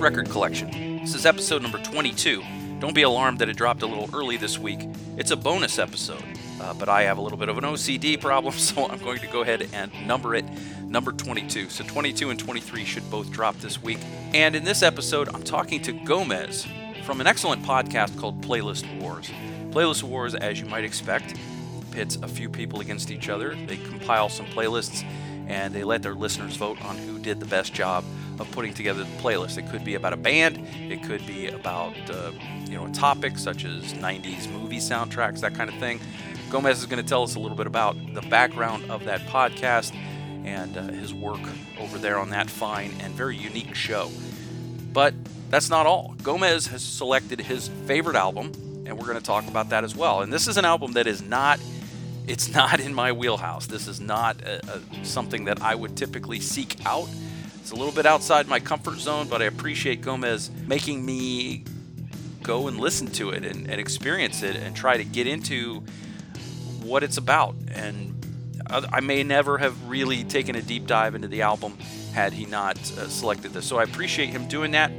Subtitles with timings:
[0.00, 0.70] Record Collection.
[1.02, 2.42] This is episode number 22.
[2.78, 4.88] Don't be alarmed that it dropped a little early this week.
[5.18, 6.24] It's a bonus episode,
[6.58, 9.26] uh, but I have a little bit of an OCD problem, so I'm going to
[9.26, 10.46] go ahead and number it
[10.84, 11.68] number 22.
[11.68, 13.98] So 22 and 23 should both drop this week.
[14.32, 16.66] And in this episode, I'm talking to Gomez
[17.04, 19.30] from an excellent podcast called Playlist Wars.
[19.70, 21.34] Playlist Wars, as you might expect,
[21.90, 23.54] pits a few people against each other.
[23.54, 25.04] They compile some playlists
[25.46, 28.02] and they let their listeners vote on who did the best job
[28.40, 29.58] of putting together the playlist.
[29.58, 32.32] It could be about a band, it could be about uh,
[32.66, 36.00] you know a topic such as 90s movie soundtracks, that kind of thing.
[36.50, 39.94] Gomez is going to tell us a little bit about the background of that podcast
[40.44, 41.40] and uh, his work
[41.78, 44.10] over there on that fine and very unique show.
[44.92, 45.14] But
[45.50, 46.14] that's not all.
[46.22, 48.52] Gomez has selected his favorite album,
[48.86, 50.22] and we're going to talk about that as well.
[50.22, 51.60] And this is an album that is not
[52.26, 53.66] it's not in my wheelhouse.
[53.66, 57.08] This is not a, a, something that I would typically seek out.
[57.70, 61.62] It's a little bit outside my comfort zone, but I appreciate Gomez making me
[62.42, 65.84] go and listen to it and, and experience it and try to get into
[66.82, 67.54] what it's about.
[67.72, 71.78] And I may never have really taken a deep dive into the album
[72.12, 73.66] had he not uh, selected this.
[73.66, 74.90] So I appreciate him doing that,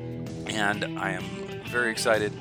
[0.48, 1.26] and I am
[1.66, 2.32] very excited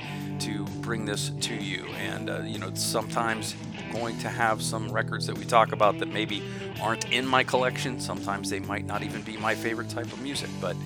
[0.43, 1.87] to bring this to you.
[1.99, 3.57] And uh, you know, sometimes
[3.93, 6.43] going to have some records that we talk about that maybe
[6.81, 8.01] aren't in my collection.
[8.01, 10.77] Sometimes they might not even be my favorite type of music, but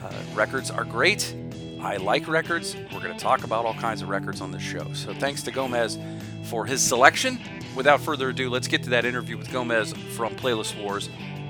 [0.00, 1.34] uh, records are great.
[1.80, 2.74] I like records.
[2.92, 4.92] We're going to talk about all kinds of records on this show.
[4.92, 5.98] So thanks to Gomez
[6.44, 7.38] for his selection.
[7.74, 11.08] Without further ado, let's get to that interview with Gomez from Playlist Wars.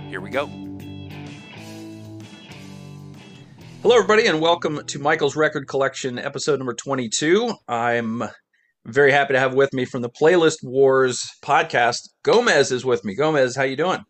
[0.08, 0.46] Here we go.
[3.82, 7.54] Hello, everybody, and welcome to Michael's Record Collection, episode number 22.
[7.68, 8.24] I'm
[8.86, 12.10] very happy to have with me from the Playlist Wars podcast.
[12.22, 13.14] Gomez is with me.
[13.14, 14.04] Gomez, how you doing?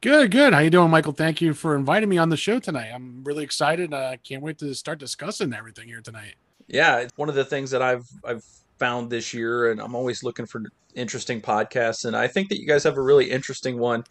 [0.00, 0.52] Good, good.
[0.52, 1.12] How you doing, Michael?
[1.12, 2.90] Thank you for inviting me on the show tonight.
[2.94, 3.92] I'm really excited.
[3.92, 6.34] I uh, can't wait to start discussing everything here tonight.
[6.68, 8.44] Yeah, it's one of the things that I've I've
[8.78, 10.62] found this year, and I'm always looking for
[10.94, 12.04] interesting podcasts.
[12.04, 14.04] And I think that you guys have a really interesting one.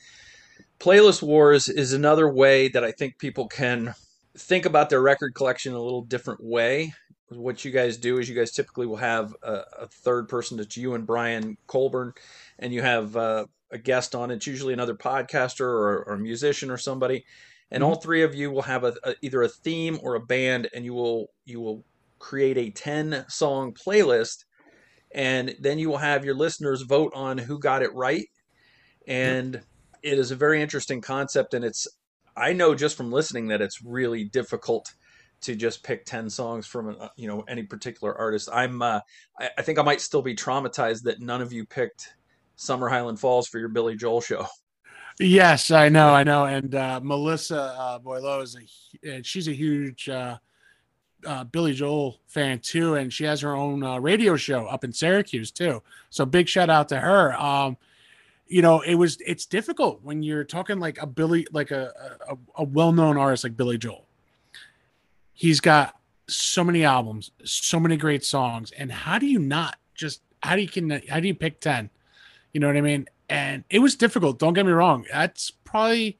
[0.79, 3.93] Playlist Wars is another way that I think people can
[4.35, 6.93] think about their record collection in a little different way
[7.29, 10.77] what you guys do is you guys typically will have a, a third person that's
[10.77, 12.13] you and Brian Colburn,
[12.59, 14.31] and you have uh, a guest on.
[14.31, 17.25] It's usually another podcaster or, or a musician or somebody,
[17.69, 17.89] and mm-hmm.
[17.89, 20.85] all three of you will have a, a, either a theme or a band, and
[20.85, 21.83] you will you will
[22.19, 24.45] create a ten song playlist,
[25.11, 28.27] and then you will have your listeners vote on who got it right,
[29.05, 29.63] and yep.
[30.01, 31.87] it is a very interesting concept, and it's
[32.37, 34.93] I know just from listening that it's really difficult
[35.41, 38.49] to just pick 10 songs from uh, you know any particular artist.
[38.51, 38.99] I'm uh,
[39.39, 42.15] I, I, think i might still be traumatized that none of you picked
[42.55, 44.45] summer highland falls for your billy joel show.
[45.19, 48.55] Yes i know i know and uh, melissa uh, boileau is
[49.03, 50.37] a she's a huge uh,
[51.25, 54.93] uh, billy joel fan too and she has her own uh, radio show up in
[54.93, 55.81] syracuse too.
[56.11, 57.33] So big shout out to her.
[57.33, 57.77] Um,
[58.47, 61.91] you know it was it's difficult when you're talking like a billy like a,
[62.29, 64.06] a, a well-known artist like billy joel
[65.37, 65.95] he's got
[66.27, 70.61] so many albums, so many great songs, and how do you not just how do
[70.61, 71.89] you can how do you pick ten?
[72.51, 73.07] You know what I mean?
[73.29, 74.39] And it was difficult.
[74.39, 75.05] Don't get me wrong.
[75.11, 76.17] That's probably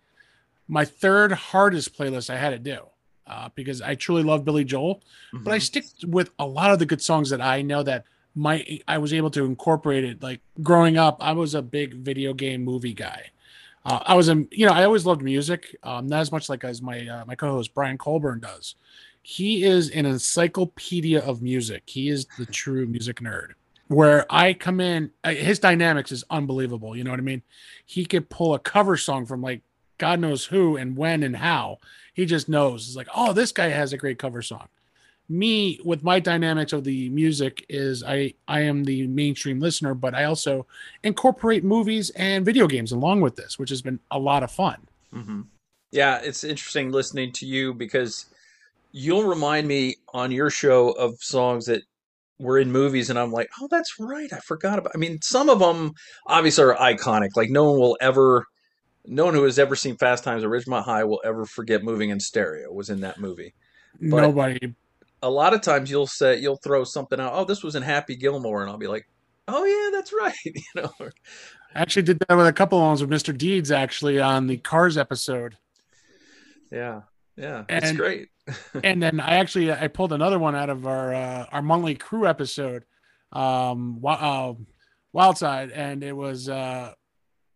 [0.67, 2.79] my third hardest playlist I had to do
[3.25, 4.95] uh, because I truly love Billy Joel,
[5.33, 5.43] mm-hmm.
[5.43, 8.79] but I stick with a lot of the good songs that I know that my
[8.87, 10.21] I was able to incorporate it.
[10.21, 13.31] Like growing up, I was a big video game movie guy.
[13.83, 16.63] Uh, I was a you know I always loved music, um, not as much like
[16.63, 18.75] as my uh, my co-host Brian Colburn does
[19.29, 21.83] he is an encyclopedia of music.
[21.85, 23.55] He is the true music nerd.
[23.89, 26.95] Where I come in, his dynamics is unbelievable.
[26.95, 27.41] You know what I mean?
[27.85, 29.63] He could pull a cover song from like
[29.97, 31.79] God knows who and when and how.
[32.13, 32.87] He just knows.
[32.87, 34.69] It's like, oh, this guy has a great cover song.
[35.27, 40.15] Me, with my dynamics of the music, is I I am the mainstream listener, but
[40.15, 40.65] I also
[41.03, 44.87] incorporate movies and video games along with this, which has been a lot of fun.
[45.13, 45.41] Mm-hmm.
[45.91, 48.27] Yeah, it's interesting listening to you because
[48.91, 51.83] you'll remind me on your show of songs that
[52.39, 54.31] were in movies and I'm like, "Oh, that's right.
[54.31, 55.93] I forgot about." I mean, some of them
[56.25, 57.29] obviously are iconic.
[57.35, 58.45] Like no one will ever
[59.07, 62.09] no one who has ever seen Fast Times at Ridgemont High will ever forget Moving
[62.09, 63.53] in Stereo was in that movie.
[63.99, 64.75] But Nobody.
[65.23, 67.33] A lot of times you'll say you'll throw something out.
[67.33, 69.07] Oh, this was in Happy Gilmore, and I'll be like,
[69.47, 70.91] "Oh yeah, that's right." you know.
[71.73, 73.35] I actually did that with a couple of ones with Mr.
[73.35, 75.57] Deeds actually on the Cars episode.
[76.71, 77.01] Yeah,
[77.37, 78.29] yeah, it's great.
[78.83, 82.27] and then I actually I pulled another one out of our uh, our monthly crew
[82.27, 82.83] episode,
[83.31, 84.53] um, uh,
[85.15, 86.93] Wildside, and it was uh,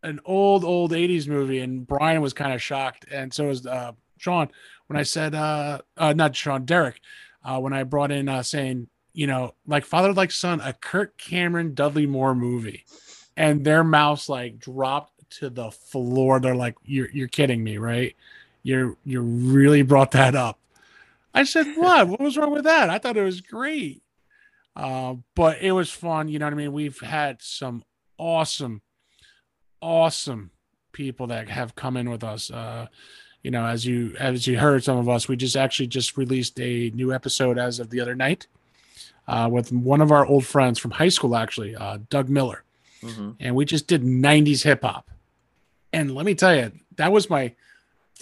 [0.02, 3.92] an old old '80s movie, and Brian was kind of shocked, and so was uh,
[4.18, 4.48] Sean
[4.86, 7.00] when I said, uh, uh not Sean, Derek,
[7.44, 11.16] uh, when I brought in uh, saying, you know, like father like son, a Kirk
[11.18, 12.84] Cameron Dudley Moore movie,
[13.36, 16.40] and their mouse like dropped to the floor.
[16.40, 18.14] They're like, "You're you're kidding me, right?
[18.62, 20.58] You're you really brought that up."
[21.34, 22.08] I said, "What?
[22.08, 22.90] what was wrong with that?
[22.90, 24.02] I thought it was great."
[24.74, 26.28] Uh, but it was fun.
[26.28, 26.72] You know what I mean?
[26.72, 27.84] We've had some
[28.16, 28.82] awesome,
[29.80, 30.50] awesome
[30.92, 32.50] people that have come in with us.
[32.50, 32.86] Uh,
[33.42, 36.58] you know, as you as you heard some of us, we just actually just released
[36.60, 38.46] a new episode as of the other night
[39.26, 42.64] uh, with one of our old friends from high school, actually, uh, Doug Miller,
[43.02, 43.32] mm-hmm.
[43.40, 45.10] and we just did '90s hip hop.
[45.92, 47.54] And let me tell you, that was my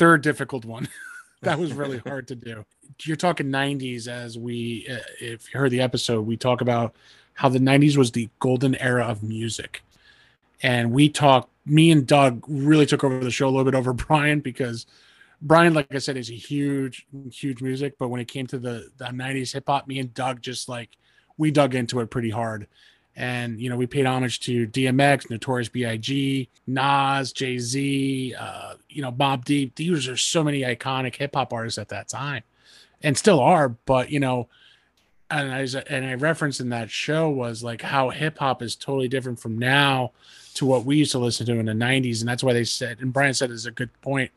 [0.00, 0.88] third difficult one.
[1.42, 2.64] that was really hard to do.
[3.02, 6.94] You're talking 90s as we, uh, if you heard the episode, we talk about
[7.34, 9.82] how the 90s was the golden era of music.
[10.62, 13.92] And we talked, me and Doug really took over the show a little bit over
[14.08, 14.86] Brian because
[15.42, 17.98] Brian, like I said, is a huge, huge music.
[17.98, 20.96] But when it came to the, the 90s hip hop, me and Doug just like,
[21.36, 22.66] we dug into it pretty hard.
[23.20, 29.02] And, you know, we paid homage to DMX, Notorious B.I.G., Nas, Jay Z, uh, you
[29.02, 29.74] know, Mobb Deep.
[29.74, 32.44] These are so many iconic hip hop artists at that time
[33.02, 33.68] and still are.
[33.68, 34.48] But, you know,
[35.30, 39.06] and I, and I referenced in that show was like how hip hop is totally
[39.06, 40.12] different from now
[40.54, 42.20] to what we used to listen to in the 90s.
[42.20, 44.30] And that's why they said, and Brian said is a good point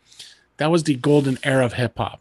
[0.57, 2.19] that was the golden era of hip hop,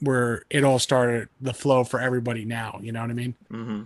[0.00, 2.80] where it all started, the flow for everybody now.
[2.82, 3.34] You know what I mean?
[3.52, 3.82] Mm-hmm.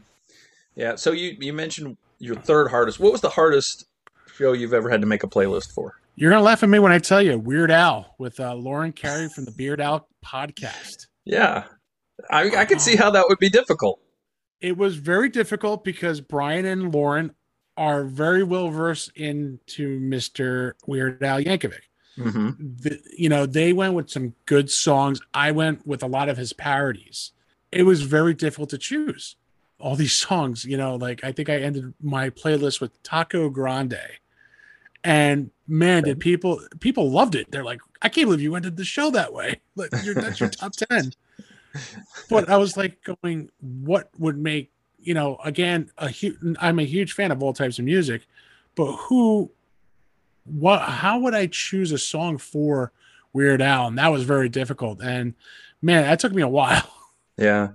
[0.74, 0.96] Yeah.
[0.96, 3.00] So you you mentioned your third hardest.
[3.00, 3.86] What was the hardest
[4.34, 5.94] show you've ever had to make a playlist for?
[6.14, 9.28] You're gonna laugh at me when I tell you Weird Al with uh, Lauren Carey
[9.28, 11.06] from the Beard Al podcast.
[11.24, 11.64] Yeah,
[12.30, 14.00] I I could see how that would be difficult.
[14.60, 17.34] It was very difficult because Brian and Lauren
[17.76, 20.72] are very well versed into Mr.
[20.86, 21.80] Weird Al Yankovic.
[22.18, 22.50] Mm-hmm.
[22.82, 25.20] The, you know, they went with some good songs.
[25.32, 27.32] I went with a lot of his parodies.
[27.72, 29.36] It was very difficult to choose
[29.82, 30.64] all these songs.
[30.64, 33.98] You know, like I think I ended my playlist with Taco Grande,
[35.04, 37.50] and man, did people people loved it.
[37.50, 39.60] They're like, I can't believe you ended the show that way.
[39.74, 41.12] Like, that's your top ten.
[42.28, 44.70] But I was like going, what would make
[45.00, 45.38] you know?
[45.42, 46.36] Again, a huge.
[46.60, 48.26] I'm a huge fan of all types of music,
[48.74, 49.50] but who
[50.44, 52.92] what how would I choose a song for
[53.32, 53.86] Weird Al?
[53.86, 55.00] And that was very difficult.
[55.02, 55.34] And
[55.80, 56.88] man, that took me a while.
[57.38, 57.68] Yeah.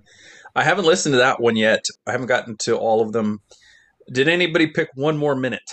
[0.57, 1.86] I haven't listened to that one yet.
[2.07, 3.42] I haven't gotten to all of them.
[4.12, 5.71] Did anybody pick one more minute?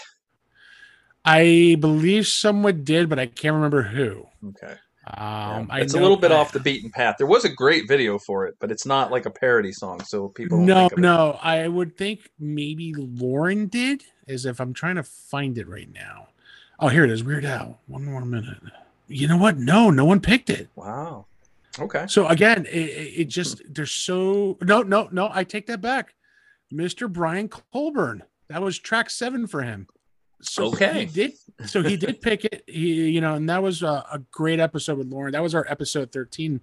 [1.24, 4.26] I believe someone did, but I can't remember who.
[4.48, 4.74] Okay.
[5.06, 5.76] Um, yeah.
[5.78, 7.16] It's a little bit I, off the beaten path.
[7.16, 10.28] There was a great video for it, but it's not like a parody song, so
[10.28, 10.58] people.
[10.58, 11.38] no, no.
[11.42, 14.04] I would think maybe Lauren did.
[14.28, 16.28] As if I'm trying to find it right now.
[16.78, 17.24] Oh, here it is.
[17.24, 17.78] Weird Al.
[17.86, 18.58] One more minute.
[19.08, 19.56] You know what?
[19.56, 20.68] No, no one picked it.
[20.76, 21.24] Wow.
[21.78, 22.06] Okay.
[22.08, 25.30] So again, it, it just there's so no, no, no.
[25.32, 26.14] I take that back.
[26.72, 27.12] Mr.
[27.12, 28.22] Brian Colburn.
[28.48, 29.86] That was track seven for him.
[30.40, 31.00] So okay.
[31.00, 31.32] he did.
[31.66, 32.64] So he did pick it.
[32.66, 35.32] He, you know, and that was a, a great episode with Lauren.
[35.32, 36.60] That was our episode 13,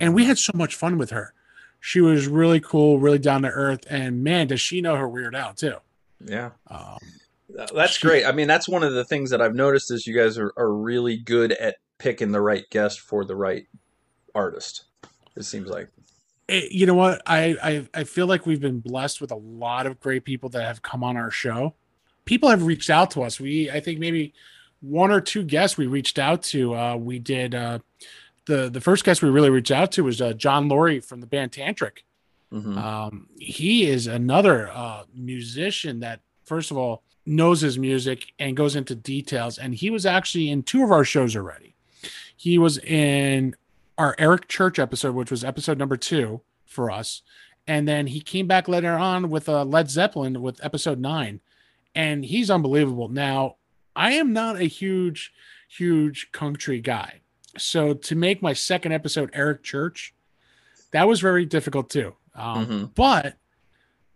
[0.00, 1.32] and we had so much fun with her.
[1.80, 5.34] She was really cool, really down to earth, and man, does she know her Weird
[5.34, 5.76] Al too?
[6.20, 6.50] Yeah.
[6.68, 6.98] Um,
[7.48, 8.24] that's great.
[8.24, 10.72] I mean, that's one of the things that I've noticed is you guys are, are
[10.72, 13.66] really good at picking the right guest for the right
[14.34, 14.84] artist.
[15.36, 15.88] It seems like.
[16.48, 17.22] It, you know what?
[17.26, 20.62] I, I I feel like we've been blessed with a lot of great people that
[20.62, 21.74] have come on our show.
[22.24, 23.40] People have reached out to us.
[23.40, 24.34] We I think maybe
[24.80, 26.74] one or two guests we reached out to.
[26.74, 27.78] Uh, we did uh,
[28.46, 31.26] the the first guest we really reached out to was uh, John Laurie from the
[31.26, 32.02] band Tantric.
[32.52, 32.78] Mm-hmm.
[32.78, 38.76] Um, he is another uh, musician that, first of all, knows his music and goes
[38.76, 39.58] into details.
[39.58, 41.74] And he was actually in two of our shows already.
[42.36, 43.56] He was in
[43.98, 47.22] our Eric Church episode, which was episode number two for us.
[47.66, 51.40] And then he came back later on with uh, Led Zeppelin with episode nine.
[51.94, 53.08] And he's unbelievable.
[53.08, 53.56] Now,
[53.96, 55.32] I am not a huge,
[55.68, 57.20] huge country guy.
[57.56, 60.14] So to make my second episode Eric Church,
[60.90, 62.14] that was very difficult too.
[62.34, 62.84] Um, mm-hmm.
[62.94, 63.36] But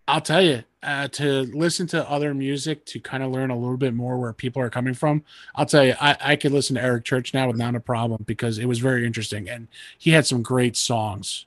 [0.07, 3.77] I'll tell you, uh, to listen to other music to kind of learn a little
[3.77, 5.25] bit more where people are coming from.
[5.55, 8.59] I'll tell you, I, I could listen to Eric Church now without a problem because
[8.59, 9.69] it was very interesting and
[9.99, 11.47] he had some great songs.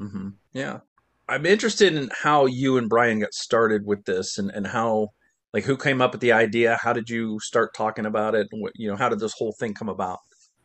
[0.00, 0.30] Mm-hmm.
[0.52, 0.80] Yeah.
[1.28, 5.12] I'm interested in how you and Brian got started with this and, and how,
[5.52, 6.78] like, who came up with the idea?
[6.80, 8.48] How did you start talking about it?
[8.50, 10.20] What, you know, how did this whole thing come about?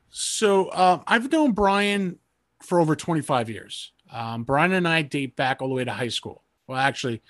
[0.09, 2.19] So uh, I've known Brian
[2.61, 3.91] for over 25 years.
[4.11, 6.43] Um, Brian and I date back all the way to high school.
[6.67, 7.21] Well, actually,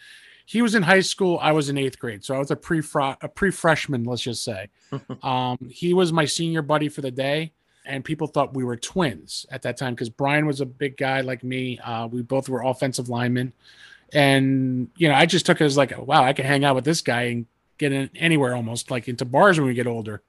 [0.46, 1.40] he was in high school.
[1.42, 4.04] I was in eighth grade, so I was a pre a pre freshman.
[4.04, 4.70] Let's just say,
[5.24, 7.54] um, he was my senior buddy for the day.
[7.86, 11.22] and people thought we were twins at that time because Brian was a big guy
[11.22, 11.80] like me.
[11.80, 13.54] Uh, we both were offensive linemen,
[14.14, 16.86] and you know, I just took it as like, wow, I can hang out with
[16.86, 17.46] this guy and
[17.78, 20.22] get in anywhere almost like into bars when we get older.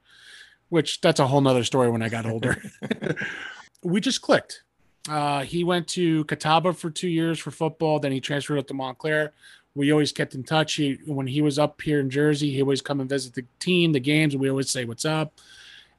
[0.71, 2.61] Which that's a whole nother story when I got older.
[3.83, 4.63] we just clicked.
[5.09, 7.99] Uh, he went to Catawba for two years for football.
[7.99, 9.33] Then he transferred up to Montclair.
[9.75, 10.75] We always kept in touch.
[10.75, 13.93] He, when he was up here in Jersey, he always come and visit the team,
[13.93, 15.33] the games, and we always say what's up.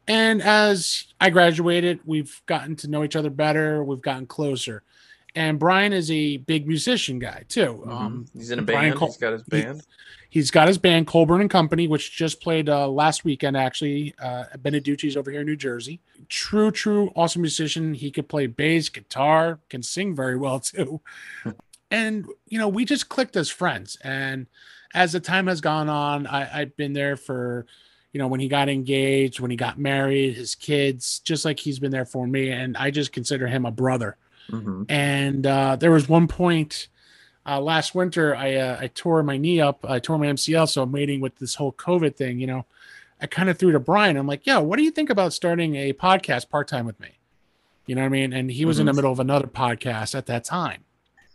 [0.07, 3.83] And as I graduated, we've gotten to know each other better.
[3.83, 4.83] We've gotten closer.
[5.37, 7.83] And Brian is a big musician guy too.
[7.85, 7.91] Mhm.
[7.91, 8.95] Um, he's in a Brian band.
[8.99, 9.81] Col- he's got his band.
[10.29, 14.45] he's got his band Colburn and Company, which just played uh, last weekend actually uh,
[14.59, 15.99] Beneducci's over here in New Jersey.
[16.29, 17.93] True, true, awesome musician.
[17.95, 21.01] He could play bass, guitar, can sing very well too.
[21.91, 23.97] And you know, we just clicked as friends.
[24.03, 24.47] And
[24.93, 27.65] as the time has gone on, I, I've been there for,
[28.13, 31.79] you know, when he got engaged, when he got married, his kids, just like he's
[31.79, 32.49] been there for me.
[32.49, 34.17] And I just consider him a brother.
[34.49, 36.87] hmm And uh, there was one point
[37.47, 39.85] uh, last winter, I uh, I tore my knee up.
[39.87, 42.39] I tore my MCL, so I'm waiting with this whole COVID thing.
[42.39, 42.65] You know,
[43.21, 44.17] I kind of threw to Brian.
[44.17, 47.19] I'm like, "Yo, what do you think about starting a podcast part time with me?"
[47.85, 48.33] You know what I mean?
[48.33, 48.95] And he was in the Mhm.
[48.95, 50.85] middle of another podcast at that time.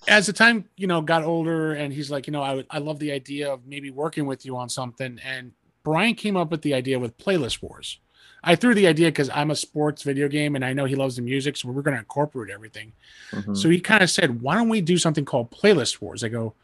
[0.09, 2.99] As the time you know got older, and he's like, you know, I I love
[2.99, 5.19] the idea of maybe working with you on something.
[5.25, 5.52] And
[5.83, 7.99] Brian came up with the idea with Playlist Wars.
[8.42, 11.16] I threw the idea because I'm a sports video game and I know he loves
[11.16, 12.92] the music, so we're going to incorporate everything.
[13.33, 16.28] hmm So he kind of said, "Why don't we do something called Playlist Wars?" I
[16.28, 16.54] go,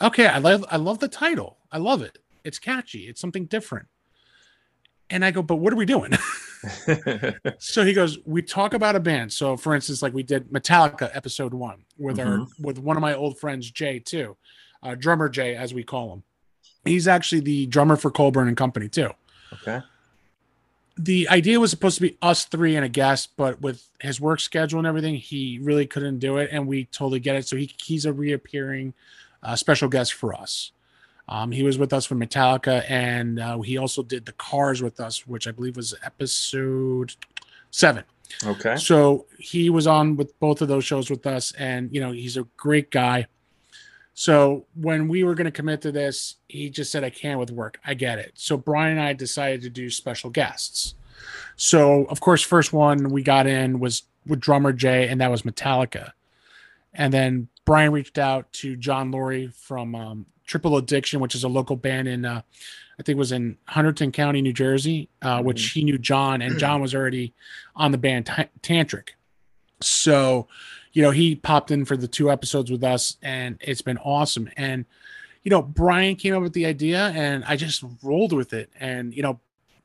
[0.00, 1.56] "Okay, I love I love the title.
[1.70, 2.18] I love it.
[2.44, 3.08] It's catchy.
[3.08, 3.88] It's something different."
[5.08, 6.12] And I go, "But what are we doing?"
[7.58, 9.32] so he goes, "We talk about a band.
[9.32, 13.14] So for instance, like we did Metallica episode 1 with our with one of my
[13.14, 14.36] old friends Jay too.
[14.82, 16.22] Uh, drummer Jay as we call him.
[16.84, 19.10] He's actually the drummer for Colburn and Company too
[19.52, 19.80] okay.
[20.96, 24.40] the idea was supposed to be us three and a guest, but with his work
[24.40, 27.46] schedule and everything, he really couldn't do it, and we totally get it.
[27.46, 28.94] So he, he's a reappearing
[29.42, 30.72] uh, special guest for us.
[31.28, 35.00] Um, he was with us for Metallica, and uh, he also did the Cars with
[35.00, 37.14] us, which I believe was episode
[37.70, 38.04] seven.
[38.44, 38.76] Okay.
[38.76, 42.36] So he was on with both of those shows with us, and you know he's
[42.36, 43.26] a great guy.
[44.14, 47.50] So when we were going to commit to this, he just said, "I can't with
[47.50, 48.32] work." I get it.
[48.34, 50.94] So Brian and I decided to do special guests.
[51.56, 55.42] So of course, first one we got in was with drummer Jay, and that was
[55.42, 56.12] Metallica.
[56.94, 61.48] And then Brian reached out to John Laurie from um, Triple Addiction, which is a
[61.48, 62.42] local band in, uh,
[62.98, 66.58] I think it was in Hunterdon County, New Jersey, uh, which he knew John, and
[66.58, 67.34] John was already
[67.74, 69.10] on the band Ta- Tantric.
[69.80, 70.48] So,
[70.92, 74.48] you know, he popped in for the two episodes with us, and it's been awesome.
[74.56, 74.84] And,
[75.42, 78.70] you know, Brian came up with the idea, and I just rolled with it.
[78.78, 79.40] And, you know,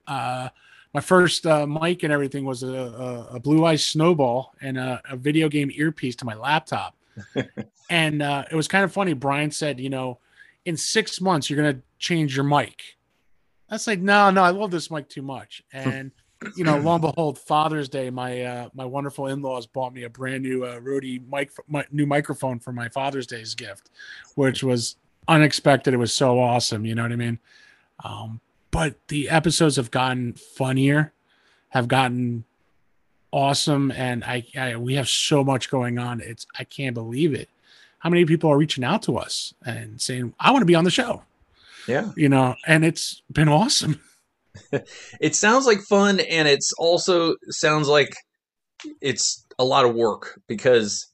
[0.06, 0.50] uh,
[0.94, 5.02] my first uh, mic and everything was a, a, a blue eye snowball and a,
[5.10, 6.96] a video game earpiece to my laptop.
[7.90, 9.14] and uh, it was kind of funny.
[9.14, 10.20] Brian said, you know,
[10.68, 12.98] in six months, you're to change your mic.
[13.72, 15.64] Was like, no, no, I love this mic too much.
[15.72, 16.12] And,
[16.58, 20.10] you know, lo and behold, Father's Day, my uh, my wonderful in-laws bought me a
[20.10, 23.92] brand new uh, Rode mic, my, new microphone for my Father's Day's gift,
[24.36, 24.98] which was
[25.30, 25.94] unexpected.
[25.94, 26.86] It was so awesome.
[26.86, 27.40] You know what I mean?
[28.04, 31.14] Um, but the episodes have gotten funnier,
[31.70, 32.44] have gotten
[33.32, 36.20] awesome, and I, I we have so much going on.
[36.20, 37.50] It's I can't believe it.
[38.08, 40.86] How many people are reaching out to us and saying, "I want to be on
[40.86, 41.24] the show,"
[41.90, 42.14] Yeah.
[42.16, 44.00] you know, and it's been awesome.
[45.20, 48.16] It sounds like fun, and it's also sounds like
[49.02, 51.06] it's a lot of work because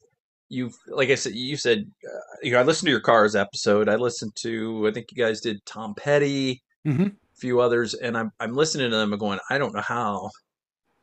[0.48, 3.88] you've, like I said, you said, uh, you know, I listened to your Cars episode.
[3.88, 7.08] I listened to, I think you guys did Tom Petty, Mhm.
[7.10, 10.30] a few others, and I'm I'm listening to them and going, I don't know how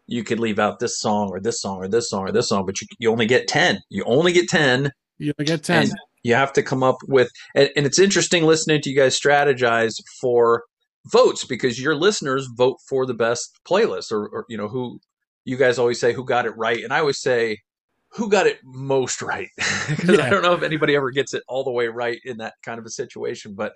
[0.07, 2.65] you could leave out this song or this song or this song or this song,
[2.65, 3.81] but you you only get ten.
[3.89, 4.89] You only get ten.
[5.21, 5.83] You get ten.
[5.83, 5.91] And
[6.23, 9.93] you have to come up with, and, and it's interesting listening to you guys strategize
[10.19, 10.63] for
[11.11, 14.99] votes because your listeners vote for the best playlist or, or you know, who
[15.45, 16.83] you guys always say who got it right.
[16.83, 17.57] And I always say,
[18.13, 19.49] who got it most right?
[19.89, 22.53] Because I don't know if anybody ever gets it all the way right in that
[22.63, 23.53] kind of a situation.
[23.55, 23.75] But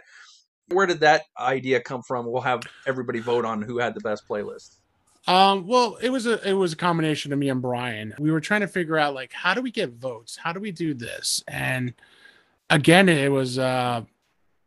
[0.69, 2.25] where did that idea come from?
[2.25, 4.77] We'll have everybody vote on who had the best playlist.
[5.27, 8.13] Um, well, it was a it was a combination of me and Brian.
[8.19, 10.37] We were trying to figure out like how do we get votes?
[10.37, 11.43] How do we do this?
[11.47, 11.93] And
[12.69, 14.03] again, it was uh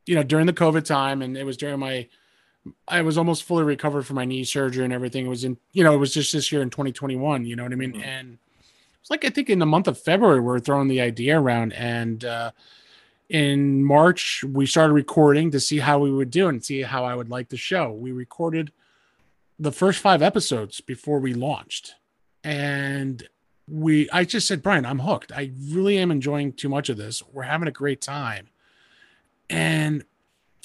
[0.06, 2.08] you know during the COVID time, and it was during my
[2.88, 5.26] I was almost fully recovered from my knee surgery and everything.
[5.26, 7.44] It was in you know it was just this year in 2021.
[7.44, 7.92] You know what I mean?
[7.92, 8.04] Mhm.
[8.04, 8.38] And
[9.00, 12.24] it's like I think in the month of February we're throwing the idea around, and
[12.24, 12.50] uh,
[13.28, 17.14] in March we started recording to see how we would do and see how I
[17.14, 17.92] would like the show.
[17.92, 18.72] We recorded
[19.58, 21.94] the first five episodes before we launched.
[22.44, 23.28] and
[23.70, 25.30] we I just said, Brian, I'm hooked.
[25.32, 27.22] I really am enjoying too much of this.
[27.32, 28.48] We're having a great time.
[29.50, 30.04] And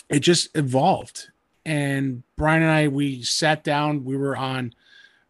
[0.10, 1.30] it just evolved.
[1.66, 4.74] And Brian and I, we sat down, we were on,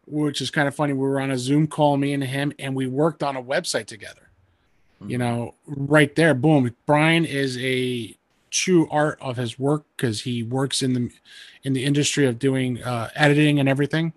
[0.06, 0.92] which is kind of funny.
[0.92, 3.86] We were on a Zoom call, me and him, and we worked on a website
[3.86, 4.30] together.
[5.00, 5.10] Hmm.
[5.10, 6.74] You know, right there, boom.
[6.86, 8.16] Brian is a
[8.54, 11.10] true art of his work because he works in the
[11.64, 14.12] in the industry of doing uh, editing and everything.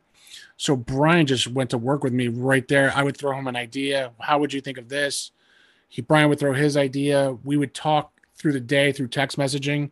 [0.58, 2.92] So Brian just went to work with me right there.
[2.96, 4.12] I would throw him an idea.
[4.20, 5.32] How would you think of this?
[5.90, 7.38] He Brian would throw his idea.
[7.44, 9.92] We would talk through the day through text messaging.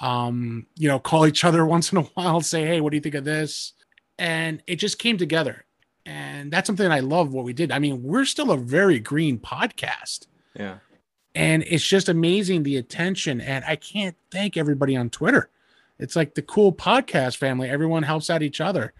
[0.00, 3.02] Um, you know, call each other once in a while, say, "Hey, what do you
[3.02, 3.74] think of this?"
[4.18, 5.64] And it just came together.
[6.06, 7.72] And that's something I love what we did.
[7.72, 10.26] I mean, we're still a very green podcast.
[10.54, 10.78] Yeah.
[11.34, 13.40] And it's just amazing the attention.
[13.40, 15.50] And I can't thank everybody on Twitter.
[15.98, 17.68] It's like the cool podcast family.
[17.68, 18.92] Everyone helps out each other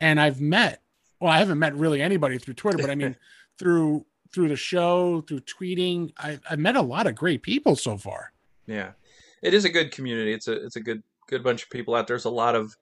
[0.00, 0.82] and I've met
[1.20, 3.14] well, I haven't met really anybody through Twitter, but I mean
[3.58, 7.96] through through the show, through tweeting, I, I've met a lot of great people so
[7.96, 8.32] far.
[8.66, 8.92] Yeah,
[9.42, 10.32] it is a good community.
[10.32, 12.16] It's a it's a good good bunch of people out there.
[12.16, 12.74] There's a lot of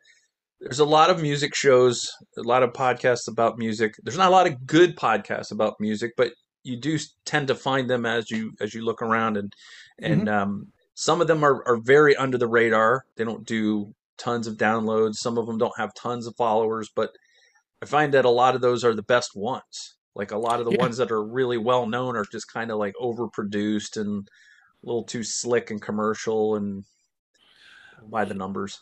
[0.61, 3.95] there's a lot of music shows, a lot of podcasts about music.
[4.03, 6.33] There's not a lot of good podcasts about music, but
[6.69, 9.55] you do tend to find them as you as you look around and
[9.99, 10.29] and mm-hmm.
[10.29, 13.05] um, some of them are, are very under the radar.
[13.17, 15.15] They don't do tons of downloads.
[15.15, 17.11] Some of them don't have tons of followers, but
[17.81, 19.97] I find that a lot of those are the best ones.
[20.15, 20.83] Like a lot of the yeah.
[20.83, 24.29] ones that are really well known are just kind of like overproduced and
[24.83, 26.85] a little too slick and commercial and
[28.09, 28.81] by the numbers.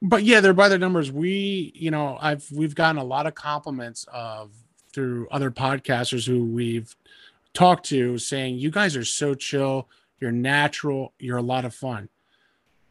[0.00, 1.10] But yeah, they're by the numbers.
[1.10, 4.52] We, you know, I've we've gotten a lot of compliments of
[4.92, 6.96] through other podcasters who we've
[7.56, 9.88] talked to saying you guys are so chill,
[10.20, 12.08] you're natural, you're a lot of fun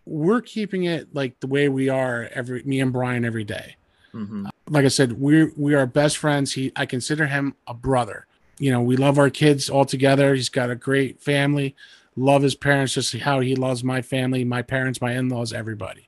[0.05, 3.75] we're keeping it like the way we are every me and Brian every day.
[4.13, 4.47] Mm-hmm.
[4.69, 6.53] Like I said, we we are best friends.
[6.53, 8.27] He I consider him a brother.
[8.57, 10.33] You know, we love our kids all together.
[10.33, 11.75] He's got a great family.
[12.15, 16.07] Love his parents just how he loves my family, my parents, my in-laws, everybody.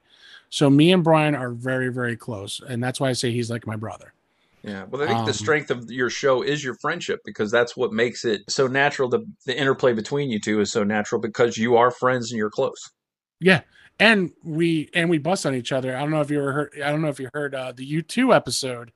[0.49, 3.67] So me and Brian are very very close, and that's why I say he's like
[3.67, 4.13] my brother.
[4.67, 7.77] Yeah, well, I think um, the strength of your show is your friendship because that's
[7.77, 9.07] what makes it so natural.
[9.07, 12.49] The the interplay between you two is so natural because you are friends and you're
[12.49, 12.91] close.
[13.39, 13.61] Yeah,
[13.97, 15.95] and we and we bust on each other.
[15.95, 16.81] I don't know if you ever heard.
[16.83, 18.91] I don't know if you heard uh, the U2 episode.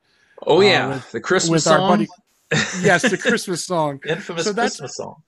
[0.46, 1.80] Oh yeah, uh, with, the Christmas with song.
[1.80, 2.08] Our buddy,
[2.82, 5.22] yes, the Christmas song, infamous so Christmas song.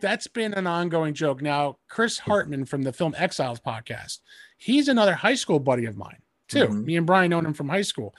[0.00, 1.42] That's been an ongoing joke.
[1.42, 4.20] Now, Chris Hartman from the Film Exiles podcast,
[4.58, 6.66] he's another high school buddy of mine too.
[6.66, 6.84] Mm-hmm.
[6.84, 8.14] Me and Brian known him from high school.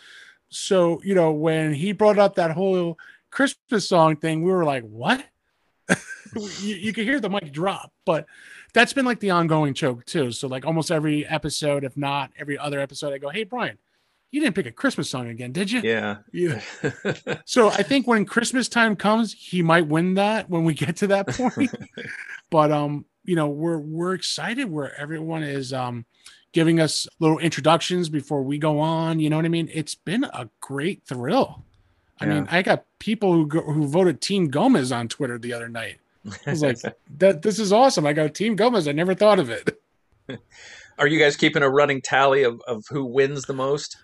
[0.50, 2.98] So you know when he brought up that whole
[3.32, 5.24] Christmas song thing, we were like, "What?"
[6.36, 8.26] you, you could hear the mic drop, but
[8.74, 10.32] that's been like the ongoing choke too.
[10.32, 13.78] So like almost every episode, if not every other episode, I go, "Hey Brian,
[14.32, 16.18] you didn't pick a Christmas song again, did you?" Yeah.
[16.32, 16.62] Yeah.
[17.46, 21.08] so I think when Christmas time comes, he might win that when we get to
[21.08, 21.74] that point.
[22.50, 26.06] but um, you know, we're we're excited where everyone is um
[26.52, 29.20] giving us little introductions before we go on.
[29.20, 29.70] You know what I mean?
[29.74, 31.64] It's been a great thrill.
[32.20, 32.34] I yeah.
[32.34, 35.98] mean, I got people who go, who voted Team Gomez on Twitter the other night.
[36.46, 36.78] I was like,
[37.18, 38.06] that this is awesome.
[38.06, 38.88] I go, Team Gomez.
[38.88, 39.80] I never thought of it.
[41.00, 43.96] Are you guys keeping a running tally of, of who wins the most?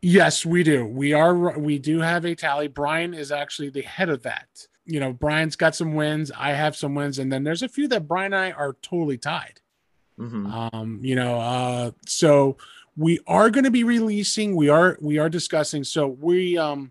[0.00, 0.86] Yes, we do.
[0.86, 2.68] We are we do have a tally.
[2.68, 4.46] Brian is actually the head of that.
[4.86, 6.30] You know, Brian's got some wins.
[6.36, 9.18] I have some wins, and then there's a few that Brian and I are totally
[9.18, 9.60] tied.
[10.18, 10.46] Mm-hmm.
[10.46, 12.56] Um, you know, uh, so
[12.96, 14.56] we are going to be releasing.
[14.56, 15.84] We are we are discussing.
[15.84, 16.90] So we um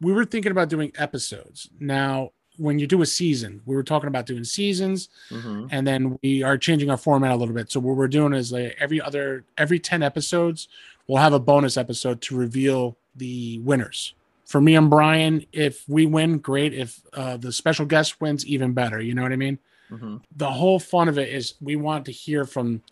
[0.00, 1.68] we were thinking about doing episodes.
[1.78, 5.66] Now, when you do a season, we were talking about doing seasons, mm-hmm.
[5.70, 7.70] and then we are changing our format a little bit.
[7.70, 10.68] So what we're doing is like every other every ten episodes,
[11.06, 14.14] we'll have a bonus episode to reveal the winners.
[14.46, 16.74] For me and Brian, if we win, great.
[16.74, 19.00] If uh, the special guest wins, even better.
[19.00, 19.58] You know what I mean?
[19.90, 20.16] Mm-hmm.
[20.36, 22.82] The whole fun of it is we want to hear from,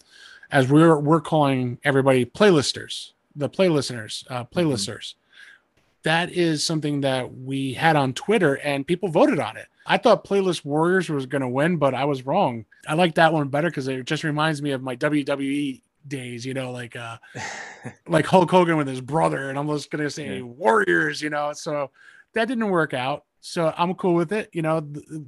[0.50, 5.14] as we're we're calling everybody playlisters, the play listeners, uh, playlisters.
[5.14, 5.18] Mm-hmm
[6.02, 9.68] that is something that we had on Twitter and people voted on it.
[9.86, 12.64] I thought Playlist Warriors was going to win, but I was wrong.
[12.86, 16.54] I like that one better because it just reminds me of my WWE days, you
[16.54, 17.18] know, like uh
[18.08, 20.42] like Hulk Hogan with his brother, and I'm just gonna say yeah.
[20.42, 21.52] Warriors, you know.
[21.52, 21.90] So
[22.34, 23.24] that didn't work out.
[23.42, 24.48] So I'm cool with it.
[24.52, 24.86] You know,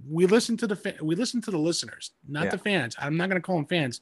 [0.08, 2.50] we listen to the fa- we listen to the listeners, not yeah.
[2.50, 2.96] the fans.
[2.98, 4.00] I'm not gonna call them fans.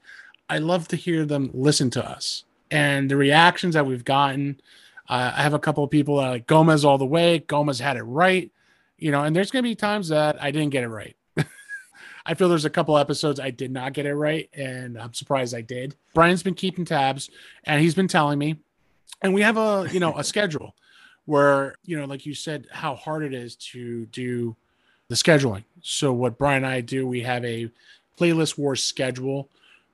[0.48, 4.60] I love to hear them listen to us and the reactions that we've gotten
[5.08, 7.40] uh, I have a couple of people that like Gomez all the way.
[7.40, 8.50] Gomez had it right,
[8.98, 11.16] you know, and there's going to be times that I didn't get it right.
[12.26, 15.54] I feel there's a couple episodes I did not get it right, and I'm surprised
[15.54, 15.96] I did.
[16.14, 17.30] Brian's been keeping tabs,
[17.64, 18.56] and he's been telling me,
[19.20, 20.74] and we have a you know a schedule
[21.26, 24.56] where you know like you said how hard it is to do
[25.08, 25.64] the scheduling.
[25.82, 27.70] So what brian and i do we have a
[28.18, 29.48] playlist war schedule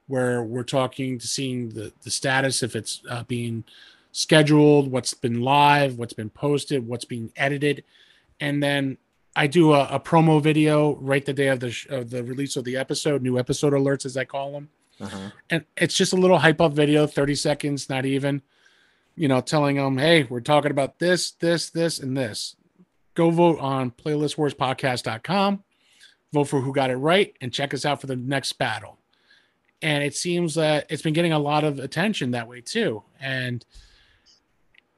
[0.06, 3.64] where we're talking to seeing the the status if it's uh, being
[4.12, 7.84] scheduled what's been live what's been posted what's being edited.
[8.40, 8.96] And then
[9.36, 12.56] i do a, a promo video right the day of the sh- of the release
[12.56, 14.68] of the episode new episode alerts as i call them.
[15.00, 15.30] Uh-huh.
[15.50, 18.42] and it's just a little hype up video 30 seconds not even
[19.18, 22.56] you know telling them hey we're talking about this this this and this.
[23.14, 25.64] Go vote on playlistwarspodcast.com
[26.32, 28.98] vote for who got it right and check us out for the next battle.
[29.80, 33.02] And it seems that it's been getting a lot of attention that way too.
[33.20, 33.64] And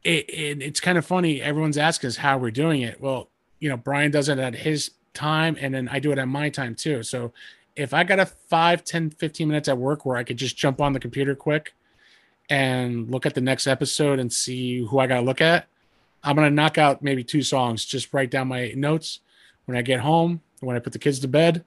[0.03, 3.01] it, it it's kind of funny everyone's asking us how we're doing it.
[3.01, 6.29] Well you know brian does it at his time and then i do it at
[6.29, 7.03] my time too.
[7.03, 7.33] So
[7.77, 10.81] if I got a 5, 10, 15 minutes at work where I could just jump
[10.81, 11.75] on the computer quick
[12.51, 15.67] and look at the next episode and see who I got to look at,
[16.23, 19.21] I'm going to knock out maybe two songs, just write down my notes.
[19.65, 21.65] When I get home, when I put the kids to bed,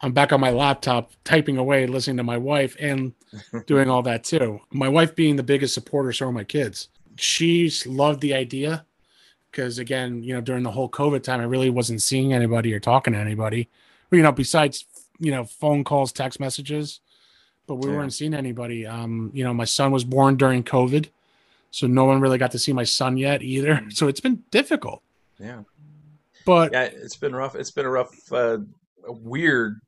[0.00, 3.14] I'm back on my laptop typing away, listening to my wife and
[3.66, 4.60] doing all that too.
[4.70, 6.88] My wife being the biggest supporter, so are my kids.
[7.16, 8.84] She's loved the idea
[9.50, 12.80] because, again, you know, during the whole COVID time, I really wasn't seeing anybody or
[12.80, 13.70] talking to anybody,
[14.10, 14.84] you know, besides
[15.18, 17.00] you know phone calls text messages
[17.66, 17.96] but we Yeah.
[17.96, 21.08] weren't seeing anybody um you know my son was born during covid
[21.70, 25.02] so no one really got to see my son yet either so it's been difficult
[25.38, 25.62] Yeah.
[26.44, 27.54] but Yeah, it's been rough.
[27.54, 28.58] It's been a rough, uh,
[29.06, 29.80] a weird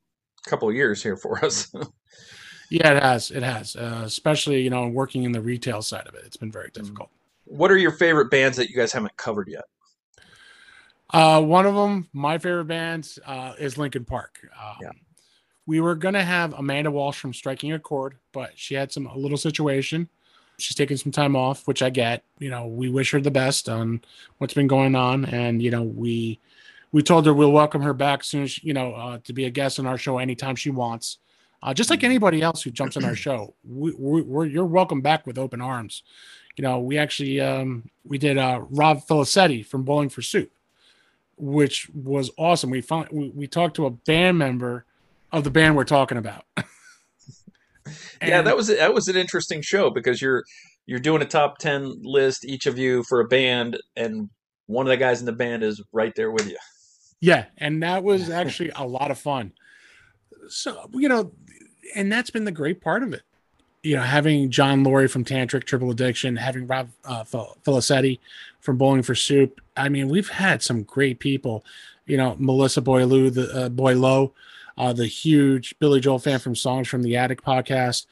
[0.45, 1.73] couple of years here for us.
[2.71, 6.15] yeah it has it has uh, especially you know working in the retail side of
[6.15, 7.09] it it's been very difficult
[7.47, 9.65] what are your favorite bands that you guys haven't covered yet?
[11.11, 14.39] Uh, one of them, my favorite bands, uh, is Linkin Park.
[14.63, 14.91] Um, Yeah.
[15.69, 19.19] We were gonna have Amanda Walsh from Striking a Chord, but she had some a
[19.19, 20.09] little situation.
[20.59, 22.25] She's taking some time off, which I get.
[22.39, 24.01] You know, we wish her the best on
[24.39, 26.41] what's been going on, and you know, we
[26.91, 29.45] we told her we'll welcome her back soon as she- you know uh, to be
[29.45, 31.19] a guest on our show anytime she wants.
[31.63, 35.27] Uh, just like anybody else who jumps on our show, we, we're you're welcome back
[35.27, 36.03] with open arms.
[36.57, 40.51] You know, we actually um, we did uh, Rob Felicetti from Bowling for Soup
[41.41, 42.71] which was awesome.
[42.71, 44.87] We found we, we talked to a band member
[45.33, 46.45] of the band we're talking about.
[48.23, 50.45] yeah, that was that was an interesting show because you're
[50.87, 54.29] you're doing a top ten list each of you for a band, and
[54.67, 56.59] one of the guys in the band is right there with you.
[57.21, 59.53] yeah, and that was actually a lot of fun.
[60.49, 61.33] So you know,
[61.95, 63.23] and that's been the great part of it.
[63.83, 68.19] You know, having John Laurie from Tantric Triple Addiction, having Rob uh, Fel- Felicetti
[68.61, 69.61] from Bowling for Soup.
[69.77, 71.65] I mean, we've had some great people.
[72.05, 74.33] You know, Melissa Boileau, the uh, Boileau,
[74.79, 78.07] uh, the huge Billy Joel fan from Songs from the Attic podcast.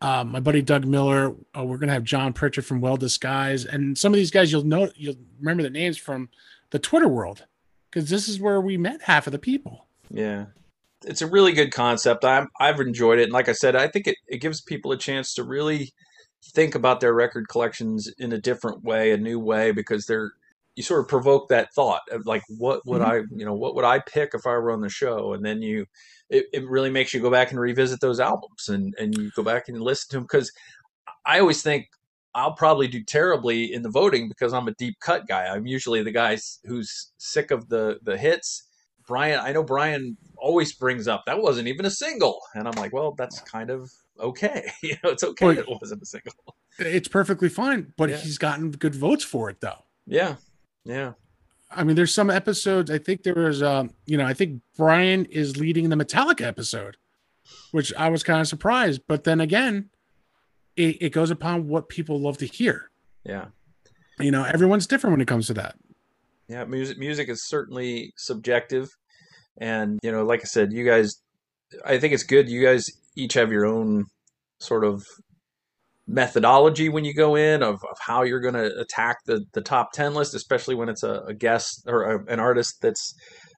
[0.00, 1.34] Uh, my buddy Doug Miller.
[1.56, 4.64] Uh, we're gonna have John Pritchard from Well Disguised, and some of these guys you'll
[4.64, 6.28] know you'll remember the names from
[6.70, 7.44] the Twitter world
[7.90, 9.86] because this is where we met half of the people.
[10.10, 10.46] Yeah.
[11.04, 12.24] It's a really good concept.
[12.24, 13.24] I'm I've enjoyed it.
[13.24, 15.92] And like I said, I think it, it gives people a chance to really
[16.44, 20.32] think about their record collections in a different way, a new way, because they're
[20.76, 23.10] you sort of provoke that thought of like what would mm-hmm.
[23.10, 25.32] I you know, what would I pick if I were on the show?
[25.32, 25.86] And then you
[26.30, 29.42] it, it really makes you go back and revisit those albums and, and you go
[29.42, 30.50] back and listen to them because
[31.26, 31.88] I always think
[32.34, 35.46] I'll probably do terribly in the voting because I'm a deep cut guy.
[35.46, 38.68] I'm usually the guy who's sick of the the hits.
[39.06, 42.92] Brian, I know Brian always brings up that wasn't even a single, and I'm like,
[42.92, 44.70] well, that's kind of okay.
[44.82, 46.32] You know, it's okay Well, it wasn't a single.
[46.78, 48.16] It's perfectly fine, but Yeah.
[48.16, 49.84] he's gotten good votes for it though.
[50.06, 50.36] Yeah,
[50.84, 51.12] yeah,
[51.70, 52.90] I mean, there's some episodes.
[52.90, 56.96] I think there was, um, you know, I think Brian is leading the Metallica episode,
[57.70, 59.02] which I was kind of surprised.
[59.08, 59.90] But then again,
[60.76, 62.90] it, it goes upon what people love to hear.
[63.24, 63.46] yeah,
[64.18, 65.76] You know, everyone's different when it comes to that.
[66.48, 66.64] yeah.
[66.64, 68.88] Music, music is certainly subjective,
[69.58, 71.22] and you know, like I said, you guys,
[71.84, 72.48] I think it's good.
[72.48, 74.06] You guys each have your own
[74.58, 75.04] sort of
[76.12, 79.92] methodology when you go in of, of how you're going to attack the, the top
[79.92, 83.14] 10 list especially when it's a, a guest or a, an artist that's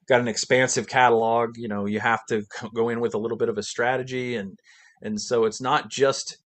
[0.07, 3.49] got an expansive catalog you know you have to go in with a little bit
[3.49, 4.35] of a strategy.
[4.35, 4.57] And
[5.01, 6.37] and so it's not just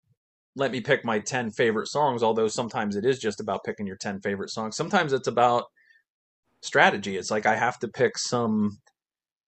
[0.55, 3.97] let me pick my 10 favorite songs although sometimes it is just about picking your
[3.97, 4.75] 10 favorite songs.
[4.75, 5.65] Sometimes it's about
[6.61, 7.17] strategy.
[7.17, 8.79] It's like i have to pick some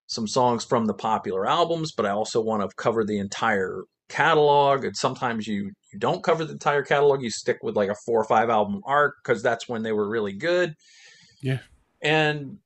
[0.08, 4.84] some songs from the popular albums but i also want to cover the entire catalog
[4.86, 8.20] and sometimes you you don't cover the entire catalog you stick with like a four
[8.20, 10.76] or five album arc because that's when they were really good
[11.42, 11.60] Yeah.
[12.02, 12.58] and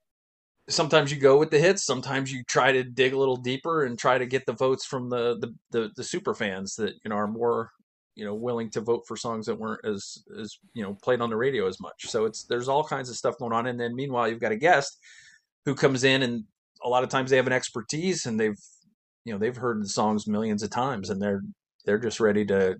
[0.67, 3.99] sometimes you go with the hits sometimes you try to dig a little deeper and
[3.99, 7.15] try to get the votes from the the the, the super fans that you know
[7.15, 7.69] are more
[8.15, 11.29] you know willing to vote for songs that weren't as as you know played on
[11.29, 12.05] the radio as much.
[12.07, 14.57] So it's there's all kinds of stuff going on, and then meanwhile you've got a
[14.57, 14.97] guest
[15.65, 16.45] who comes in and
[16.83, 18.57] a lot of times they have an expertise and they've
[19.25, 21.41] you know they've heard the songs millions of times and they're
[21.85, 22.75] they're just ready to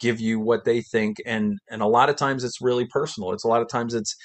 [0.00, 3.44] give you what they think and and a lot of times it's really personal it's
[3.44, 4.16] a lot of times it's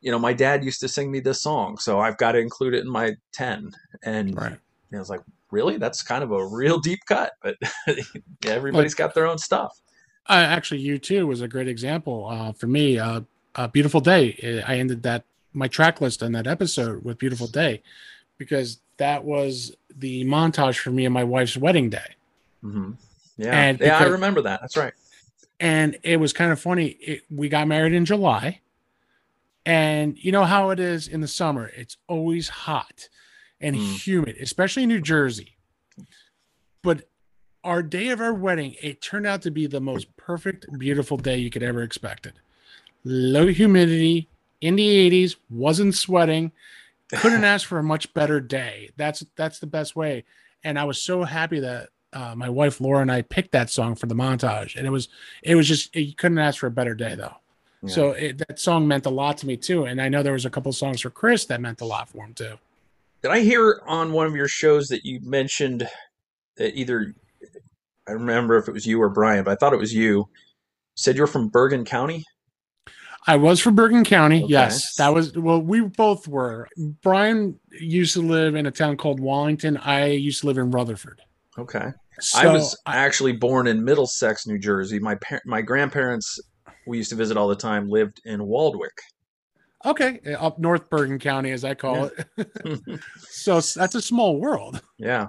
[0.00, 2.74] you know my dad used to sing me this song so i've got to include
[2.74, 3.70] it in my 10
[4.04, 4.52] and Right.
[4.52, 4.58] you
[4.92, 7.56] know, i was like really that's kind of a real deep cut but
[8.46, 9.72] everybody's got their own stuff
[10.28, 12.98] Uh, actually, U2 was a great example uh, for me.
[12.98, 13.22] Uh,
[13.56, 14.62] a beautiful day.
[14.64, 17.82] I ended that my track list on that episode with "Beautiful Day"
[18.38, 22.14] because that was the montage for me and my wife's wedding day.
[22.62, 22.92] hmm
[23.36, 24.92] yeah And yeah i remember that that's right
[25.58, 26.86] and it was kind of funny.
[26.86, 28.60] It, we got married in July,
[29.66, 31.70] and you know how it is in the summer.
[31.76, 33.08] It's always hot
[33.60, 33.98] and Mm.
[34.02, 35.56] humid, especially in New Jersey.
[36.82, 37.10] But
[37.62, 41.36] our day of our wedding, it turned out to be the most perfect, beautiful day
[41.36, 42.34] you could ever expect it.
[43.04, 44.28] Low humidity
[44.62, 46.52] in the 80s, wasn't sweating.
[47.12, 48.90] Couldn't ask for a much better day.
[48.96, 50.24] That's that's the best way.
[50.62, 53.94] And I was so happy that uh, my wife Laura and I picked that song
[53.94, 55.08] for the montage, and it was
[55.42, 57.34] it was just you couldn't ask for a better day though.
[57.82, 57.94] Yeah.
[57.94, 60.46] So it, that song meant a lot to me too, and I know there was
[60.46, 62.58] a couple songs for Chris that meant a lot for him too.
[63.22, 65.88] Did I hear on one of your shows that you mentioned
[66.56, 67.14] that either
[68.06, 70.28] I remember if it was you or Brian, but I thought it was you.
[70.96, 72.24] Said you're from Bergen County.
[73.26, 74.42] I was from Bergen County.
[74.44, 74.50] Okay.
[74.52, 75.60] Yes, that was well.
[75.60, 76.66] We both were.
[77.02, 79.76] Brian used to live in a town called Wallington.
[79.76, 81.20] I used to live in Rutherford.
[81.58, 81.88] Okay,
[82.20, 84.98] So I was I- actually born in Middlesex, New Jersey.
[84.98, 86.38] My par- my grandparents
[86.86, 88.96] we used to visit all the time lived in Waldwick.
[89.84, 92.26] okay up North Bergen County, as I call it.
[93.18, 94.80] so that's a small world.
[94.98, 95.26] yeah,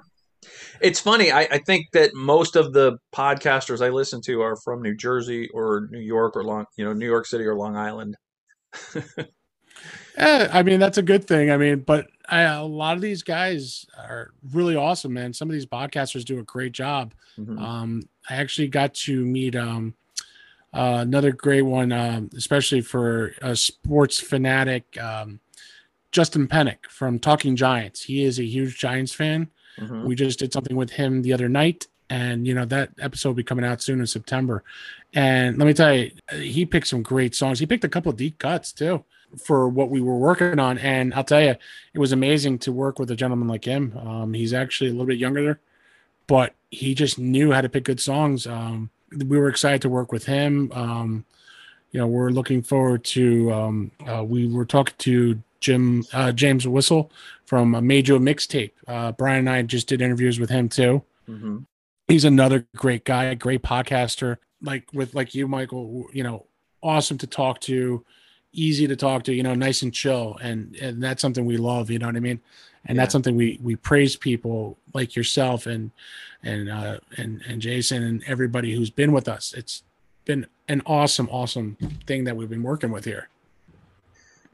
[0.82, 1.32] it's funny.
[1.32, 5.50] I, I think that most of the podcasters I listen to are from New Jersey
[5.50, 8.16] or New York or Long, you know, New York City or Long Island.
[10.18, 11.52] Eh, I mean, that's a good thing.
[11.52, 15.34] I mean, but I, a lot of these guys are really awesome, man.
[15.34, 17.14] Some of these podcasters do a great job.
[17.40, 17.60] Mhm.
[17.60, 19.96] Um, I actually got to meet um,
[20.74, 25.40] uh, another great one, um, especially for a sports fanatic, um,
[26.12, 28.04] Justin Pennick from Talking Giants.
[28.04, 29.50] He is a huge Giants fan.
[29.80, 30.06] Mhm.
[30.06, 33.36] We just did something with him the other night, and you know that episode will
[33.36, 34.64] be coming out soon in September.
[35.14, 37.60] And let me tell you, he picked some great songs.
[37.60, 39.04] He picked a couple of deep cuts too
[39.38, 40.78] for what we were working on.
[40.78, 41.56] And I'll tell you,
[41.94, 43.98] it was amazing to work with a gentleman like him.
[43.98, 45.60] Um, he's actually a little bit younger,
[46.28, 48.46] but he just knew how to pick good songs.
[48.46, 50.70] Um, we were excited to work with him.
[50.74, 51.26] Um,
[51.92, 53.52] you know, we're looking forward to.
[53.52, 57.12] Um, uh, we were talking to Jim uh, James Whistle
[57.52, 58.72] from a Major Mixtape.
[58.88, 61.04] Uh, Brian and I just did interviews with him too.
[61.28, 61.66] Mhm.
[62.08, 64.38] He's another great guy, great podcaster.
[64.62, 66.08] Like with like you, Michael.
[66.14, 66.46] You know,
[66.82, 68.06] awesome to talk to,
[68.54, 69.34] easy to talk to.
[69.34, 71.92] You know, nice and chill, and and that's something we love.
[71.92, 72.40] You know what I mean?
[72.86, 75.92] And that's something we we praise people like yourself and
[76.42, 79.52] and uh, and and Jason and everybody who's been with us.
[79.52, 79.84] It's
[80.24, 81.76] been an awesome, awesome
[82.08, 83.28] thing that we've been working with here.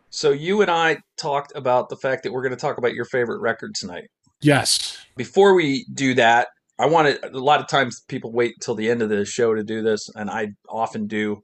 [0.09, 3.05] So you and I talked about the fact that we're going to talk about your
[3.05, 4.09] favorite record tonight.
[4.41, 4.97] Yes.
[5.15, 6.47] Before we do that,
[6.79, 9.63] I wanted a lot of times people wait until the end of the show to
[9.63, 11.41] do this, and I often do.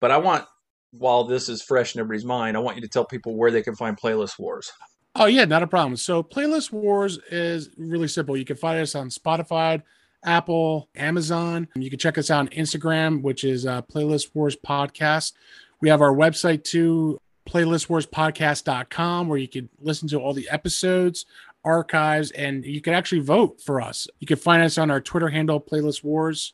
[0.00, 0.44] But I want,
[0.92, 3.62] while this is fresh in everybody's mind, I want you to tell people where they
[3.62, 4.70] can find Playlist Wars.
[5.16, 5.96] Oh yeah, not a problem.
[5.96, 8.36] So Playlist Wars is really simple.
[8.36, 9.82] You can find us on Spotify,
[10.24, 11.68] Apple, Amazon.
[11.74, 15.32] You can check us out on Instagram, which is uh, Playlist Wars Podcast.
[15.80, 21.26] We have our website too, playlistwarspodcast.com, where you can listen to all the episodes,
[21.64, 24.06] archives, and you can actually vote for us.
[24.20, 26.52] You can find us on our Twitter handle, Playlist Wars.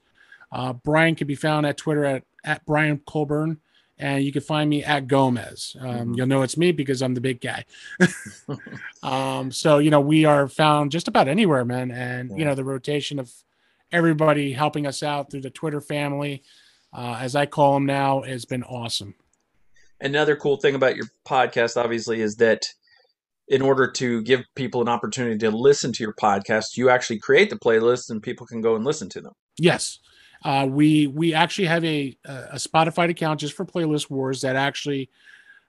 [0.51, 3.59] Uh, Brian can be found at Twitter at, at Brian Colburn.
[3.99, 5.77] And you can find me at Gomez.
[5.79, 6.17] Um, Mhm.
[6.17, 7.65] You'll know it's me because I'm the big guy.
[9.03, 11.91] Um, so you know, we are found just about anywhere, man.
[11.91, 13.31] And you know, the rotation of
[13.91, 16.43] everybody helping us out through the Twitter family,
[16.93, 19.15] uh, as I call them now, has been awesome.
[20.03, 22.67] Another cool thing about your podcast, obviously, is that
[23.49, 27.51] in order to give people an opportunity to listen to your podcast, you actually create
[27.51, 29.33] the playlist and people can go and listen to them.
[29.59, 29.99] Yes.
[30.45, 35.09] Uh, we we actually have a a Spotify account just for playlist wars that actually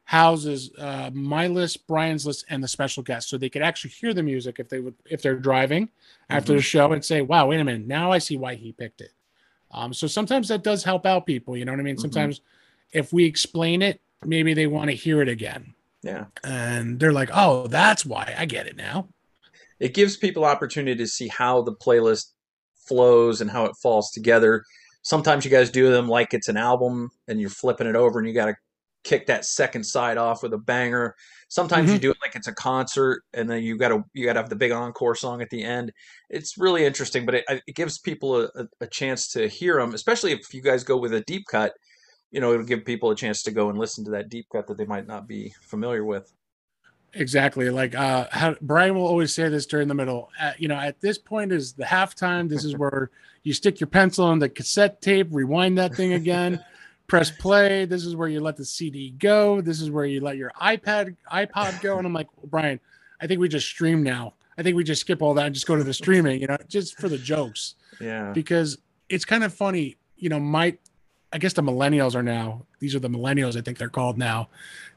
[0.06, 4.13] houses uh, my list, Brian's list, and the special guests, so they could actually hear
[4.13, 5.89] the music if they would if they're driving
[6.30, 9.02] after the show and say, "Wow, wait a minute, now I see why he picked
[9.02, 9.12] it."
[9.72, 11.56] Um, so sometimes that does help out people.
[11.56, 11.96] You know what I mean?
[11.96, 12.02] Mhm.
[12.02, 12.41] Sometimes
[12.91, 16.26] if we explain it, maybe they want to hear it again, Yeah.
[16.44, 19.10] and they're like, "Oh, that's why I get it now."
[19.80, 22.28] it gives people opportunity to see how the playlist
[22.88, 24.64] flows and how it falls together
[25.02, 28.28] sometimes you guys do them like it's an album and you're flipping it over and
[28.28, 28.56] you got to
[29.04, 31.14] kick that second side off with a banger.
[31.50, 32.02] Sometimes you Mhm.
[32.04, 34.50] do it like it's a concert and then you got to you got to have
[34.50, 35.92] the big encore song at the end.
[36.30, 40.32] It's really interesting, but it, it gives people a, a chance to hear them, especially
[40.32, 41.74] if you guys go with a deep cut.
[42.34, 44.67] You know, it'll give people a chance to go and listen to that deep cut
[44.67, 46.34] that they might not be familiar with.
[47.13, 47.69] Exactly.
[47.69, 50.32] Like uh, how, Brian will always say this during the middle.
[50.39, 52.50] At, you know, at this point is the halftime.
[52.50, 53.12] This is where
[53.43, 56.63] you stick your pencil on the cassette tape, rewind that thing again,
[57.08, 57.86] press play.
[57.86, 59.62] This is where you let the CD go.
[59.62, 61.98] This is where you let your iPad iPod go.
[62.00, 62.80] And I'm like, Brian,
[63.22, 64.34] I think we just stream now.
[64.58, 66.41] I think we just skip all that and just go to the streaming.
[66.41, 68.32] You know, just for the jokes Yeah.
[68.32, 69.98] because it's kind of funny.
[70.17, 70.78] You know, my
[71.34, 72.65] I guess the millennials are now.
[72.80, 73.58] These are the millennials.
[73.58, 74.50] I think they're called now.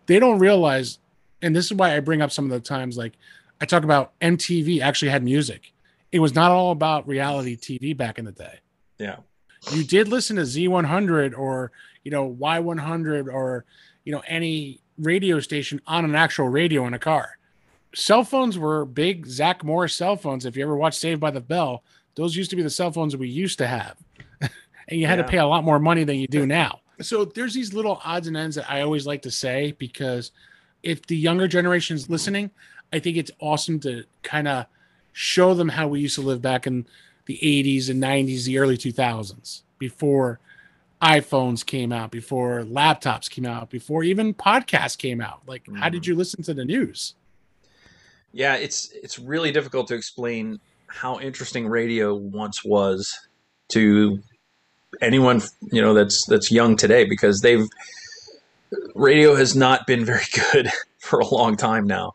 [0.04, 0.98] They don't realize,
[1.40, 3.14] and this is why I bring up some of the times like
[3.60, 5.72] I talk about MTV actually had music.
[6.12, 8.60] It was not all about reality TV back in the day.
[8.98, 9.16] Yeah.
[9.72, 11.72] You did listen to Z100 or
[12.04, 13.64] you know Y100 or
[14.04, 17.38] you know any radio station on an actual radio in a car.
[17.94, 20.44] Cell phones were big Zach Morris cell phones.
[20.44, 21.82] If you ever watched Saved by the Bell,
[22.14, 23.96] those used to be the cell phones we used to have.
[24.88, 25.24] And you had Yeah.
[25.24, 26.80] to pay a lot more money than you do now.
[27.00, 30.32] So there's these little odds and ends that I always like to say because
[30.82, 32.50] if the younger generation's listening,
[32.92, 34.66] I think it's awesome to kind of
[35.12, 36.86] show them how we used to live back in
[37.26, 40.38] the 80s and 90s, the early 2000s, before
[41.02, 45.42] iPhones came out, before laptops came out, before even podcasts came out.
[45.46, 46.12] Like, how did mm-hmm.
[46.12, 47.14] you listen to the news?
[48.32, 53.28] Yeah, it's it's really difficult to explain how interesting radio once was
[53.68, 54.20] to
[55.02, 57.66] anyone you know that's that's young today because they've
[58.94, 62.14] radio has not been very good for a long time now.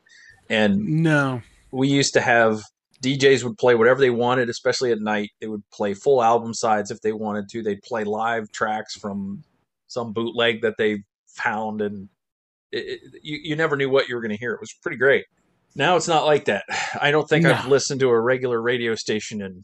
[0.49, 1.41] And No.
[1.71, 2.61] we used to have
[3.01, 5.31] DJs would play whatever they wanted, especially at night.
[5.39, 7.63] They would play full album sides if they wanted to.
[7.63, 9.43] They'd play live tracks from
[9.87, 12.09] some bootleg that they found, and
[12.71, 14.53] it, it, you, you never knew what you were going to hear.
[14.53, 15.25] It was pretty great.
[15.75, 16.65] Now it's not like that.
[17.01, 19.63] I don't think I've listened to a regular radio station in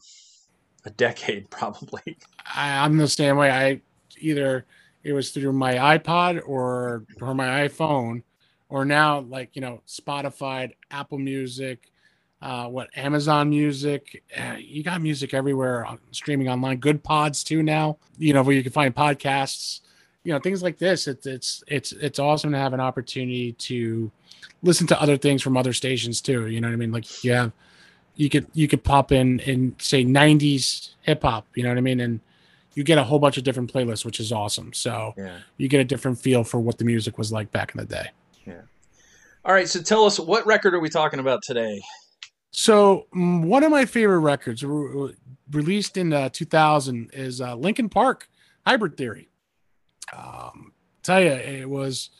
[0.84, 2.16] a decade, probably.
[2.54, 3.50] I, I'm the same way.
[3.50, 3.80] I
[4.20, 4.64] either
[5.04, 8.22] it was through my iPod or or my iPhone,
[8.68, 11.90] or now like you know Spotify, Apple Music,
[12.42, 14.22] uh, what Amazon Music.
[14.36, 16.80] Uh, you got music everywhere streaming online.
[16.80, 17.98] Goodpods too now.
[18.18, 19.80] You know where you can find podcasts.
[20.24, 21.06] You know things like this.
[21.06, 24.10] It's it's it's it's awesome to have an opportunity to
[24.62, 26.48] listen to other things from other stations too.
[26.48, 26.92] You know what I mean?
[26.92, 27.52] Like you have
[28.18, 31.46] you could you could pop in and say 90s hip hop.
[31.54, 32.00] You know what I mean?
[32.00, 32.20] And
[32.74, 34.72] you get a whole bunch of different playlists, which is awesome.
[34.74, 35.38] So Yeah.
[35.56, 38.08] you get a different feel for what the music was like back in the day.
[38.46, 38.60] Yeah.
[39.44, 39.68] All right.
[39.68, 41.80] So tell us, what record are we talking about today?
[42.50, 45.14] So mm, one of my favorite records re-
[45.52, 48.28] released in uh, 2000 is uh, Linkin Park
[48.66, 49.28] Hybrid Theory.
[50.16, 52.10] Um, tell you, it was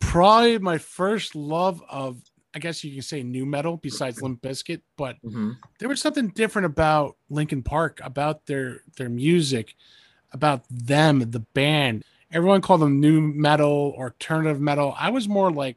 [0.00, 2.20] probably my first love of,
[2.58, 5.52] I guess you can say, new metal besides Limp Bizkit, but Mm-hmm.
[5.78, 9.76] there was something different about Linkin Park, about their their music,
[10.32, 12.02] about them, the band.
[12.32, 14.92] Everyone called them new metal or alternative metal.
[14.98, 15.76] I was more like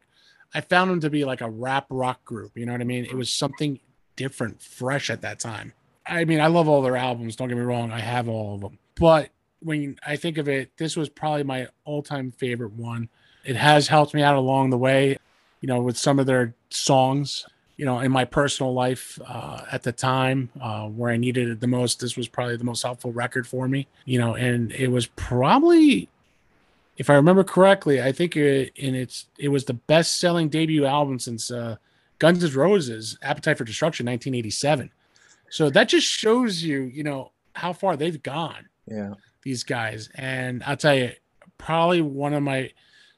[0.55, 2.57] I found them to be like a rap rock group.
[2.57, 3.05] You know what I mean?
[3.05, 3.79] It was something
[4.15, 5.73] different, fresh at that time.
[6.07, 7.35] I mean, I love all their albums.
[7.35, 8.79] Don't get me wrong, I have all of them.
[8.99, 13.07] But when I think of it, this was probably my all-time favorite one.
[13.45, 15.17] It has helped me out along the way,
[15.61, 17.45] you know, with some of their songs
[17.77, 21.61] you know, in my personal life uh, at the time uh, where I needed it
[21.61, 23.87] the most, this was probably the most helpful record for me.
[24.05, 26.07] You know, and it was probably,
[26.97, 30.85] if I remember correctly, I think it, and it's it was the best selling debut
[30.85, 31.77] album since uh,
[32.19, 34.91] Guns N' Roses' Appetite for Destruction, 1987.
[35.49, 39.15] So that just shows you, you know, how far they've gone Yeah.
[39.41, 40.07] these guys.
[40.13, 41.13] And I'll tell you,
[41.57, 42.71] probably one of my,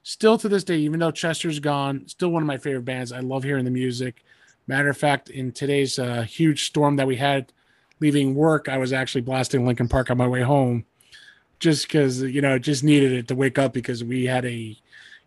[0.04, 3.12] still to this day, even though Chester's gone, still one of my favorite bands.
[3.12, 4.24] I love hearing the music.
[4.68, 7.52] Matter of fact, in today's uh, huge storm that we had
[8.00, 10.86] leaving work, I was actually blasting Linkin Park on my way home
[11.60, 14.78] just because, you know, just needed it to wake up because we had a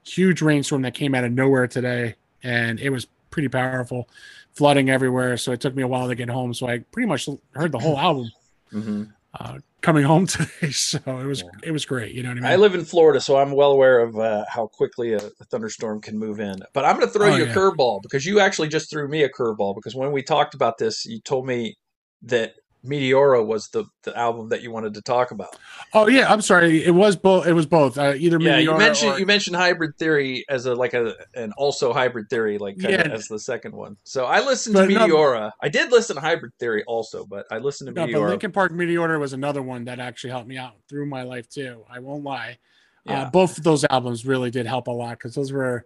[0.04, 4.08] huge rainstorm that came out of nowhere today and it was pretty powerful,
[4.52, 5.36] flooding everywhere.
[5.36, 6.54] So it took me a while to get home.
[6.54, 8.30] So I pretty much heard the whole album
[8.72, 9.04] Mm-hmm.
[9.38, 10.70] Uh, coming home today.
[10.70, 11.50] So it was Yeah.
[11.64, 12.14] it was great.
[12.14, 12.52] You know what I mean?
[12.52, 16.00] I live in Florida, so I'm well aware of uh, how quickly a, a thunderstorm
[16.00, 16.56] can move in.
[16.72, 17.54] But I'm going to throw Oh, you a yeah.
[17.54, 21.04] curveball because you actually just threw me a curveball because when we talked about this,
[21.04, 21.76] you told me
[22.22, 22.54] that
[22.86, 25.48] Meteora was the, the album that you wanted to talk about.
[25.92, 26.84] Oh yeah, I'm sorry.
[26.84, 27.46] It was both.
[27.46, 27.98] It was both.
[27.98, 31.52] Uh, either Yeah, you mentioned or- you mentioned Hybrid Theory as a like a an
[31.56, 33.00] also Hybrid Theory like kind Yeah.
[33.02, 33.96] of as the second one.
[34.04, 35.52] So I listened But to no- Meteora.
[35.60, 38.28] I did listen to Hybrid Theory also, but I listened to No, but Meteora.
[38.30, 41.84] Linkin Park Meteor was another one that actually helped me out through my life too.
[41.90, 42.58] I won't lie.
[43.04, 43.22] Yeah.
[43.22, 45.84] Uh, both of those albums really did help a lot because those were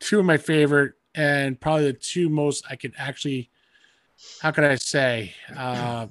[0.00, 3.50] two of my favorite and probably the two most I could actually,
[4.40, 6.06] how could I say, uh,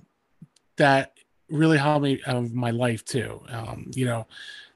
[0.78, 1.14] that
[1.50, 3.42] really helped me of my life too.
[3.50, 4.28] Um, you know,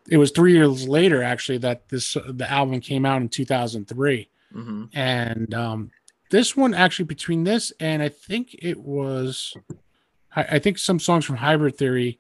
[0.10, 4.86] it was three years later actually that this the album came out in 2003 hmm
[4.94, 5.92] and um,
[6.30, 9.56] this one actually between this and I think it was,
[10.36, 12.20] I, I think some songs from Hybrid Theory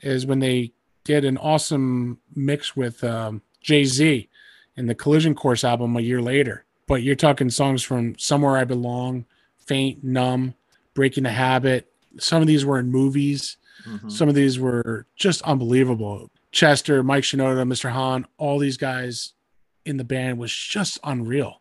[0.00, 0.72] is when they
[1.04, 4.28] did an awesome mix with um, Jay Z
[4.76, 6.64] in the Collision Course album a year later.
[6.86, 9.26] But you're talking songs from Somewhere I Belong,
[9.58, 10.54] Faint, Numb,
[10.94, 11.92] Breaking the Habit.
[12.18, 13.56] Some of these were in movies.
[13.84, 16.30] hmm Some of these were just unbelievable.
[16.50, 17.90] Chester, Mike Shinoda, Mr.
[17.90, 19.34] Hahn, all these guys
[19.84, 21.60] in the band was just unreal.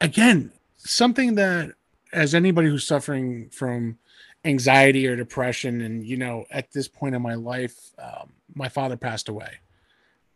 [0.00, 1.72] Again, something that
[2.12, 3.98] as anybody who's suffering from
[4.44, 8.96] anxiety or depression, and you know, at this point in my life, um, my father
[8.96, 9.58] passed away.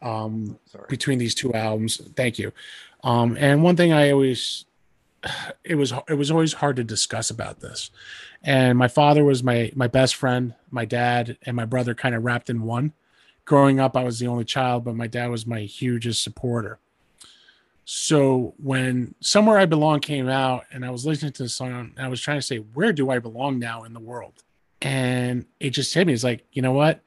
[0.03, 1.97] Um, between these two albums.
[2.15, 2.53] Thank you.
[3.03, 4.67] Um, and one thing I always,
[5.65, 7.91] it was it was always hard to discuss about this.
[8.45, 10.55] And my father was my my best friend.
[10.71, 12.93] My dad and my brother kind of wrapped in one.
[13.47, 16.79] Growing up, I was the only child, but my dad was my hugest supporter.
[17.85, 22.09] So when Somewhere I Belong came out, and I was listening to the song, I
[22.09, 24.43] was trying to say, where do I belong now in the world?
[24.81, 26.13] And it just hit me.
[26.13, 27.01] It's like, you know what?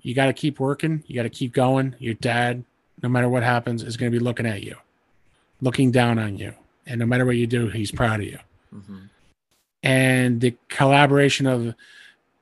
[0.00, 1.02] You got to keep working.
[1.06, 1.96] You got to keep going.
[1.98, 2.64] Your dad,
[3.02, 4.76] no matter what happens, is going to be looking at you,
[5.60, 6.54] looking down on you.
[6.86, 8.38] And no matter what you do, he's proud of you.
[8.70, 8.98] hmm
[9.84, 11.74] And the collaboration of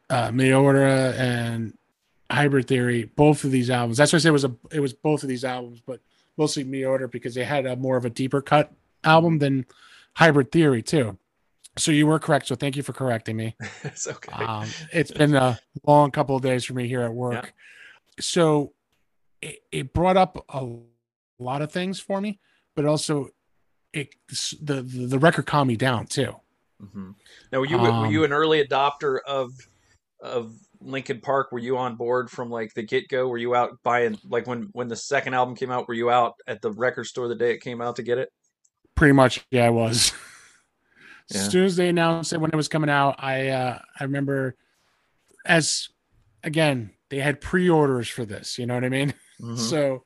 [0.09, 1.77] uh, Meteora and
[2.31, 3.99] Hybrid Theory, both of these albums.
[3.99, 6.01] That's why I said it was a it was both of these albums, but
[6.37, 8.73] mostly Meteora because they had a more of a deeper cut
[9.05, 9.67] album than
[10.15, 11.19] Hybrid Theory too.
[11.77, 12.47] So you were correct.
[12.47, 13.57] So thank you for correcting me.
[13.85, 14.33] It's okay.
[14.33, 17.53] Um, it's been a long couple of days for me here at work.
[18.21, 18.73] So
[19.41, 20.69] it, it brought up a
[21.39, 22.39] lot of things for me,
[22.77, 23.31] but also
[23.93, 24.15] it
[24.61, 26.37] the the, the record calmed me down too.
[26.93, 27.11] Hmm
[27.53, 29.53] Now, were you were Um, you an early adopter of
[30.21, 31.53] of Linkin Park?
[31.53, 33.29] Were you on board from like the get go?
[33.29, 35.87] Were you out buying like when when the second album came out?
[35.89, 38.33] Were you out at the record store the day it came out to get it?
[38.95, 40.13] Pretty much, yeah, I was.
[41.31, 41.39] Yeah.
[41.41, 44.57] As soon as they announced it when it was coming out, I uh, I remember
[45.47, 45.89] as
[46.43, 48.59] again they had pre-orders for this.
[48.59, 49.15] You know what I mean?
[49.41, 49.59] Mhm.
[49.59, 50.05] So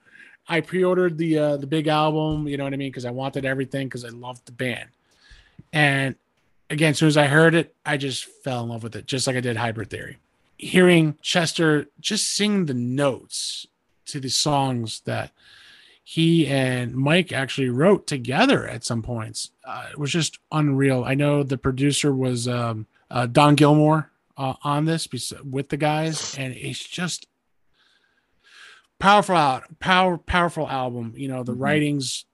[0.49, 2.47] I pre-ordered the uh, the big album.
[2.47, 2.91] You know what I mean?
[2.91, 4.89] Because I wanted everything because I loved the band.
[5.73, 6.15] And
[6.71, 9.27] again, as soon as I heard it, I just fell in love with it, just
[9.27, 10.19] like I did Hybrid Theory.
[10.59, 13.67] Hearing Chester just sing the notes
[14.07, 15.33] to the songs that
[16.03, 19.51] he and Mike actually wrote together at some points.
[19.65, 21.05] Uh, it was just unreal.
[21.05, 25.09] I know the producer was um, uh, Don Gilmore uh, on this
[25.45, 27.27] with the guys, and it's just
[28.99, 31.13] powerful, out power, powerful album.
[31.17, 31.61] You know, the Mhm.
[31.61, 32.25] writings.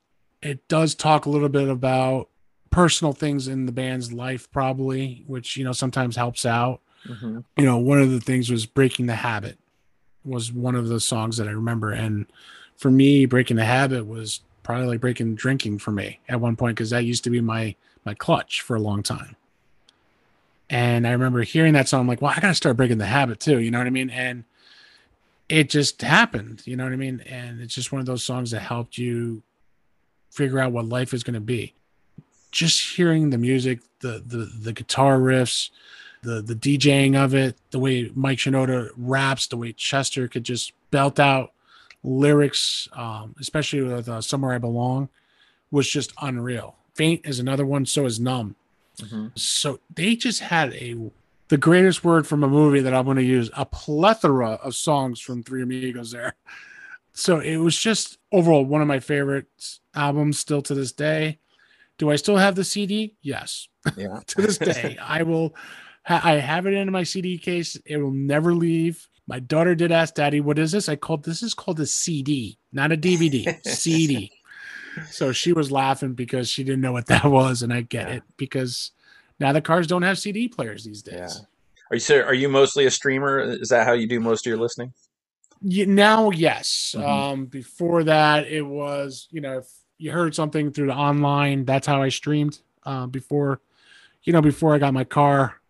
[0.43, 2.28] It does talk a little bit about
[2.73, 7.45] personal things in the band's life, probably, which you know sometimes helps out Mhm.
[7.57, 9.59] you know, one of the things was Breaking the Habit
[10.25, 11.91] was one of the songs that I remember.
[11.91, 12.27] And
[12.77, 16.77] for me, Breaking the Habit was probably like breaking drinking for me at one point
[16.77, 19.35] because that used to be my my clutch for a long time.
[20.70, 23.41] And I remember hearing that song, I'm like, well, I gotta start breaking the habit
[23.41, 24.11] too, you know what I mean?
[24.11, 24.45] And
[25.49, 27.20] it just happened, you know what I mean?
[27.27, 29.43] And it's just one of those songs that helped you
[30.31, 31.75] figure out what life is gonna be.
[32.53, 35.71] Just hearing the music, the the the guitar riffs,
[36.23, 40.73] the the DJing of it, the way Mike Shinoda raps, the way Chester could just
[40.91, 41.53] belt out
[42.05, 45.09] lyrics, um, especially with uh, "Somewhere I Belong,"
[45.71, 46.77] was just unreal.
[46.95, 47.87] Faint is another one.
[47.87, 48.55] So is Numb.
[48.99, 49.37] Mhm.
[49.39, 51.11] So they just had a
[51.49, 55.21] the greatest word from a movie that I'm going to use a plethora of songs
[55.21, 56.35] from Three Amigos there.
[57.15, 59.47] So it was just overall one of my favorite
[59.95, 61.39] albums still to this day.
[62.03, 63.15] Do I still have the CD?
[63.23, 64.19] Yes Yeah.
[64.27, 64.99] to this day.
[65.01, 65.55] I will.
[66.05, 67.77] Ha- I have it in my CD case.
[67.87, 69.09] It will never leave.
[69.29, 72.59] My daughter did ask Daddy, "What is this?" I called this is called a CD,
[72.73, 73.57] not a DVD.
[73.65, 74.33] CD.
[75.11, 78.15] So she was laughing because she didn't know what that was, and I get Yeah.
[78.17, 78.91] it because
[79.39, 81.15] now the cars don't have CD players these days.
[81.19, 81.47] Yeah.
[81.91, 83.39] Are you so are you mostly a streamer?
[83.39, 84.93] Is that how you do most of your listening?
[85.63, 86.97] Yeah, now, yes.
[86.99, 87.09] Mhm.
[87.09, 89.67] Um, before that, it was you know if
[90.03, 92.59] you heard something through the online, that's how I streamed.
[92.85, 93.61] Uh, before,
[94.25, 95.61] you know, before I got my car,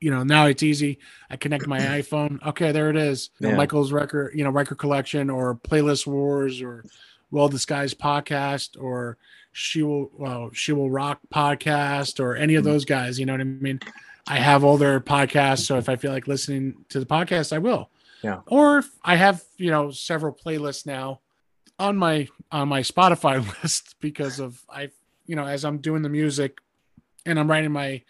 [0.00, 0.98] you know, now it's easy.
[1.30, 2.40] I connect my iPhone.
[2.46, 3.30] Okay, there it is.
[3.40, 6.84] You know, Michael's record, you know, record collection or playlist wars or
[7.32, 9.16] well disguised podcast or
[9.52, 12.66] she will well she will rock podcast or any of Mhm.
[12.66, 13.18] those guys.
[13.18, 13.80] You know what I mean?
[14.28, 17.58] I have all their podcasts, so if I feel like listening to the podcast, I
[17.58, 17.90] will.
[18.22, 18.40] Yeah.
[18.46, 21.20] Or if I have you know several playlists now
[21.82, 24.90] on my on my Spotify list because of I
[25.26, 26.58] you know as I'm doing the music
[27.26, 28.02] and I'm writing my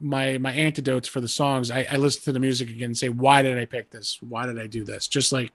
[0.00, 3.08] my my antidotes for the songs I, I listen to the music again and say
[3.08, 4.18] why did i pick this?
[4.20, 5.08] Why did i do this?
[5.08, 5.52] Just like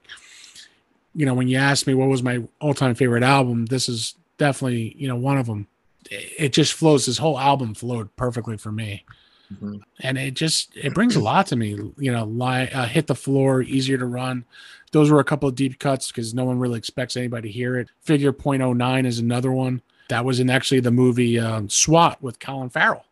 [1.14, 4.94] you know when you asked me what was my all-time favorite album this is definitely
[4.98, 5.66] you know one of them
[6.10, 9.04] it it just flows this whole album flowed perfectly for me.
[9.52, 9.82] Mhm.
[10.00, 13.14] and it just it brings a lot to me you know lie uh, hit the
[13.14, 14.46] floor easier to run
[14.92, 17.76] those were a couple of deep cuts because no one really expects anybody to hear
[17.78, 17.88] it.
[18.02, 18.32] Figure.
[18.32, 19.82] 0.09 is another one.
[20.08, 23.04] That was in actually the movie um, swat with colin farrell.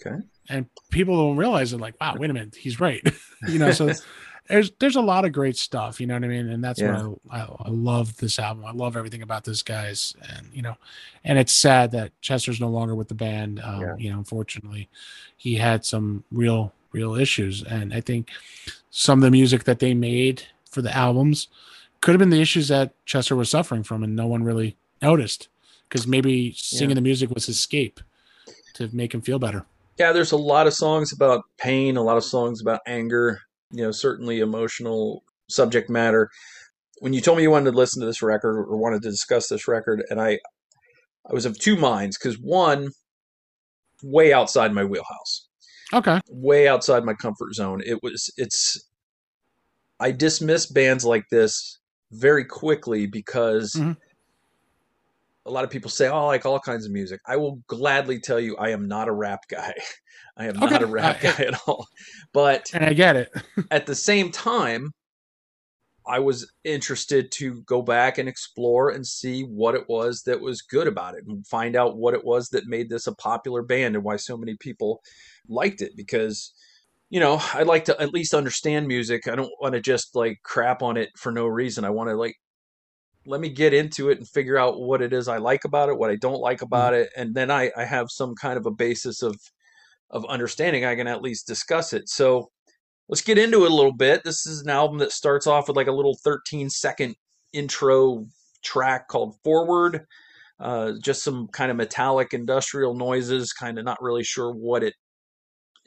[0.00, 0.16] Okay.
[0.48, 3.02] and people don't realize it like wow wait a minute he's right.
[3.48, 3.92] You know so
[4.48, 6.48] there's there's a lot of great stuff you know what i mean?
[6.48, 7.02] And that's Yeah.
[7.06, 8.64] what I, I, I love this album.
[8.64, 10.14] I love everything about this guys.
[10.36, 10.76] And you know
[11.24, 13.60] and it's sad that chester's no longer with the band.
[13.64, 13.96] Um, Yeah.
[13.98, 14.88] you know unfortunately
[15.36, 17.62] he had some real real issues.
[17.62, 18.30] And i think
[18.90, 20.44] some of the music that they made
[20.76, 21.48] for the albums
[22.00, 25.48] could have been the issues that chester was suffering from and no one really noticed
[25.88, 26.94] because maybe singing Yeah.
[26.96, 27.98] the music was escape
[28.74, 29.64] to make him feel better
[29.98, 33.82] yeah, there's a lot of songs about pain, a lot of songs about anger, you
[33.82, 36.28] know, certainly emotional subject matter.
[36.98, 39.48] When you told me you wanted to listen to this record or wanted to discuss
[39.48, 40.38] this record, and I
[41.30, 42.90] I was of two minds because one,
[44.02, 45.48] way outside my wheelhouse,
[45.94, 47.80] okay way outside my comfort zone.
[47.86, 48.85] It was it's
[50.00, 51.78] I dismiss bands like this
[52.12, 53.96] very quickly because Mhm.
[55.46, 58.20] a lot of people say, "Oh, I like all kinds of music." I will gladly
[58.20, 59.74] tell you, I am not a rap guy.
[60.36, 60.66] I am Okay.
[60.70, 61.86] not a rap Uh, guy at all.
[62.32, 63.30] But and i get it
[63.70, 64.90] at the same time,
[66.08, 70.62] I was interested to go back and explore and see what it was that was
[70.62, 73.96] good about it and find out what it was that made this a popular band
[73.96, 75.00] and why so many people
[75.48, 76.52] liked it because
[77.10, 79.28] you know, I like to at least understand music.
[79.28, 81.84] I don't want to just like crap on it for no reason.
[81.84, 82.36] I want to like
[83.26, 85.98] let me get into it and figure out what it is I like about it,
[85.98, 88.70] what I don't like about it, and then I I have some kind of a
[88.70, 89.36] basis of
[90.10, 90.84] of understanding.
[90.84, 92.08] I can at least discuss it.
[92.08, 92.50] So
[93.08, 94.22] let's get into it a little bit.
[94.24, 97.14] This is an album that starts off with like a little 13 second
[97.52, 98.26] intro
[98.62, 100.06] track called Forward.
[100.58, 104.94] Uh, just some kind of metallic industrial noises, kind of not really sure what it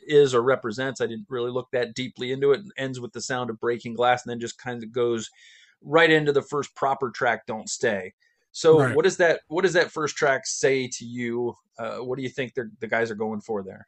[0.10, 0.99] is or represents.
[0.99, 2.62] I didn't really look that deeply into it.
[2.62, 5.30] It ends with the sound of breaking glass and then just kind of goes
[5.82, 8.14] right into the first proper track, Don't Stay.
[8.51, 8.95] So Right.
[8.95, 11.55] what does that what does that first track say to you?
[11.78, 13.88] Uh, what do you think the guys are going for there?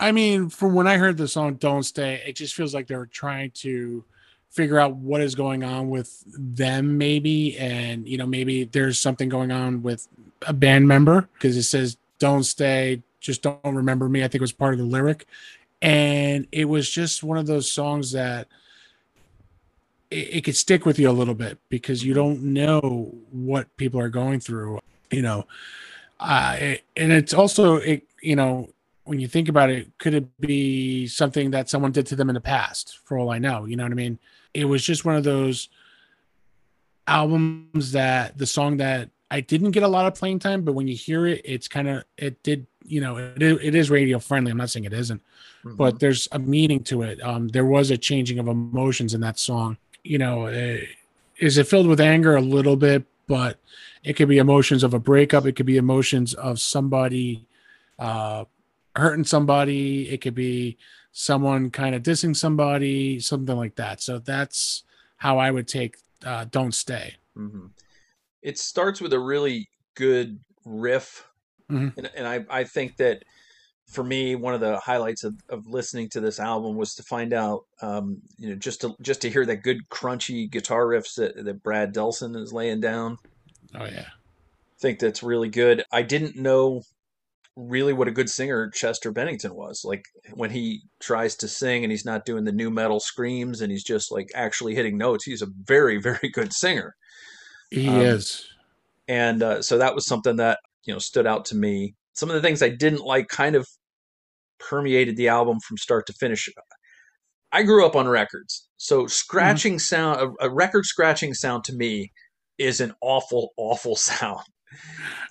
[0.00, 3.06] I mean, from when I heard the song "Don't Stay," it just feels like they're
[3.06, 4.04] trying to
[4.50, 9.28] figure out what is going on with them, maybe, and you know, maybe there's something
[9.28, 10.08] going on with
[10.46, 14.40] a band member because it says "Don't stay, just don't remember me." I think it
[14.42, 15.26] was part of the lyric,
[15.80, 18.48] and it was just one of those songs that
[20.10, 24.00] it, it could stick with you a little bit because you don't know what people
[24.00, 24.78] are going through,
[25.10, 25.46] you know.
[26.20, 28.68] Uh, it, and it's also it, you know,
[29.04, 32.34] when you think about it, could it be something that someone did to them in
[32.34, 32.98] the past?
[33.04, 34.18] For all I know, you know what I mean.
[34.54, 35.68] It was just one of those
[37.06, 40.86] albums that the song that I didn't get a lot of playing time, but when
[40.90, 42.66] you hear it, it's kind of it did.
[42.84, 44.50] You know, it, is- it is radio friendly.
[44.52, 45.22] I'm not saying it isn't,
[45.80, 47.16] but there's a meaning to it.
[47.22, 49.76] Um, there was a changing of emotions in that song.
[50.12, 50.78] You know, uh,
[51.38, 53.04] is it filled with anger a little bit?
[53.28, 53.58] But
[54.04, 55.46] it could be emotions of a breakup.
[55.46, 57.46] It could be emotions of somebody
[57.98, 58.44] uh,
[58.96, 60.08] hurting somebody.
[60.10, 60.76] It could be
[61.12, 64.00] someone kind of dissing somebody, something like that.
[64.02, 64.82] So that's
[65.18, 65.92] how I would take
[66.26, 67.66] uh, "Don't Stay." hmm
[68.42, 71.26] It starts with a really good riff,
[71.70, 71.96] Mhm.
[71.96, 73.22] and, and I, I think that
[73.88, 77.32] for me, one of the highlights of, of listening to this album was to find
[77.32, 81.44] out, um, you know, just to just to hear that good crunchy guitar riffs that,
[81.44, 83.18] that Brad Delson is laying down.
[83.74, 85.84] Oh yeah, I think that's really good.
[85.92, 86.82] I didn't know
[87.54, 89.82] really what a good singer Chester Bennington was.
[89.84, 93.70] Like when he tries to sing and he's not doing the new metal screams and
[93.70, 96.94] he's just like actually hitting notes, he's a very, very good singer.
[97.72, 98.46] He Um, is.
[99.08, 101.94] and uh, so that was something that you know stood out to me.
[102.14, 103.66] Some of the things I didn't like kind of
[104.58, 106.48] permeated the album from start to finish.
[107.52, 112.12] I grew up on records, so scratching sound, a, a record scratching sound to me
[112.58, 114.40] is an awful, awful sound.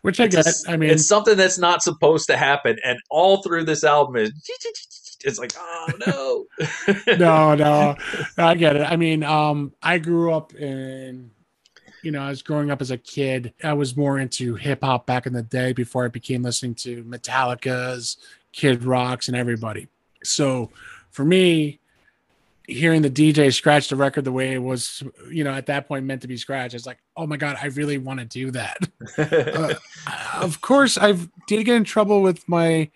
[0.04, 0.46] Which I It's, get.
[0.46, 4.16] a- I mean, it's something that's not supposed to happen, and all through this album
[4.18, 4.32] is
[5.24, 6.46] it's like, oh no.
[7.18, 7.96] no, no.
[8.38, 8.82] I get it.
[8.84, 11.32] I mean, um, I grew up in
[12.04, 13.54] you know, I was growing up as a kid.
[13.64, 17.04] I was more into hip hop back in the day before I became listening to
[17.04, 18.18] Metallica's,
[18.52, 19.88] Kid Rocks, and everybody.
[20.24, 20.72] So
[21.12, 21.80] for me,
[22.68, 26.06] hearing the DJ scratch the record the way it was, you know, at that point
[26.06, 28.78] meant to be scratched, it's like, oh my god, I really want to do that.
[29.18, 29.74] uh,
[30.42, 31.14] of course, I
[31.48, 32.90] did get in trouble with my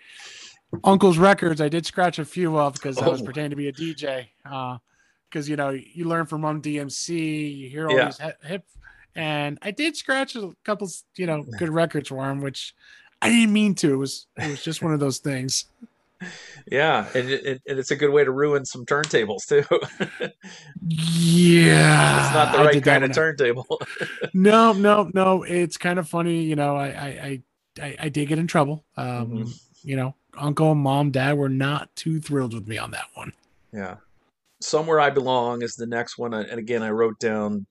[0.83, 1.61] uncle's records.
[1.61, 3.25] I did scratch a few of because I was oh.
[3.25, 4.27] pretending to be a DJ.
[4.43, 8.05] Because uh, you know, you learn from Run DMC, you hear all yeah.
[8.05, 8.65] these hip,
[9.15, 12.75] and I did scratch a couple, you know, good records for him, which
[13.21, 13.93] I didn't mean to.
[13.93, 15.65] It was it was just one of those things
[16.71, 19.63] yeah, and, it, and it's a good way to ruin some turntables too.
[20.87, 23.79] yeah, it's not the right kind of turntable.
[24.33, 25.43] no, no, no.
[25.43, 26.75] It's kind of funny, you know.
[26.75, 27.41] I I
[27.81, 28.85] I, I did get in trouble.
[28.97, 29.49] Um, mm-hmm.
[29.83, 33.33] You know, uncle, mom, dad were not too thrilled with me on that one.
[33.71, 33.97] Yeah,
[34.61, 37.65] somewhere I belong is the next one, and again, I wrote down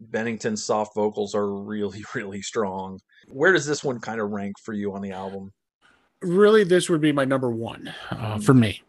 [0.00, 3.00] Bennington's soft vocals are really, really strong.
[3.28, 5.52] Where does this one kind of rank for you on the album?
[6.22, 8.82] really this would be my number one uh, for me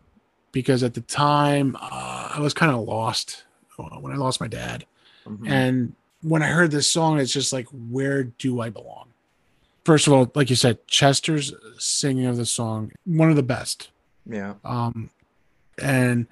[0.52, 3.44] because at the time uh, I was kind of lost
[3.78, 4.86] uh, when I lost my dad.
[5.26, 5.48] Mm-hmm.
[5.48, 9.08] And when I heard this song, it's just like, where do I belong?
[9.84, 13.90] First of all, like you said, Chester's singing of the song, one of the best.
[14.26, 14.54] Yeah.
[14.64, 15.10] Um,
[15.82, 16.28] and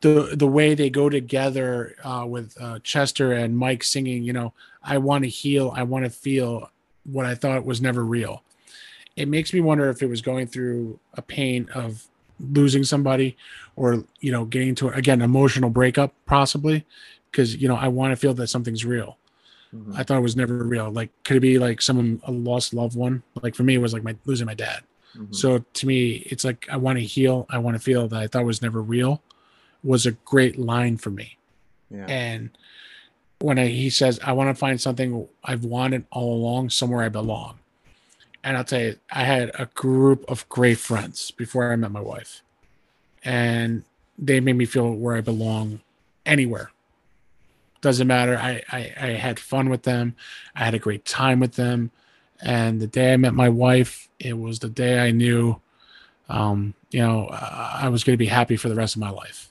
[0.00, 4.52] the the way they go together uh, with uh, Chester and Mike singing, you know,
[4.82, 6.70] I want to heal, I want to feel
[7.04, 8.42] what I thought was never real.
[9.16, 12.06] It makes me wonder if it was going through a pain of
[12.38, 13.36] losing somebody
[13.74, 16.84] or you know getting to again emotional breakup possibly
[17.30, 19.18] because you know i want to feel that something's real.
[19.74, 19.96] Mm-hmm.
[19.96, 20.90] i thought it was never real.
[20.90, 23.22] Like could it be like someone a lost loved one?
[23.42, 24.82] Like for me it was like my losing my dad.
[25.16, 25.32] Mm-hmm.
[25.32, 28.26] so to me it's like i want to heal i want to feel that i
[28.26, 29.22] thought was never real
[29.82, 31.36] was a great line for me
[31.90, 32.06] yeah.
[32.06, 32.50] and
[33.40, 37.08] when I, he says i want to find something i've wanted all along somewhere i
[37.08, 37.58] belong
[38.48, 42.00] and I'll tell you, I had a group of great friends before I met my
[42.00, 42.42] wife,
[43.24, 43.84] and
[44.16, 45.80] they made me feel where I belong
[46.24, 46.70] anywhere.
[47.80, 48.36] Doesn't matter.
[48.36, 50.16] I, I, I had fun with them.
[50.54, 51.90] I had a great time with them.
[52.40, 55.60] And the day I met my wife, it was the day I knew,
[56.28, 59.10] um, you know, uh, I was going to be happy for the rest of my
[59.10, 59.50] life.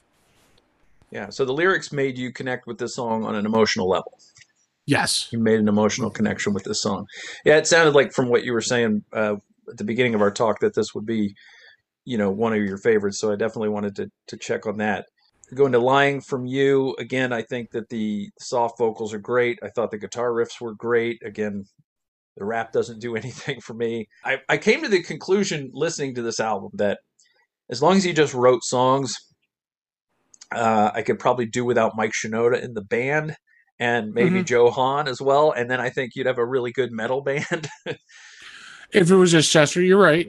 [1.10, 1.30] Yeah.
[1.30, 4.18] So the lyrics made you connect with this song on an emotional level.
[4.86, 5.28] Yes.
[5.30, 7.06] You made an emotional connection with this song.
[7.44, 9.36] Yeah, it sounded like from what you were saying uh,
[9.68, 11.34] at the beginning of our talk that this would be,
[12.04, 13.18] you know, one of your favorites.
[13.18, 15.06] So I definitely wanted to to check on that.
[15.54, 17.32] Going to lying from you again.
[17.32, 19.58] I think that the soft vocals are great.
[19.62, 21.22] I thought the guitar riffs were great.
[21.24, 21.64] Again,
[22.36, 24.08] the rap doesn't do anything for me.
[24.24, 27.00] I, I came to the conclusion listening to this album that
[27.70, 29.14] as long as he just wrote songs,
[30.52, 33.36] uh, I could probably do without Mike Shinoda in the band
[33.78, 34.44] and maybe mm-hmm.
[34.44, 35.52] Joe Hahn as well.
[35.52, 37.68] And then I think you'd have a really good metal band.
[38.92, 40.28] if it was just Chester, you're right.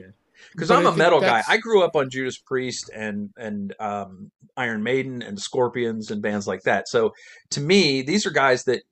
[0.52, 1.42] Because I'm a metal guy.
[1.48, 6.48] I grew up on Judas Priest and and um, Iron Maiden and Scorpions and bands
[6.48, 6.88] like that.
[6.88, 7.12] So
[7.50, 8.82] to me, these are guys that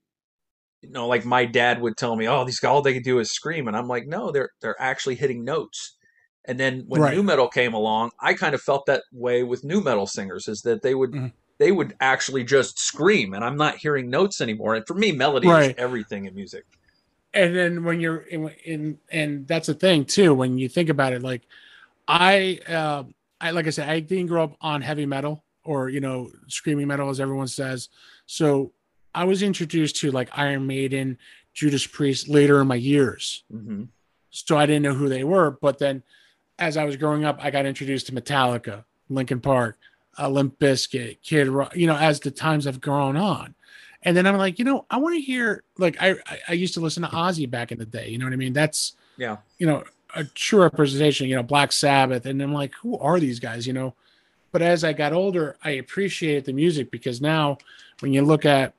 [0.83, 3.19] you know, like my dad would tell me, "Oh, these guys all they can do
[3.19, 5.97] is scream," and I'm like, "No, they're they're actually hitting notes."
[6.45, 7.15] And then when right.
[7.15, 10.63] nu metal came along, I kind of felt that way with new metal singers, is
[10.63, 11.27] that they would mm-hmm
[11.59, 15.49] they would actually just scream and i'm not hearing notes anymore and for me melody
[15.49, 15.71] right.
[15.71, 16.65] is everything in music
[17.35, 21.13] and then when you're in, in and that's the thing too when you think about
[21.13, 21.43] it like
[22.07, 23.03] i uh
[23.41, 26.87] i like i said i didn't grow up on heavy metal or you know screaming
[26.87, 27.89] metal as everyone says
[28.27, 28.73] so
[29.15, 31.19] i was introduced to like iron maiden
[31.53, 33.85] judas priest later in my years mm-hmm.
[34.31, 36.03] so i didn't know who they were but then
[36.59, 39.79] as i was growing up i got introduced to metallica linkin park
[40.19, 43.55] uh, Limp Bizkit, Kid Rock, you know, as the times have grown on.
[44.03, 46.81] And then I'm like, you know, I want to hear like I I used to
[46.81, 48.09] listen to Ozzy back in the day.
[48.09, 48.53] You know what I mean?
[48.53, 49.85] That's yeah, you know,
[50.15, 51.29] a true representation.
[51.29, 53.67] You know, Black Sabbath, and I'm like, who are these guys?
[53.67, 53.95] You know,
[54.53, 57.59] but as I got older, I appreciated the music because now
[57.99, 58.73] when you look at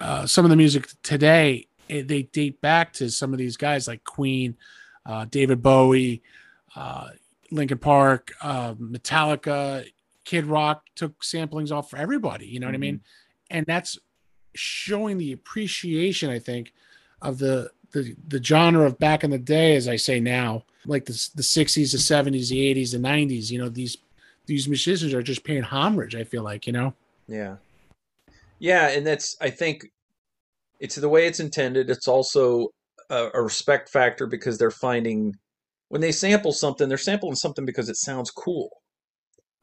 [0.00, 3.86] uh, some of the music today, it, they date back to some of these guys
[3.86, 4.56] like Queen,
[5.04, 6.22] uh, David Bowie,
[6.76, 7.08] uh,
[7.50, 9.84] Linkin Park, uh, Metallica.
[10.24, 12.46] Kid Rock took samplings off for everybody.
[12.46, 12.82] You know what mm-hmm.
[12.82, 12.94] I mean?
[12.96, 13.56] Mm-hmm.
[13.58, 13.98] And that's
[14.54, 16.72] showing the appreciation, I think,
[17.22, 21.04] of the the the genre of back in the day, as I say now, like
[21.04, 23.52] the the sixties, the seventies, the eighties, the nineties.
[23.52, 23.98] You know, these
[24.46, 26.14] these musicians are just paying homage.
[26.14, 26.94] I feel like, you know.
[27.28, 27.56] Yeah.
[28.58, 29.92] Yeah, and that's I think
[30.80, 31.88] it's the way it's intended.
[31.90, 32.68] It's also
[33.10, 35.36] a, a respect factor because they're finding
[35.88, 38.70] when they sample something, they're sampling something because it sounds cool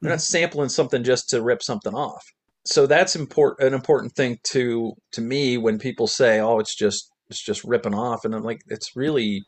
[0.00, 2.24] They're not sampling something just to rip something off.
[2.66, 7.10] So that's important an important thing to to me when people say, "Oh, it's just
[7.28, 9.44] it's just ripping off," and I'm like, it's really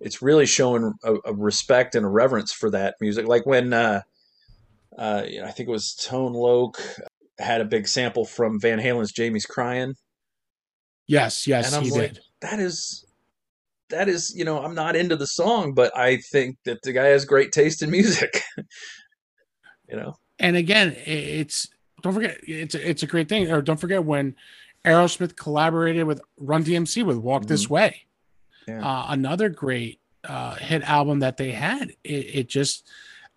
[0.00, 3.26] it's really showing a, a respect and a reverence for that music.
[3.26, 4.02] Like when uh,
[4.98, 6.78] uh, you know, I think it was Tone Loc
[7.38, 9.94] had a big sample from Van Halen's "Jamie's Crying."
[11.08, 12.20] Yes, yes, and I'm he like, did.
[12.42, 13.05] that is
[13.88, 17.06] that is you know i'm not into the song but i think that the guy
[17.06, 18.42] has great taste in music
[19.88, 21.68] you know And again, it's
[22.02, 23.50] don't forget it's a, it's a great thing.
[23.50, 24.36] Or don't forget when
[24.84, 28.04] Aerosmith collaborated with Run DMC with Walk This Way.
[28.68, 28.80] Mm-hmm.
[28.80, 28.86] Yeah.
[28.86, 31.90] Uh, another great uh, hit album that they had.
[32.04, 32.88] It, it just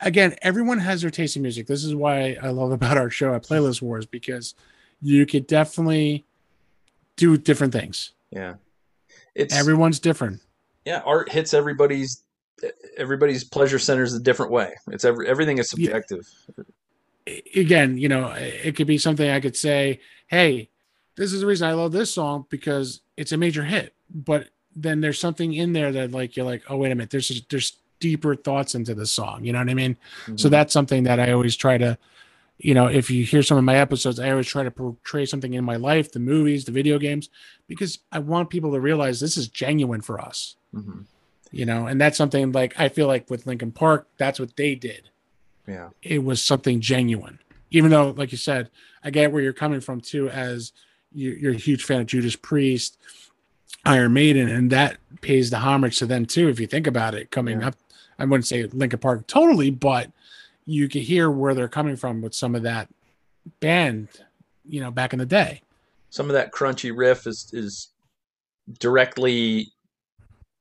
[0.01, 1.67] again, everyone has their taste in music.
[1.67, 4.55] This is why I love about our show at Playlist Wars because
[5.01, 6.25] you could definitely
[7.15, 8.11] do different things.
[8.31, 8.55] yeah
[9.39, 10.41] it's Everyone's different.
[10.85, 12.23] yeah art hits everybody's
[12.97, 16.27] everybody's pleasure centers a different way it's every everything is subjective
[17.27, 20.69] I- again, you know, it could be something I could say, hey,
[21.15, 23.93] this is the reason I love this song because it's a major hit.
[24.09, 27.29] But then there's something in there that like you're like, oh wait a minute, there's
[27.49, 29.43] there's deeper thoughts into the song.
[29.43, 29.97] You know what I mean?
[30.37, 30.51] So Mhm.
[30.51, 31.97] that's something that I always try to,
[32.59, 35.53] you know, if you hear some of my episodes, I always try to portray something
[35.53, 37.29] in my life, the movies, the video games,
[37.67, 40.55] because I want people to realize this is genuine for us.
[40.75, 41.05] Mhm.
[41.51, 44.75] You know, and that's something like I feel like with Linkin Park, that's what they
[44.75, 45.09] did
[45.67, 47.37] yeah it was something genuine.
[47.69, 48.69] Even though, like you said,
[49.03, 50.71] I get where you're coming from too, as
[51.13, 52.97] you, you're a huge fan of Judas Priest,
[53.85, 56.49] Iron Maiden, and that pays the homage to them too.
[56.49, 57.67] If you think about it, coming Yeah.
[57.67, 57.75] up,
[58.17, 60.11] I wouldn't say Linkin Park totally, but
[60.69, 62.87] you can hear where they're coming from with some of that
[63.59, 64.07] band,
[64.67, 65.61] you know, back in the day.
[66.11, 67.89] some of that crunchy riff is is
[68.79, 69.71] directly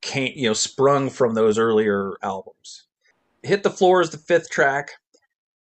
[0.01, 2.85] came you know sprung from those earlier albums.
[3.43, 4.91] Hit the floor is the fifth track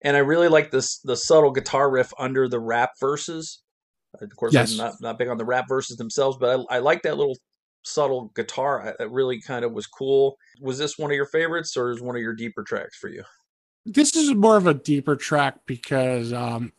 [0.01, 3.61] and i really like this the subtle guitar riff under the rap verses.
[4.21, 4.71] Of course Yes.
[4.71, 7.37] i'm not, not big on the rap verses themselves but i, I like that little
[7.85, 8.95] subtle guitar.
[8.97, 10.37] That really kind of was cool.
[10.61, 13.23] Was this one of your favorites or is one of your deeper tracks for you
[13.85, 16.71] This is more of a deeper track because um,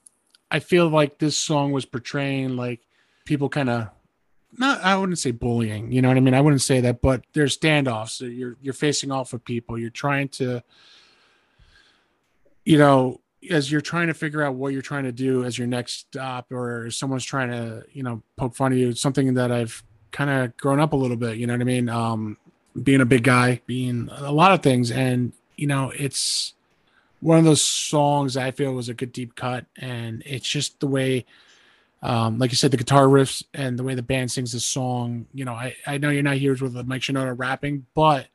[0.50, 2.80] I feel like this song was portraying like
[3.24, 3.88] people kind of
[4.58, 6.34] not I wouldn't say bullying, you know what I mean?
[6.34, 8.20] I wouldn't say that, but there's standoffs.
[8.20, 9.78] You're you're facing off with people.
[9.78, 10.62] You're trying to
[12.64, 15.66] you know, as you're trying to figure out what you're trying to do as your
[15.66, 19.52] next stop or someone's trying to, you know, poke fun of you, it's something that
[19.52, 19.82] I've
[20.12, 21.88] kind of grown up a little bit, you know what I mean?
[21.88, 22.38] Um
[22.82, 26.54] being a big guy, being a lot of things and you know, it's
[27.24, 30.86] one of those songs I feel was a good deep cut, and it's just the
[30.86, 31.24] way,
[32.02, 35.24] um, like you said, the guitar riffs and the way the band sings the song.
[35.32, 38.26] You know, I I know you're not here with Mike Shinoda rapping, but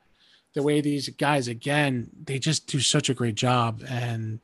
[0.55, 4.39] the way these guys again, they just do such a great job, and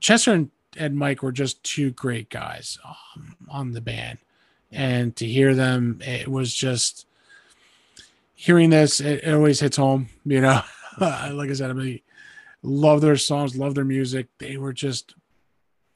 [0.00, 4.16] Chester and, and Mike were just two great guys um, on the band,
[4.72, 7.06] and to hear them, it was just
[8.34, 9.00] hearing this.
[9.00, 10.62] It, it always hits home, you know.
[10.98, 12.00] like I said, I mean
[12.66, 14.26] love their songs, love their music.
[14.38, 15.14] They were just,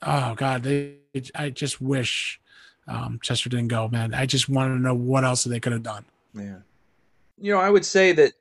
[0.03, 0.97] oh god, they.
[1.35, 2.41] I just wish
[2.87, 4.15] um, Chester didn't go, man.
[4.15, 6.05] I just wanted to know what else they could have done.
[6.35, 6.59] Yeah.
[7.37, 8.33] You know, I would say that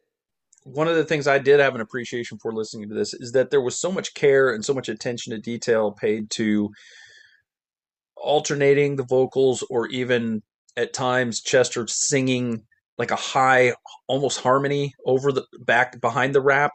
[0.63, 3.49] one of the things I did have an appreciation for listening to this is that
[3.49, 6.71] there was so much care and so much attention to detail paid to
[8.15, 10.43] alternating the vocals or even
[10.77, 12.63] at times Chester singing
[12.97, 13.73] like a high
[14.07, 16.73] almost harmony over the back behind the rap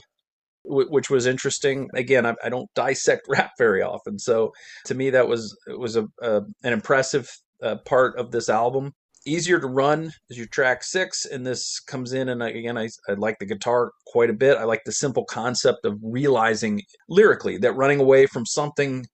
[0.64, 1.88] which was interesting.
[1.94, 4.52] Again I, I don't dissect rap very often so
[4.86, 7.30] to me that was it was a, a an impressive
[7.62, 8.92] uh, part of this album.
[9.26, 12.88] Easier to run is your track six and this comes in and I, again I,
[13.08, 14.58] I like the guitar quite a bit.
[14.58, 19.06] I like the simple concept of realizing lyrically that running away from something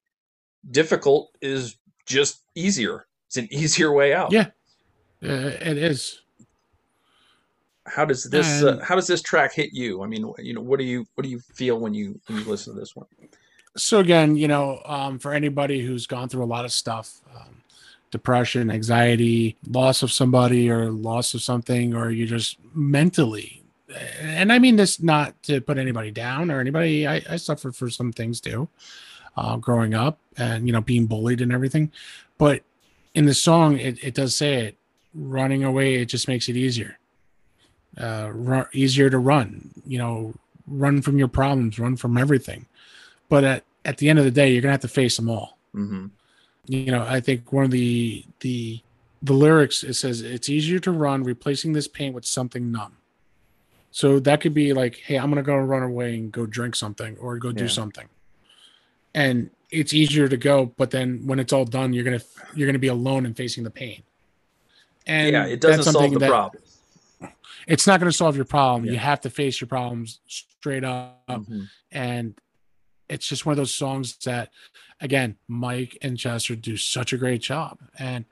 [0.70, 1.76] difficult is
[2.07, 3.07] just easier.
[3.28, 4.32] It's an easier way out.
[4.32, 4.46] Yeah,
[5.22, 6.20] uh, it is.
[7.91, 10.78] How does this uh, how does this track hit you i mean you know what
[10.78, 13.07] do you what do you feel when you when you listen to this one
[13.76, 17.62] So again, you know, um, for anybody who's gone through a lot of stuff, um,
[18.11, 23.62] depression, anxiety, loss of somebody, or loss of something, or you just mentally,
[24.20, 27.07] and I mean this not to put anybody down or anybody.
[27.07, 28.68] I, I suffered for some things too,
[29.36, 31.93] uh, growing up, and you know, being bullied and everything.
[32.38, 32.62] But
[33.14, 34.76] in the song, it, it does say it.
[35.14, 36.99] Running away, it just makes it easier.
[37.99, 39.70] Uh, run, easier to run.
[39.86, 40.34] You know,
[40.66, 42.66] run from your problems, run from everything
[43.30, 45.57] but at, at the end of the day you're gonna have to face them all
[45.74, 46.07] mm-hmm.
[46.66, 48.78] you know i think one of the the
[49.22, 52.99] the lyrics it says it's easier to run replacing this pain with something numb
[53.91, 57.16] so that could be like hey i'm gonna go run away and go drink something
[57.18, 57.70] or go do Yeah.
[57.70, 58.09] something
[59.14, 62.20] and it's easier to go, but then when it's all done, you're gonna
[62.55, 64.03] you're gonna be alone and facing the pain.
[65.07, 66.62] And yeah, it doesn't solve something the that- problem.
[67.71, 68.85] It's not going to solve your problem.
[68.85, 68.93] Yeah.
[68.93, 71.25] You have to face your problems straight up.
[71.29, 71.68] Mhm.
[71.93, 72.35] and
[73.09, 74.51] it's just one of those songs that
[75.01, 78.25] again mike and chester do such a great job and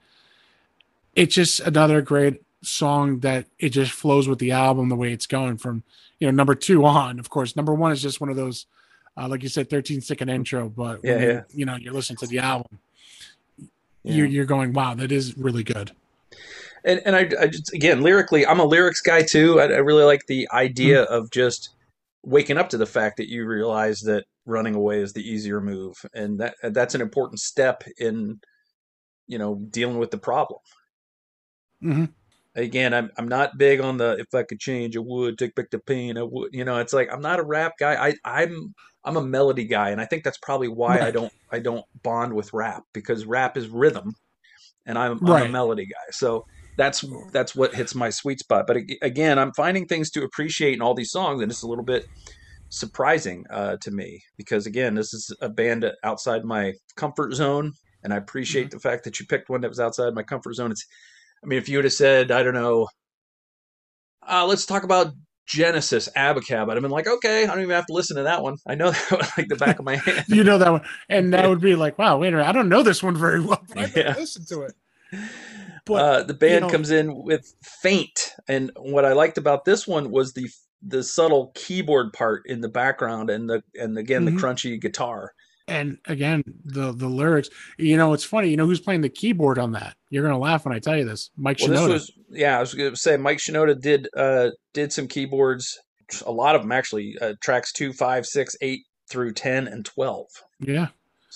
[1.16, 5.26] it's just another great song that it just flows with the album the way it's
[5.26, 5.82] going from
[6.20, 8.66] you know number two on of course number one is just one of those
[9.16, 11.42] uh, like you said 13 second intro but when Yeah, you, yeah.
[11.54, 12.78] you know you're listening to the album
[14.04, 14.14] Yeah.
[14.16, 15.90] you're, you're going wow that is really good
[16.84, 19.60] and and I, I just again lyrically, I'm a lyrics guy too.
[19.60, 21.12] I, I really like the idea Hmm.
[21.12, 21.70] of just
[22.24, 25.96] waking up to the fact that you realize that running away is the easier move,
[26.14, 28.40] and that that's an important step in
[29.28, 30.60] you know dealing with the problem.
[31.82, 32.12] Mhm.
[32.54, 35.70] Again, I'm I'm not big on the if I could change, I would take back
[35.70, 36.18] the pain.
[36.18, 36.78] I would, you know.
[36.78, 38.08] It's like I'm not a rap guy.
[38.08, 38.74] I I'm
[39.04, 42.34] I'm a melody guy, and I think that's probably why I don't I don't bond
[42.34, 44.14] with rap because rap is rhythm,
[44.86, 46.10] and I'm, I'm a melody guy.
[46.12, 46.46] So
[46.78, 48.66] that's that's what hits my sweet spot.
[48.66, 51.84] But again, I'm finding things to appreciate in all these songs, and it's a little
[51.84, 52.04] bit
[52.70, 57.72] surprising uh, to me because again, this is a band outside my comfort zone,
[58.02, 60.70] and I appreciate the fact that you picked one that was outside my comfort zone.
[60.70, 60.86] It's,
[61.44, 62.88] I mean, if you would have said, I don't know,
[64.28, 65.12] uh, let's talk about
[65.46, 68.42] Genesis, Abacab, I'd have been like, okay, I don't even have to listen to that
[68.42, 68.56] one.
[68.66, 70.24] I know that one like the back of my hand.
[70.28, 72.68] you know that one and that would be like wow wait a minute i don't
[72.68, 74.14] know this one very well but i Yeah.
[74.16, 74.74] listen to it
[75.88, 79.86] but uh, the band know- comes in with faint, and what I liked about this
[79.86, 80.48] one was the
[80.82, 84.26] the subtle keyboard part in the background, and the and again Mhm.
[84.36, 85.32] the crunchy guitar.
[85.70, 89.58] and again the the lyrics you know it's funny you know who's playing the keyboard
[89.58, 91.88] on that you're gonna laugh when i tell you this mike Well, Shinoda.
[91.88, 95.78] this was yeah, I was going to say Mike Shinoda did uh did some keyboards,
[96.24, 98.80] a lot of them actually, uh, tracks two, five, six, eight
[99.10, 100.28] through ten and twelve.
[100.58, 100.86] yeah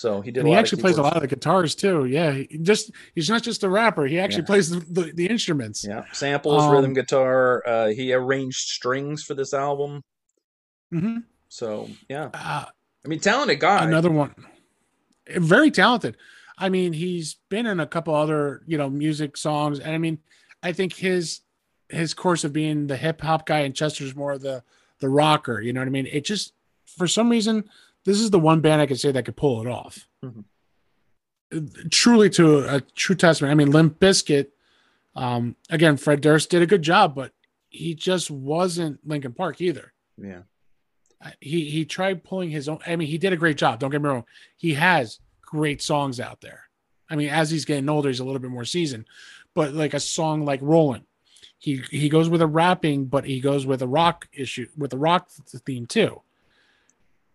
[0.02, 0.40] So he did.
[0.40, 3.30] and a he actually plays a lot of the guitars too yeah he just he's
[3.30, 4.52] not just a rapper he actually Yeah.
[4.52, 7.62] plays the, the, the instruments Yeah, samples, Um, rhythm guitar.
[7.66, 10.02] Uh, he arranged strings for this album.
[10.92, 11.22] Mhm.
[11.48, 12.64] So yeah, uh,
[13.04, 13.84] I mean, talented guy.
[13.84, 14.34] another one
[15.36, 16.16] very talented
[16.58, 20.18] i mean he's been in a couple other you know music songs and i mean
[20.64, 21.40] i think his
[21.88, 24.62] his course of being the hip hop guy and chester's more of the
[24.98, 26.54] the rocker you know what i mean it just
[26.98, 27.64] for some reason
[28.04, 30.44] this is the one band i could say that could pull it off Mhm.
[31.90, 34.48] truly to a true testament i mean limp bizkit
[35.14, 37.32] um again fred durst did a good job but
[37.68, 40.42] he just wasn't linkin park either yeah.
[41.40, 42.80] He he tried pulling his own.
[42.86, 43.78] I mean, he did a great job.
[43.78, 44.24] Don't get me wrong.
[44.56, 46.64] He has great songs out there.
[47.08, 49.06] I mean, as he's getting older, he's a little bit more seasoned.
[49.54, 51.06] But like a song like "Rollin',"
[51.58, 54.98] he he goes with a rapping, but he goes with a rock issue with a
[54.98, 55.30] rock
[55.64, 56.22] theme too.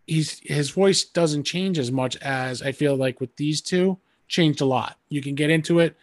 [0.07, 3.97] He's his voice doesn't change as much as I feel like with these two
[4.27, 4.97] changed a lot.
[5.09, 5.95] You can get into it.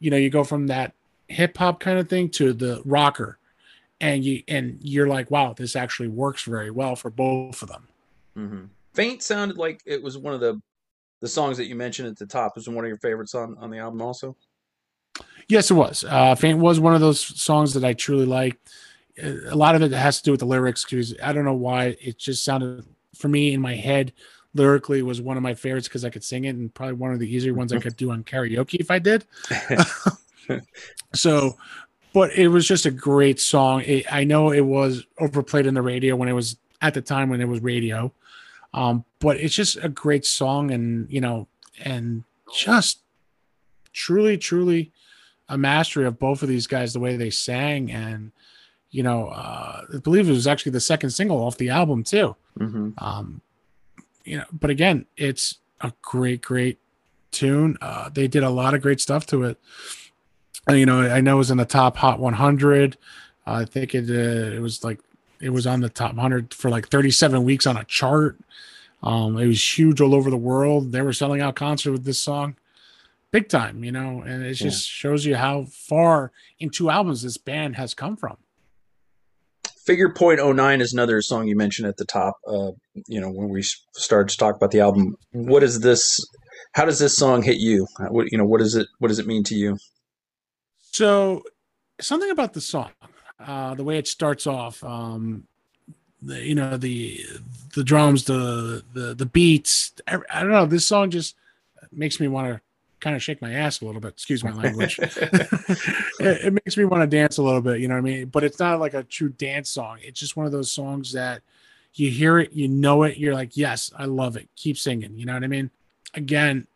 [0.00, 0.94] You know, you go from that
[1.28, 3.38] hip hop kind of thing to the rocker
[4.00, 7.88] and you and you're like wow this actually works very well for both of them
[8.34, 10.60] hmm Faint sounded like it was one of the
[11.20, 12.56] the songs that you mentioned at the top.
[12.56, 14.36] Was one of your favorites on on the album also.
[15.48, 18.58] yes it was uh faint was one of those songs that i truly like
[19.22, 21.96] a lot of it has to do with the lyrics because i don't know why
[22.00, 22.84] it just sounded
[23.20, 24.12] for me in my head
[24.54, 27.20] lyrically was one of my favorites because i could sing it and probably one of
[27.20, 29.24] the easier ones i could do on karaoke if i did.
[31.14, 31.56] So
[32.12, 33.82] but it was just a great song.
[33.82, 37.28] It, i know it was overplayed in the radio when it was at the time
[37.28, 38.12] when it was radio
[38.72, 41.46] um but it's just a great song and you know
[41.84, 43.00] and just
[43.92, 44.92] truly truly
[45.48, 48.32] a mastery of both of these guys the way they sang and
[48.90, 52.36] you know uh i believe it was actually the second single off the album too.
[52.58, 52.90] Mm-hmm.
[52.98, 53.40] um
[54.24, 56.78] you know but again it's a great great
[57.30, 57.78] tune.
[57.80, 59.58] Uh they did a lot of great stuff to it.
[60.66, 62.98] And, you know i know it was in the top hot 100
[63.46, 65.00] i think it uh, it was like
[65.40, 68.38] it was on the top 100 for like 37 weeks on a chart.
[69.02, 70.92] Um it was huge all over the world.
[70.92, 72.56] They were selling out concerts with this song
[73.30, 77.36] big time you know and it just shows you how far in two albums this
[77.36, 78.36] band has come from
[79.84, 82.36] Figure Point Oh Nine is another song you mentioned at the top.
[82.46, 82.72] Uh,
[83.08, 83.62] you know, when we
[83.94, 86.18] started to talk about the album, what is this?
[86.72, 87.86] How does this song hit you?
[87.98, 88.44] Uh, What you know?
[88.44, 88.86] What is it?
[88.98, 89.78] What does it mean to you?
[90.92, 91.42] So,
[92.00, 92.90] something about the song,
[93.38, 95.44] uh, the way it starts off, um,
[96.20, 97.24] the, you know, the
[97.74, 99.92] the drums, the the the beats.
[100.06, 100.66] I, I don't know.
[100.66, 101.36] This song just
[101.90, 102.60] makes me want to
[103.00, 104.12] kind of shake my ass a little bit.
[104.12, 104.98] Excuse my language.
[105.02, 105.18] it,
[106.20, 107.80] it makes me want to dance a little bit.
[107.80, 108.26] You know what I mean?
[108.26, 109.98] But it's not like a true dance song.
[110.02, 111.42] It's just one of those songs that
[111.94, 114.48] you hear it, you know it, you're like, yes, I love it.
[114.54, 115.16] Keep singing.
[115.16, 115.70] You know what I mean?
[116.14, 116.66] again,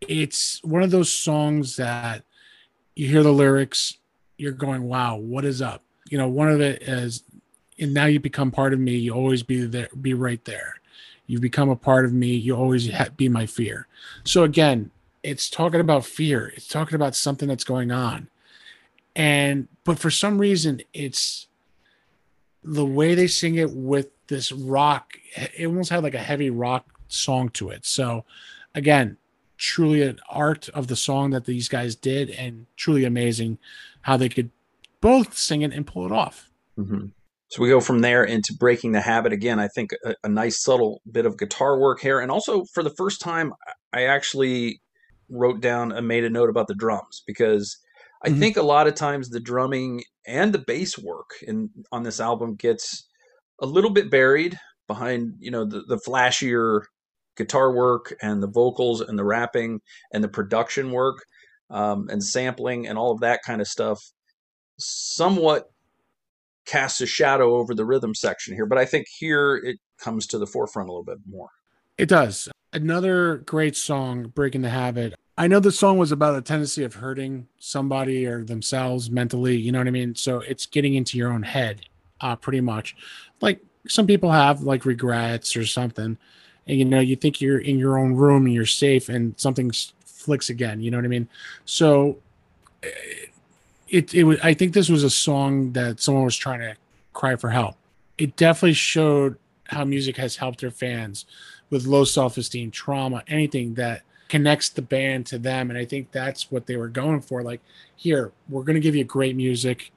[0.00, 2.24] it's one of those songs that
[2.94, 3.98] you hear the lyrics,
[4.36, 7.22] you're going, "Wow, what is up?" You know, one of it is,
[7.78, 8.96] and now you become part of me.
[8.96, 10.80] You always be there, be right there.
[11.26, 12.28] You've become a part of me.
[12.28, 13.86] You always be my fear.
[14.24, 14.90] So again,
[15.22, 16.52] it's talking about fear.
[16.56, 18.28] It's talking about something that's going on,
[19.14, 21.48] and but for some reason, it's
[22.62, 25.14] the way they sing it with this rock.
[25.34, 27.84] It almost had like a heavy rock song to it.
[27.84, 28.24] So
[28.74, 29.16] again,
[29.56, 33.58] truly an art of the song that these guys did, and truly amazing
[34.02, 34.50] how they could
[35.00, 36.50] both sing it and pull it off.
[36.78, 37.06] Mm-hmm.
[37.48, 39.60] So we go from there into breaking the habit again.
[39.60, 42.94] I think a, a, nice subtle bit of guitar work here, and also for the
[42.96, 43.52] first time,
[43.92, 44.80] I actually
[45.28, 47.78] wrote down and made a note about the drums because
[48.24, 48.40] I mm-hmm.
[48.40, 52.56] think a lot of times the drumming and the bass work in on this album
[52.56, 53.06] gets
[53.60, 56.82] a little bit buried behind you know the, the flashier
[57.36, 59.80] guitar work and the vocals and the rapping
[60.12, 61.18] and the production work
[61.70, 64.00] um, and sampling and all of that kind of stuff
[64.78, 65.70] somewhat
[66.66, 70.38] casts a shadow over the rhythm section here but i think here it comes to
[70.38, 71.48] the forefront a little bit more.
[71.98, 72.48] It does.
[72.72, 75.14] Another great song breaking the habit.
[75.38, 79.72] I know the song was about a tendency of hurting somebody or themselves mentally you
[79.72, 80.14] know what i mean?
[80.14, 81.82] So it's getting into your own head
[82.20, 82.96] uh, pretty much.
[83.40, 86.18] Like some people have like regrets or something.
[86.68, 89.70] And you know you think you're in your own room and you're safe and something
[90.04, 91.28] flicks again you know what i mean?
[91.64, 92.18] So
[93.88, 96.74] it it was i think this was a song that someone was trying to
[97.12, 97.76] cry for help
[98.18, 101.24] it definitely showed how music has helped their fans
[101.70, 106.50] with low self-esteem trauma anything that connects the band to them and i think that's
[106.50, 107.60] what they were going for like
[107.96, 109.92] here we're going to give you great music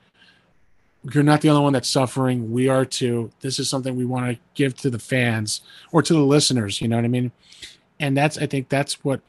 [1.13, 2.51] you're not the only one that's suffering.
[2.51, 3.31] We are too.
[3.39, 5.61] This is something we want to give to the fans
[5.91, 6.81] or to the listeners.
[6.81, 7.31] You know what I mean?
[7.99, 9.21] And that's I think that's what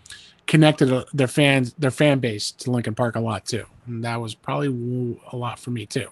[0.50, 3.64] connected their fans, their fan base to Linkin Park a lot too.
[3.86, 6.08] And that was probably a lot for me too.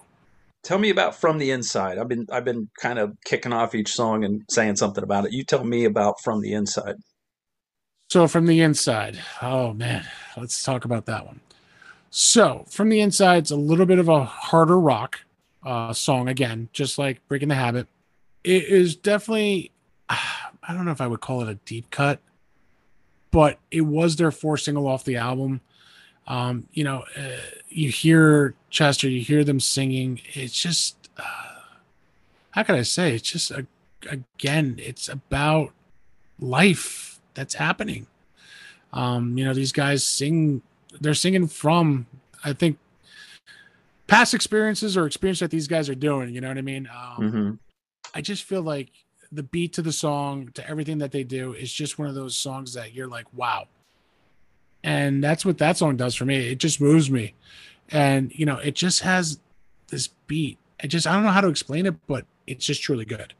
[0.63, 1.97] Tell me about From the Inside.
[1.97, 5.33] I've been I've been kind of kicking off each song and saying something about it.
[5.33, 6.95] You tell me about From the Inside.
[8.09, 10.03] So from the inside, oh man,
[10.35, 11.41] let's talk about that one.
[12.09, 15.19] So from the inside, it's a little bit of a harder rock
[15.63, 17.87] uh, song again, just like Breaking the Habit.
[18.43, 19.71] It is definitely,
[20.09, 22.19] I don't know if I would call it a deep cut,
[23.31, 25.61] but it was their fourth single off the album.
[26.27, 30.21] Um, you know, uh, you hear Chester, you hear them singing.
[30.33, 31.61] It's just, uh,
[32.51, 33.15] how can I say?
[33.15, 33.65] It's just, a,
[34.07, 35.73] again, it's about
[36.39, 38.07] life that's happening.
[38.93, 40.61] Um, you know, these guys sing,
[41.01, 42.05] they're singing from,
[42.43, 42.77] I think
[44.07, 46.33] past experiences or experience that these guys are doing.
[46.33, 46.87] You know what I mean?
[46.87, 47.51] Um, mm-hmm.
[48.13, 48.89] I just feel like
[49.31, 52.35] the beat to the song to everything that they do is just one of those
[52.35, 53.67] songs that you're like, wow.
[54.83, 56.51] And that's what that song does for me.
[56.51, 57.35] It just moves me.
[57.89, 59.39] And, you know, it just has
[59.89, 60.57] this beat.
[60.81, 63.33] I just, I don't know how to explain it, but it's just truly good.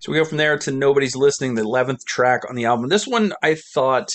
[0.00, 2.88] So we go from there to Nobody's Listening, the 11th track on the album.
[2.88, 4.14] This one I thought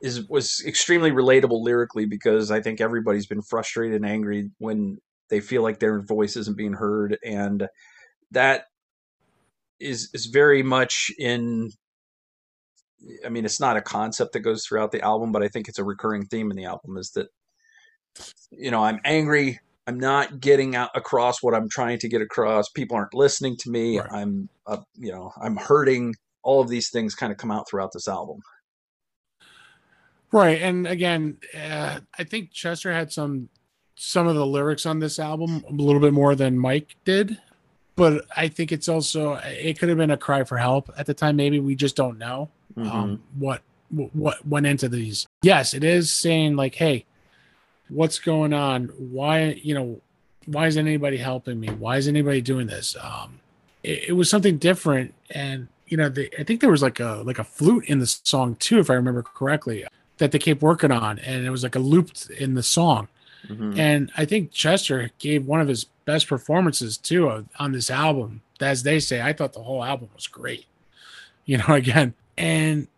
[0.00, 4.98] is was extremely relatable lyrically because I think everybody's been frustrated and angry when
[5.28, 7.68] they feel like their voice isn't being heard, and
[8.30, 8.66] that
[9.80, 11.70] is is very much in.
[13.24, 15.78] I mean, it's not a concept that goes throughout the album, but I think it's
[15.78, 16.96] a recurring theme in the album.
[16.96, 17.28] Is that
[18.50, 19.60] you know I'm angry.
[19.86, 22.68] I'm not getting out across what I'm trying to get across.
[22.68, 23.98] People aren't listening to me.
[23.98, 24.12] Right.
[24.12, 26.14] I'm, uh, you know, I'm hurting.
[26.42, 28.40] All of these things kind of come out throughout this album.
[30.30, 33.48] Right, and again, uh, I think Chester had some
[33.94, 37.38] some of the lyrics on this album a little bit more than Mike did.
[37.98, 41.14] But I think it's also it could have been a cry for help at the
[41.14, 41.36] time.
[41.36, 42.88] Maybe we just don't know mm-hmm.
[42.88, 45.26] um, what what went into these.
[45.42, 47.06] Yes, it is saying like, "Hey,
[47.88, 48.84] what's going on?
[48.98, 50.00] Why you know
[50.46, 51.68] why isn't anybody helping me?
[51.68, 53.40] Why is anybody doing this?" Um,
[53.82, 57.22] it, it was something different, and you know, the, I think there was like a
[57.26, 59.84] like a flute in the song too, if I remember correctly,
[60.18, 63.08] that they kept working on, and it was like a looped in the song
[63.46, 63.78] Mm-hmm.
[63.78, 68.40] And I think Chester gave one of his best performances too on this album.
[68.60, 70.64] As they say, I thought the whole album was great.
[71.44, 72.88] You know, again, and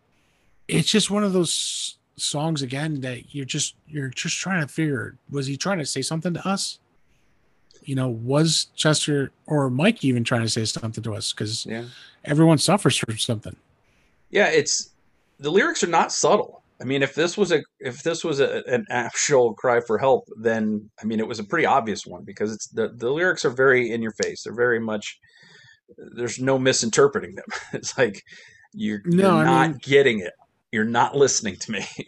[0.69, 5.17] it's just one of those songs again that you're just you're just trying to figure
[5.29, 6.79] was he trying to say something to us?
[7.83, 11.33] You know, was Chester or Mike even trying to say something to us?
[11.33, 11.87] Because yeah.
[12.25, 13.57] everyone suffers from something.
[14.31, 14.91] Yeah, it's
[15.41, 18.63] the lyrics are not subtle I mean, if this was a if this was a,
[18.67, 22.53] an actual cry for help, then I mean, it was a pretty obvious one because
[22.53, 24.43] it's the the lyrics are very in your face.
[24.43, 25.19] They're very much
[26.15, 27.45] there's no misinterpreting them.
[27.73, 28.25] It's like
[28.73, 30.33] you're, no, you're not mean, getting it.
[30.73, 31.87] you're not listening to me.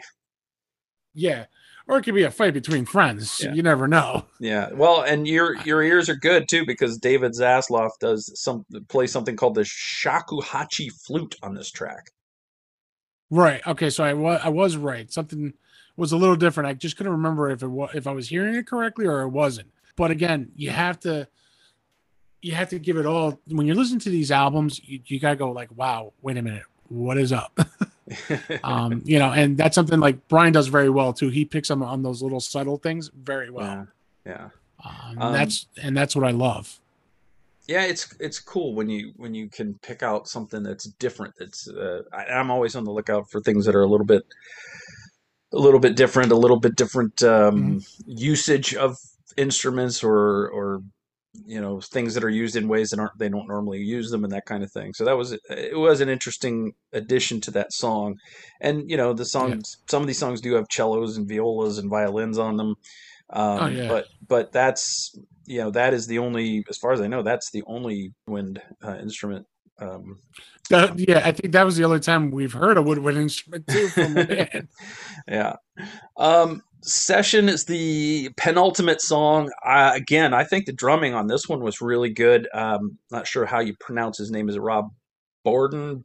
[1.14, 1.44] Yeah.
[1.88, 3.42] Or it could be a fight between friends.
[3.44, 3.52] Yeah.
[3.52, 4.24] You never know.
[4.40, 4.70] yeah.
[4.72, 9.36] Well, and your your ears are good too because David Zasloff does some play something
[9.36, 12.06] called the shakuhachi flute on this track.
[13.32, 13.66] Right.
[13.66, 13.88] Okay.
[13.88, 15.10] So I was I was right.
[15.10, 15.54] Something
[15.96, 16.68] was a little different.
[16.68, 19.28] I just couldn't remember if it was if I was hearing it correctly or it
[19.28, 19.70] wasn't.
[19.96, 21.26] But again, you have to
[22.42, 24.80] you have to give it all when you're listening to these albums.
[24.84, 27.58] You, you gotta go like, wow, wait a minute, what is up?
[28.64, 31.30] um, you know, and that's something like Brian does very well too.
[31.30, 33.88] He picks them on those little subtle things very well.
[34.26, 34.32] yeah.
[34.32, 34.48] Yeah.
[34.84, 36.78] Um, Um, that's and that's what I love.
[37.68, 41.68] Yeah it's it's cool when you when you can pick out something that's different that's
[41.68, 44.22] uh, I, i'm always on the lookout for things that are a little bit
[45.52, 48.96] a little bit different a little bit different um, usage of
[49.36, 50.80] instruments or or
[51.46, 54.24] you know things that are used in ways that aren't they don't normally use them
[54.24, 54.92] and that kind of thing.
[54.92, 58.16] So that was it was an interesting addition to that song.
[58.60, 61.88] And you know the songs some of these songs do have cellos and violas and
[61.90, 62.74] violins on them
[63.30, 63.88] um, Oh, yeah.
[63.88, 65.18] but but that's
[65.52, 68.60] you know that is the only as far as i know that's the only wind
[68.84, 69.46] uh, instrument
[69.78, 70.20] um,
[70.70, 73.88] That, yeah, I think that was the only time we've heard a woodwind instrument too
[73.88, 74.16] from
[75.28, 75.56] yeah.
[76.16, 79.50] Um, Session is the penultimate song.
[79.64, 82.48] Uh, again, I think the drumming on this one was really good.
[82.52, 84.48] Um, not sure how you pronounce his name.
[84.48, 84.90] Is it Rob
[85.44, 86.04] Bourdon?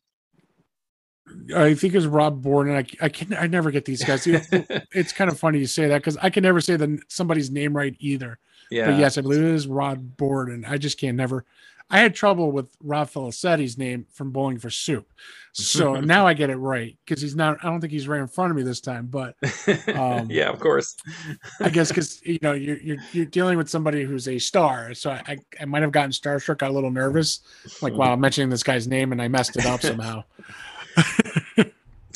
[1.56, 2.76] I think it's Rob Bourdon.
[2.76, 4.28] I, I can I never get these guys.
[4.92, 7.76] It's kind of funny you say that because I can never say the somebody's name
[7.76, 8.40] right either.
[8.72, 8.92] Yeah.
[8.92, 10.66] But yes, I believe it is Rod Bourdon.
[10.66, 11.46] I just can't never.
[11.90, 15.08] I had trouble with Rob Felicetti's name from Bowling for Soup,
[15.54, 17.58] so now I get it right because he's not.
[17.64, 19.36] I don't think he's right in front of me this time, but
[19.96, 20.98] um, yeah, of course.
[21.62, 25.12] I guess because you know you're, you're you're dealing with somebody who's a star, so
[25.12, 27.40] I I, I might have gotten starstruck, got a little nervous,
[27.82, 30.24] like wow, I'm mentioning this guy's name and I messed it up somehow.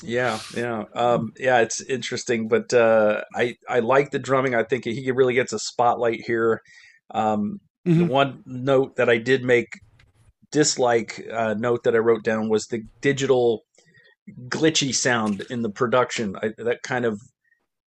[0.03, 1.59] Yeah, yeah, um, yeah.
[1.61, 4.55] It's interesting, but uh, I I like the drumming.
[4.55, 6.61] I think he really gets a spotlight here.
[7.13, 8.07] Um, The Mhm.
[8.09, 9.67] one note that I did make
[10.51, 13.61] dislike uh, note that I wrote down was the digital
[14.47, 16.35] glitchy sound in the production.
[16.41, 17.19] I, that kind of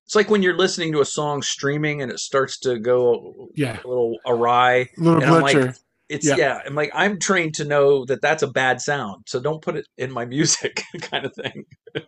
[0.07, 3.79] it's like when you're listening to a song streaming and it starts to go Yeah,
[3.85, 4.89] a little awry.
[4.97, 5.77] A little And I'm like, glitcher.
[6.11, 6.37] It's Yeah.
[6.37, 6.61] yeah.
[6.67, 9.87] I'm like I'm trained to know that that's a bad sound, so don't put it
[9.97, 11.65] in my music, kind of thing.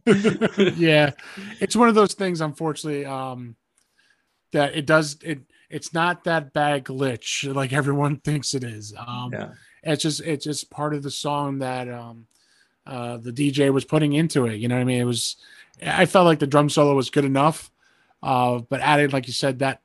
[0.77, 1.11] yeah
[1.61, 3.57] it's one of those things unfortunately um
[4.53, 5.41] that it does it
[5.71, 9.49] it's not that bad glitch like everyone thinks it is um Yeah.
[9.83, 12.27] it's just it's just part of the song that um
[12.87, 15.35] uh the dj was putting into it you know what i mean it was
[15.85, 17.69] i felt like the drum solo was good enough
[18.23, 19.81] uh but added like you said that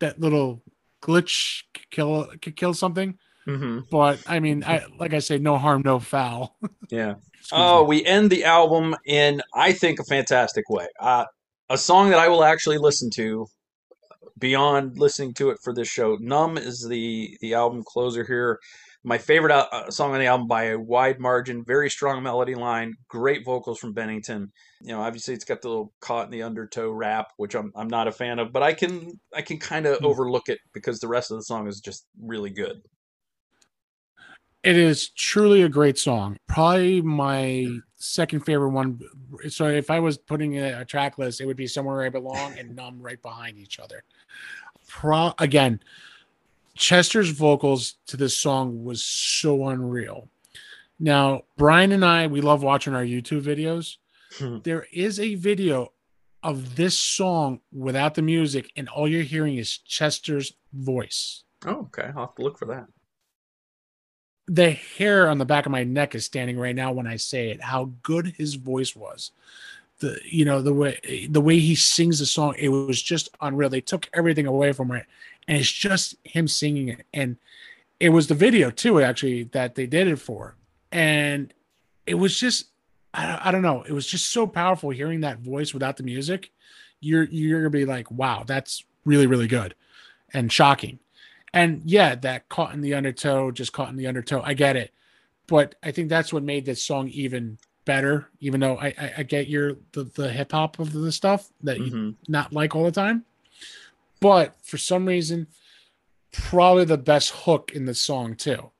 [0.00, 0.60] that little
[1.02, 5.82] glitch kill could kill something hmm but i mean i like i say no harm
[5.84, 6.56] no foul
[6.90, 7.14] Yeah.
[7.52, 7.88] Oh, me.
[7.88, 10.86] we end the album in, I think, a fantastic way.
[11.00, 11.24] Uh,
[11.70, 13.46] a song that I will actually listen to
[14.38, 16.16] beyond listening to it for this show.
[16.20, 18.58] Numb is the the album closer here.
[19.04, 21.64] My favorite uh, song on the album by a wide margin.
[21.64, 22.94] Very strong melody line.
[23.08, 24.52] Great vocals from Bennington.
[24.80, 27.88] You know, obviously it's got the little caught in the undertow rap, which I'm I'm
[27.88, 30.06] not a fan of, but I can I can kind of Hmm.
[30.06, 32.82] overlook it because the rest of the song is just really good.
[34.64, 36.36] It is truly a great song.
[36.48, 38.98] Probably my second favorite one.
[39.48, 42.58] So if I was putting a, a track list, it would be somewhere I belong
[42.58, 44.02] and numb right behind each other.
[44.88, 45.80] Pro again,
[46.78, 50.28] Chester's vocals to this song was so unreal.
[50.98, 53.96] Now, Brian and I, we love watching our YouTube videos.
[54.38, 54.58] Hmm.
[54.62, 55.92] there is a video
[56.42, 61.44] of this song without the music, and all you're hearing is Chester's voice.
[61.66, 62.10] Oh, okay.
[62.14, 62.86] I'll have to look for that.
[64.46, 67.50] the hair on the back of my neck is standing right now when I say
[67.50, 67.62] it.
[67.62, 69.32] How good his voice was.
[70.00, 73.68] The you know the way the way he sings the song, it was just unreal.
[73.68, 75.06] They took everything away from it,
[75.48, 77.06] and it's just him singing it.
[77.12, 77.36] And
[77.98, 80.54] it was the video too, actually, that they did it for.
[80.92, 81.52] And
[82.06, 82.66] it was just
[83.14, 83.82] I, I don't know.
[83.82, 86.50] It was just so powerful hearing that voice without the music.
[87.00, 89.74] You're you're gonna be like, wow, that's really really good
[90.34, 90.98] and shocking.
[91.54, 94.42] And yeah, that caught in the undertow, just caught in the undertow.
[94.44, 94.92] I get it,
[95.46, 98.28] but I think that's what made this song even better.
[98.40, 101.78] Even though I I, I get your the, the hip hop of the stuff that
[101.80, 102.14] you Mhm.
[102.28, 103.24] not like all the time,
[104.20, 105.46] but for some reason,
[106.32, 108.70] probably the best hook in the song too,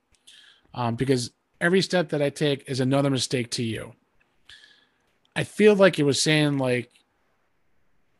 [0.74, 3.94] um, because every step that I take is another mistake to you.
[5.34, 6.90] I feel like it was saying like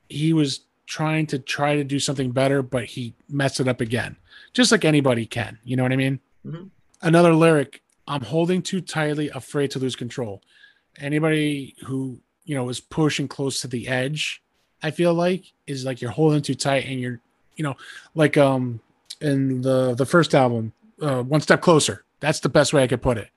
[0.08, 4.16] he was trying to try to do something better, but he messed it up again,
[4.54, 5.58] just like anybody can.
[5.64, 6.20] You know what I mean?
[6.46, 6.70] Mhm.
[7.02, 10.42] Another lyric: "I'm holding too tightly, afraid to lose control."
[10.98, 14.42] Anybody who you know, is pushing close to the edge.
[14.82, 17.20] I feel like is like you're holding too tight and you're,
[17.56, 17.76] you know,
[18.14, 18.80] like um
[19.20, 22.04] in the the first album, uh, one step closer.
[22.20, 23.30] That's the best way I could put it.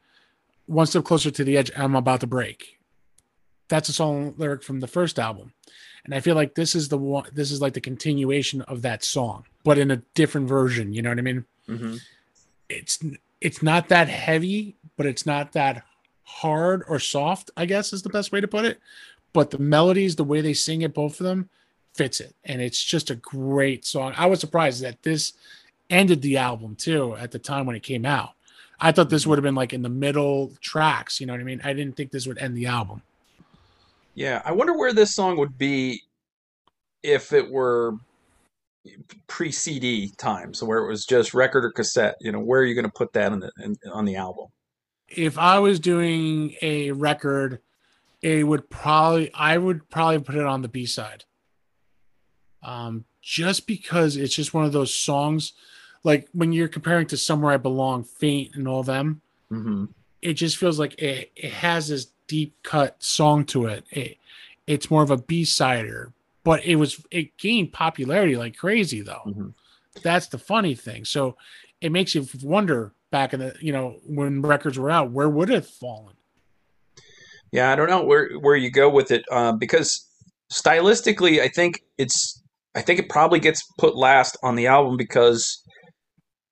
[0.65, 1.72] One step closer to the edge.
[1.76, 2.80] I'm about to break.
[3.68, 5.53] That's a song lyric from the first album,
[6.03, 7.26] and I feel like this is the one.
[7.31, 10.93] This is like the continuation of that song, but in a different version.
[10.93, 11.45] You know what I mean?
[11.69, 11.95] Mm-hmm.
[12.69, 12.99] It's
[13.39, 15.84] it's not that heavy, but it's not that
[16.23, 17.49] hard or soft.
[17.55, 18.80] I guess is the best way to put it.
[19.34, 21.49] But the melodies, the way they sing it, both of them
[21.94, 24.14] fits it, and it's just a great song.
[24.18, 25.34] I was surprised that this
[25.90, 28.32] ended the album too at the time when it came out.
[28.80, 31.20] I thought this would have been like in the middle tracks.
[31.20, 31.62] You know what I mean?
[31.64, 33.02] I didn't think this would end the album.
[34.16, 36.02] Yeah, I wonder where this song would be
[37.03, 37.95] if it were
[39.28, 42.16] pre CD time, so where it was just record or cassette.
[42.20, 44.48] You know, where are you going to put that in the in, on the album?
[45.08, 47.60] If I was doing a record,
[48.22, 51.26] it would probably I would probably put it on the B side.
[52.64, 55.53] Um, just because it's just one of those songs,
[56.03, 59.22] like when you're comparing to "Somewhere I Belong," "Faint," and all them.
[59.52, 59.85] Mm-hmm.
[60.22, 63.85] It just feels like it, it has this deep cut song to it.
[63.89, 64.18] it
[64.68, 69.49] it's more of a b-sider but it was it gained popularity like crazy though mm-hmm.
[70.03, 71.35] that's the funny thing so
[71.81, 75.49] it makes you wonder back in the you know when records were out where would
[75.49, 76.14] it have fallen
[77.52, 80.07] yeah i don't know where where you go with it um, because
[80.52, 82.41] stylistically i think it's
[82.76, 85.64] i think it probably gets put last on the album because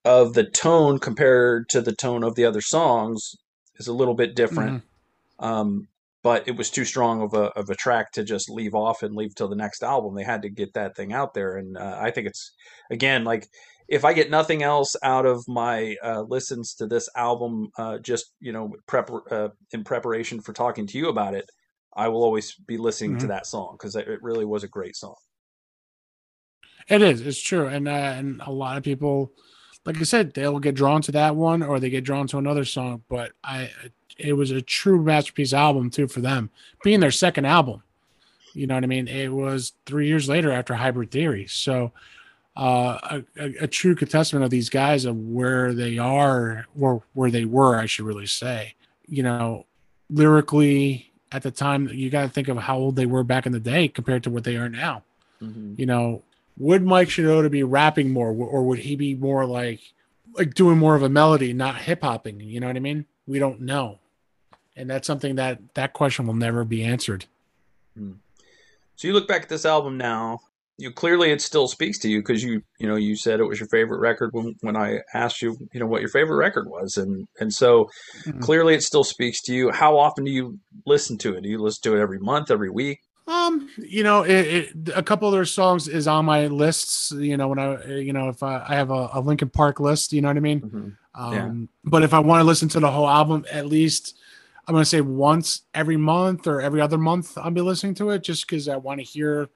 [0.06, 3.36] of the tone compared to the tone of the other songs
[3.78, 4.86] is a little bit different mm-hmm.
[5.40, 5.88] Um,
[6.24, 9.16] but it was too strong of a of a track to just leave off and
[9.16, 10.16] leave till the next album.
[10.16, 12.52] They had to get that thing out there, and uh, I think it's
[12.92, 13.48] again like
[13.90, 18.34] if I get nothing else out of my uh, listens to this album, uh, just
[18.40, 21.50] you know, prep uh, in preparation for talking to you about it,
[21.96, 23.22] I will always be listening mm-hmm.
[23.22, 25.16] to that song because it really was a great song.
[26.88, 27.22] It is.
[27.22, 29.32] It's true, and uh, and a lot of people,
[29.86, 32.66] like I said, they'll get drawn to that one or they get drawn to another
[32.66, 33.04] song.
[33.10, 33.72] But I
[34.20, 36.52] it was a true masterpiece album too for them,
[36.84, 37.82] being their second album.
[38.54, 39.08] You know what I mean?
[39.08, 41.92] It was three years later after Hybrid Theory, so
[42.56, 47.46] uh, a, a, true testament of these guys of where they are or where they
[47.46, 48.76] were, I should really say.
[49.08, 49.66] You know,
[50.10, 53.52] lyrically at the time, you got to think of how old they were back in
[53.52, 55.04] the day compared to what they are now.
[55.42, 55.76] Mm-hmm.
[55.78, 56.24] You know,
[56.58, 59.80] would Mike Shinoda be rapping more, or would he be more like
[60.34, 62.42] like doing more of a melody, not hip hopping?
[62.42, 63.06] You know what I mean?
[63.26, 64.00] We don't know
[64.80, 67.26] and that's something that that question will never be answered.
[67.96, 68.14] Hmm.
[68.96, 70.40] So you look back at this album now.
[70.80, 73.60] You clearly it still speaks to you because you you know you said it was
[73.60, 76.98] your favorite record when when I asked you you know what your favorite record was
[76.98, 77.90] and and so
[78.26, 78.40] mm-hmm.
[78.40, 79.72] clearly it still speaks to you.
[79.72, 81.44] How often do you listen to it?
[81.44, 83.00] Do you listen to it every month, every week?
[83.28, 87.12] Um, you know, it, it, a couple of their songs is on my lists.
[87.12, 90.14] You know, when I, you know, if I, I have a, a Linkin Park list,
[90.14, 90.62] you know what I mean.
[90.62, 90.90] Mm-hmm.
[91.14, 91.68] Um, yeah.
[91.84, 94.16] but if I want to listen to the whole album, at least
[94.68, 98.12] I'm going to say once every month or every other month I'll be listening to
[98.12, 99.50] it just because I want to hear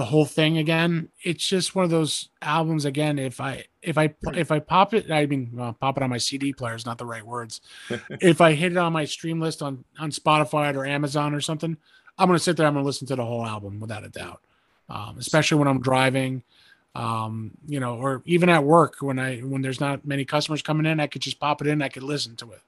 [0.00, 1.10] the whole thing again.
[1.22, 3.18] It's just one of those albums again.
[3.18, 6.16] If I if I if I pop it, I mean well, pop it on my
[6.16, 7.60] CD player is not the right words.
[8.08, 11.76] if I hit it on my stream list on on Spotify or Amazon or something,
[12.16, 12.66] I'm to sit there.
[12.66, 14.40] I'm to listen to the whole album without a doubt.
[14.88, 16.44] Um, especially when I'm driving,
[16.94, 20.86] um, you know, or even at work when I when there's not many customers coming
[20.86, 21.82] in, I could just pop it in.
[21.82, 22.62] I could listen to it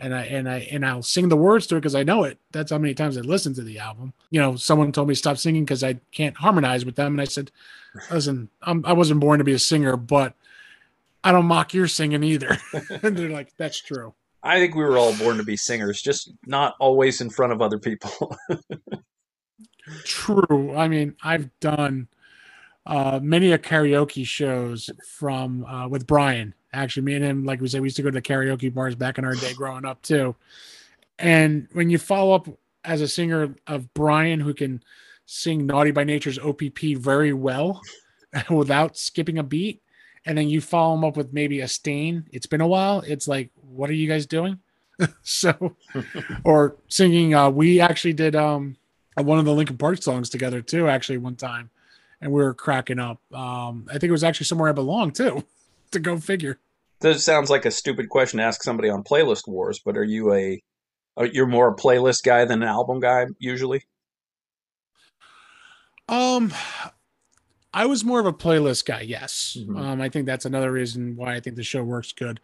[0.00, 2.38] and I and I and I'll sing the words to it because I know it.
[2.52, 4.12] That's how many times I listened to the album.
[4.30, 7.24] You know, someone told me stop singing because I can't harmonize with them, and I
[7.24, 7.50] said,
[8.10, 10.34] "Listen, I'm, I was not born to be a singer, but
[11.22, 12.56] I don't mock your singing either."
[13.02, 16.32] and they're like, "That's true." I think we were all born to be singers, just
[16.46, 18.34] not always in front of other people.
[20.04, 20.74] true.
[20.74, 22.08] I mean, I've done
[22.86, 27.68] uh, many a karaoke shows from uh, with Brian Actually, me and him, like we
[27.68, 30.00] said, we used to go to the karaoke bars back in our day growing up
[30.02, 30.36] too.
[31.18, 32.48] And when you follow up
[32.84, 34.82] as a singer of Brian, who can
[35.26, 37.80] sing Naughty by Nature's OPP very well
[38.50, 39.82] without skipping a beat,
[40.26, 43.00] and then you follow him up with maybe a Staind, it's been a while.
[43.06, 44.58] It's like, what are you guys doing?
[45.22, 45.76] so,
[46.44, 47.34] or singing.
[47.34, 48.76] Uh, we actually did um,
[49.16, 51.70] one of the Linkin Park songs together too, actually, one time,
[52.20, 53.20] and we were cracking up.
[53.32, 55.44] Um, I think it was actually somewhere I belong too
[55.92, 56.58] to go figure.
[57.00, 60.34] This sounds like a stupid question to ask somebody on Playlist Wars, but are you
[60.34, 60.62] a
[61.32, 63.82] you're more a playlist guy than an album guy usually?
[66.08, 66.52] Um,
[67.72, 69.02] I was more of a playlist guy.
[69.02, 69.76] Yes, mm-hmm.
[69.76, 72.40] um, I think that's another reason why I think the show works good.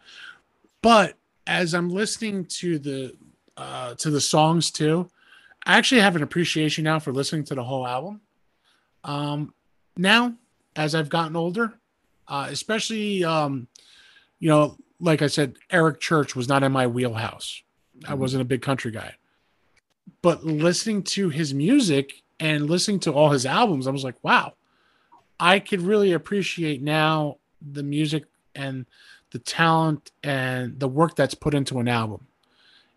[0.81, 1.15] But
[1.45, 3.17] as I'm listening to the
[3.55, 5.09] uh, to the songs too,
[5.65, 8.21] I actually have an appreciation now for listening to the whole album.
[9.03, 9.53] Um,
[9.95, 10.35] now,
[10.75, 11.73] as I've gotten older,
[12.27, 13.67] uh, especially, um,
[14.39, 17.61] you know, like I said, Eric Church was not in my wheelhouse.
[18.07, 18.17] I Mhm.
[18.17, 19.15] wasn't a big country guy.
[20.21, 24.53] But listening to his music and listening to all his albums, I was like, wow,
[25.39, 28.25] I could really appreciate now the music
[28.55, 28.85] and
[29.31, 32.27] the talent and the work that's put into an album.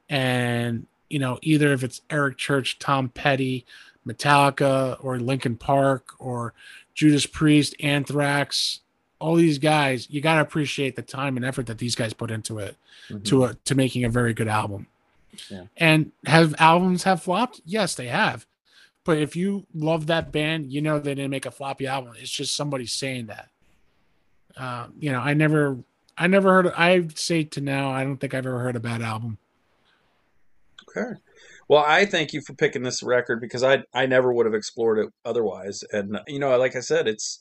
[0.09, 3.65] And, you know, either if it's Eric Church, Tom Petty,
[4.07, 6.55] Metallica, or Linkin Park, or
[6.95, 8.81] Judas Priest, Anthrax,
[9.21, 12.31] all these guys, you got to appreciate the time and effort that these guys put
[12.31, 12.77] into it
[13.09, 13.25] Mhm.
[13.27, 14.87] to a, to making a very good album.
[15.49, 15.65] Yeah.
[15.77, 17.61] And have albums have flopped?
[17.65, 18.47] Yes, they have.
[19.05, 22.15] But if you love that band, you know they didn't make a floppy album.
[22.19, 23.49] It's just somebody saying that.
[24.57, 25.79] Uh, you know, I never,
[26.19, 26.67] I never heard.
[26.75, 29.39] I'd say to now, I don't think I've ever heard a bad album.
[30.89, 31.13] Okay.
[31.69, 34.99] Well, I thank you for picking this record because I I never would have explored
[34.99, 35.85] it otherwise.
[35.93, 37.41] And you know, like I said, it's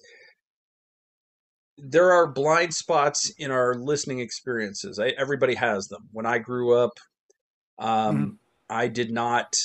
[1.82, 5.00] there are blind spots in our listening experiences.
[5.00, 6.08] I, everybody has them.
[6.12, 6.92] When I grew up,
[7.80, 8.40] um,
[8.70, 9.56] I did not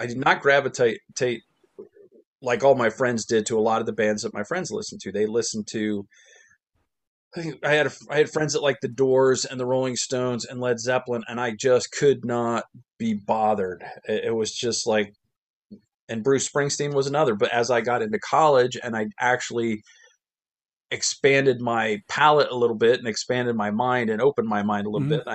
[0.00, 1.42] I did not gravitate tate
[2.42, 5.00] like all my friends did to a lot of the bands that my friends listened
[5.02, 5.12] to.
[5.12, 6.06] They listened to
[7.36, 10.60] I had a, I had friends that liked the Doors and the Rolling Stones and
[10.60, 12.64] Led Zeppelin, and I just could not
[12.98, 13.82] be bothered.
[14.08, 15.14] It, it was just like,
[16.08, 17.34] and Bruce Springsteen was another.
[17.34, 19.82] But as I got into college and I actually
[20.90, 24.90] expanded my palette a little bit and expanded my mind and opened my mind a
[24.90, 25.24] little Mhm.
[25.24, 25.28] bit,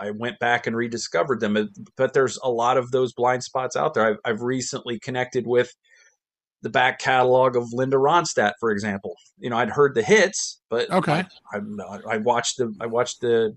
[0.00, 1.68] I went back and rediscovered them.
[1.96, 4.06] But there's a lot of those blind spots out there.
[4.06, 5.74] I've, I've recently connected with
[6.62, 9.16] the back catalog of Linda Ronstadt, for example.
[9.38, 11.24] You know, I'd heard the hits, but Okay.
[11.52, 13.56] I, I, I watched the I watched the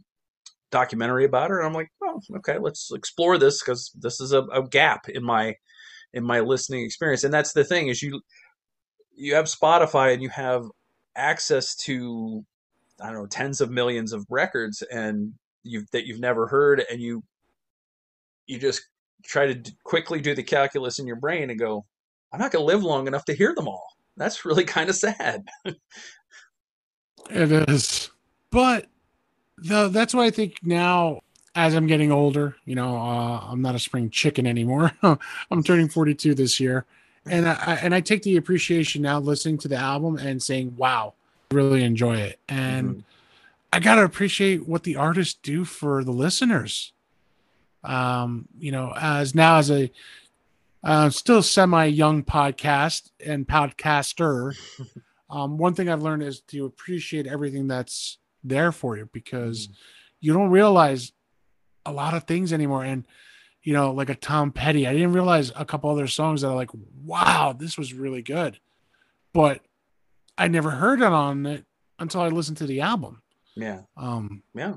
[0.72, 4.41] documentary about her, and I'm like, oh, okay, let's explore this because this is a,
[4.44, 5.56] a gap in my
[6.14, 7.23] in my listening experience.
[7.23, 8.22] And that's the thing is you
[9.16, 10.66] you have Spotify and you have
[11.16, 12.46] access to
[13.02, 15.34] I don't know tens of millions of records and
[15.64, 17.24] you've that you've never heard, and you
[18.48, 18.82] you just
[19.24, 21.86] try to d- quickly do the calculus in your brain and go,
[22.34, 23.88] I'm not going to live long enough to hear them all.
[24.18, 25.48] That's really kind of sad.
[27.30, 28.10] It is,
[28.50, 28.88] but
[29.58, 31.22] the that's why I think now,
[31.56, 34.92] as I'm getting older, you know, uh, I'm not a spring chicken anymore.
[35.04, 36.86] I'm turning 42 this year,
[37.26, 41.14] and I and I take the appreciation now listening to the album and saying, "Wow,
[41.52, 43.03] really enjoy it." And Mhm.
[43.73, 46.93] I gotta appreciate what the artists do for the listeners.
[47.84, 49.91] Um, you know, as now as a
[50.84, 54.56] uh, still semi young podcast and podcaster,
[55.30, 59.69] um, one thing I've learned is to appreciate everything that's there for you because
[60.19, 61.11] you don't realize
[61.85, 62.84] a lot of things anymore.
[62.84, 63.06] And
[63.64, 66.56] you know, like a Tom Petty, I didn't realize a couple other songs that are
[66.56, 66.72] like,
[67.04, 68.60] wow, this was really good,
[69.34, 69.62] but
[70.38, 71.66] I never heard it on it
[72.00, 73.22] until I listened to the album.
[73.56, 73.82] Yeah.
[73.98, 74.76] Um, Yeah.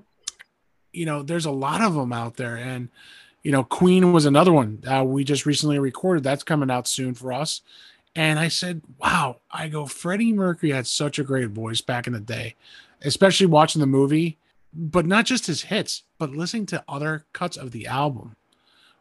[0.92, 2.88] you know, there's a lot of them out there, and
[3.42, 6.24] you know, Queen was another one uh, we just recently recorded.
[6.24, 7.60] That's coming out soon for us.
[8.16, 12.12] And I said, "Wow!" I go, Freddie Mercury had such a great voice back in
[12.12, 12.54] the day,
[13.02, 14.38] especially watching the movie,
[14.72, 18.34] but not just his hits, but listening to other cuts of the album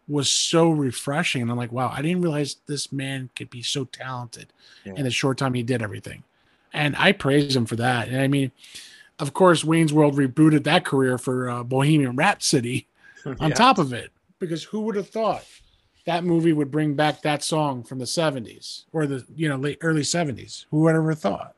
[0.07, 1.41] was so refreshing.
[1.41, 4.51] And I'm like, "Wow!" I didn't realize this man could be so talented
[4.83, 4.93] Yeah.
[4.97, 6.23] in the short time he did everything,
[6.73, 8.07] and I praise him for that.
[8.09, 8.51] And I mean,
[9.19, 12.87] of course, Wayne's World rebooted that career for uh, Bohemian Rhapsody
[13.39, 13.55] on Yeah.
[13.55, 15.45] top of it because who would have thought
[16.05, 19.77] that movie would bring back that song from the 70s or the you know late
[19.81, 21.55] early 70s who would ever thought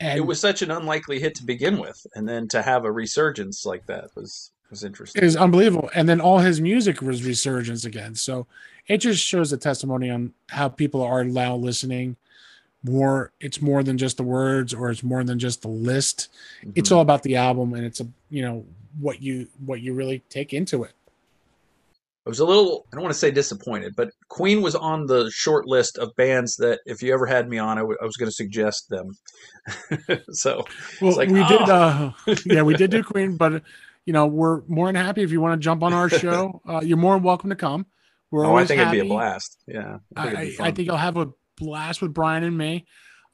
[0.00, 2.90] and it was such an unlikely hit to begin with, and then to have a
[2.92, 5.22] resurgence like that was was interesting.
[5.22, 8.46] is unbelievable and then all his music was resurgence again so
[8.86, 12.16] it just shows a testimony on how people are now listening
[12.82, 16.28] more it's more than just the words or it's more than just the list
[16.74, 16.96] it's Mhm.
[16.96, 18.64] all about the album and it's a you know
[19.00, 20.92] what you what you really take into it
[22.26, 25.30] I was a little I don't want to say disappointed, but Queen was on the
[25.30, 28.16] short list of bands that if you ever had me on, I, w- I was
[28.16, 29.14] going to suggest them.
[30.30, 30.64] so
[31.02, 31.60] Well, like, we did.
[31.68, 32.14] oh.
[32.26, 33.62] Uh, yeah, we did do Queen, but
[34.06, 36.60] you know, we're more than happy if you want to jump on our show.
[36.68, 37.86] Uh, you're more than welcome to come.
[38.30, 38.98] We're oh, I think happy.
[38.98, 39.58] it'd be a blast.
[39.66, 40.74] Yeah, I think, it'd I, be I fun.
[40.74, 42.86] think I'll have a blast with Brian and me.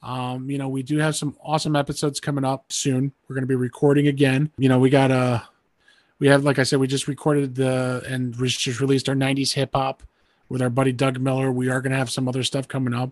[0.03, 3.13] Um, you know, we do have some awesome episodes coming up soon.
[3.29, 4.51] We're going to be recording again.
[4.57, 5.41] You know, we got uh
[6.19, 9.55] we have, like I said, we just recorded the and we just released our '90s
[9.55, 10.03] hip hop
[10.49, 11.51] with our buddy Doug Miller.
[11.51, 13.11] We are going to have some other stuff coming up.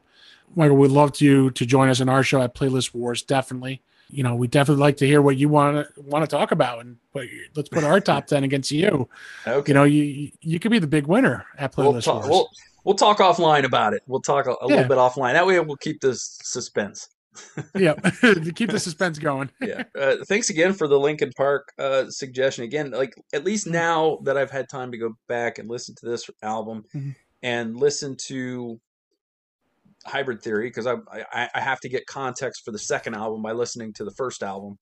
[0.54, 3.22] Michael, we'd love you to join us in our show at Playlist Wars.
[3.22, 6.50] Definitely, you know, we definitely like to hear what you want to want to talk
[6.52, 9.08] about, and but let's put our top ten against you.
[9.46, 9.70] Okay.
[9.70, 12.26] You know, you you could be the big winner at we'll Playlist Wars.
[12.28, 12.50] we'll,
[12.84, 14.02] we'll talk offline about it.
[14.06, 14.76] We'll talk a, a Yeah.
[14.76, 15.34] little bit offline.
[15.34, 17.08] That way we'll keep this suspense.
[17.76, 17.92] yeah,
[18.54, 19.50] keep the suspense going.
[19.60, 19.84] yeah.
[19.96, 22.64] Uh, thanks again for the Linkin Park uh, suggestion.
[22.64, 23.72] Again, like at least Mm.
[23.72, 27.14] now that I've had time to go back and listen to this album Mhm.
[27.42, 28.80] and listen to
[30.08, 30.96] Hybrid Theory because I,
[31.32, 34.42] I I have to get context for the second album by listening to the first
[34.42, 34.78] album.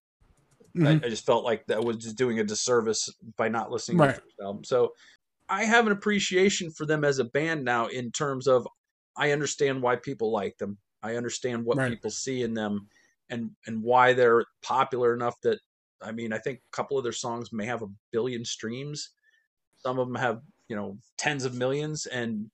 [0.78, 1.04] I, Mhm.
[1.04, 4.14] I just felt like that was just doing a disservice by not listening to the
[4.14, 4.64] first album.
[4.64, 4.92] So
[5.48, 8.66] I have an appreciation for them as a band now in terms of
[9.16, 10.78] I understand why people like them.
[11.02, 11.90] I understand what Right.
[11.90, 12.88] people see in them
[13.30, 15.60] and and why they're popular enough that
[16.02, 19.10] I mean, I think a couple of their songs may have a billion streams.
[19.78, 22.50] Some of them have, you know, tens of millions and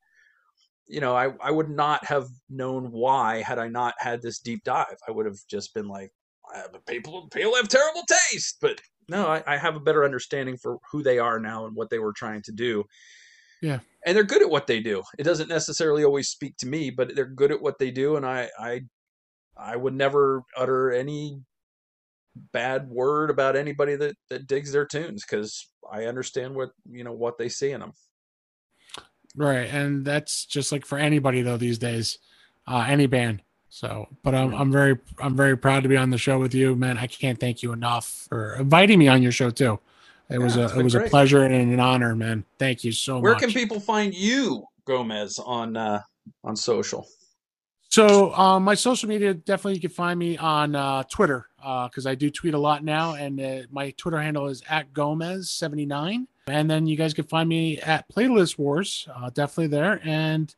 [0.93, 4.62] you know, I, I would not have known why had I not had this deep
[4.62, 4.98] dive.
[5.09, 6.12] I would have just been like,
[6.55, 8.59] "Ah, people people have terrible taste.
[8.60, 11.89] But no, I, I have a better understanding for who they are now and what
[11.89, 12.85] they were trying to do.
[13.62, 13.78] Yeah.
[14.05, 15.02] And they're good at what they do.
[15.19, 18.27] It doesn't necessarily always speak to me, but they're good at what they do, and
[18.27, 18.82] I I
[19.56, 21.40] I would never utter any
[22.52, 27.12] bad word about anybody that, that digs their tunes because I understand what you know
[27.12, 27.93] what they see in them.
[29.35, 32.19] Right, and that's just like for anybody though these days,
[32.67, 33.43] uh, any band.
[33.71, 36.77] So, but I'm I'm very I'm very proud to be on the show with you,
[36.77, 36.99] man.
[36.99, 39.79] I can't thank you enough for inviting me on your show too.
[40.29, 42.45] It was a it was a pleasure and an honor, man.
[42.59, 43.41] Thank you so Where much.
[43.41, 46.03] Where can people find you, Gomez, on uh,
[46.45, 47.07] on social?
[47.89, 52.15] So um, my social media definitely you can find me on uh, Twitter because I
[52.15, 56.27] do tweet a lot now, and uh, my Twitter handle is at Gomez seventy nine.
[56.47, 60.01] And then you guys can find me at Playlist Wars, uh, definitely there.
[60.05, 60.55] And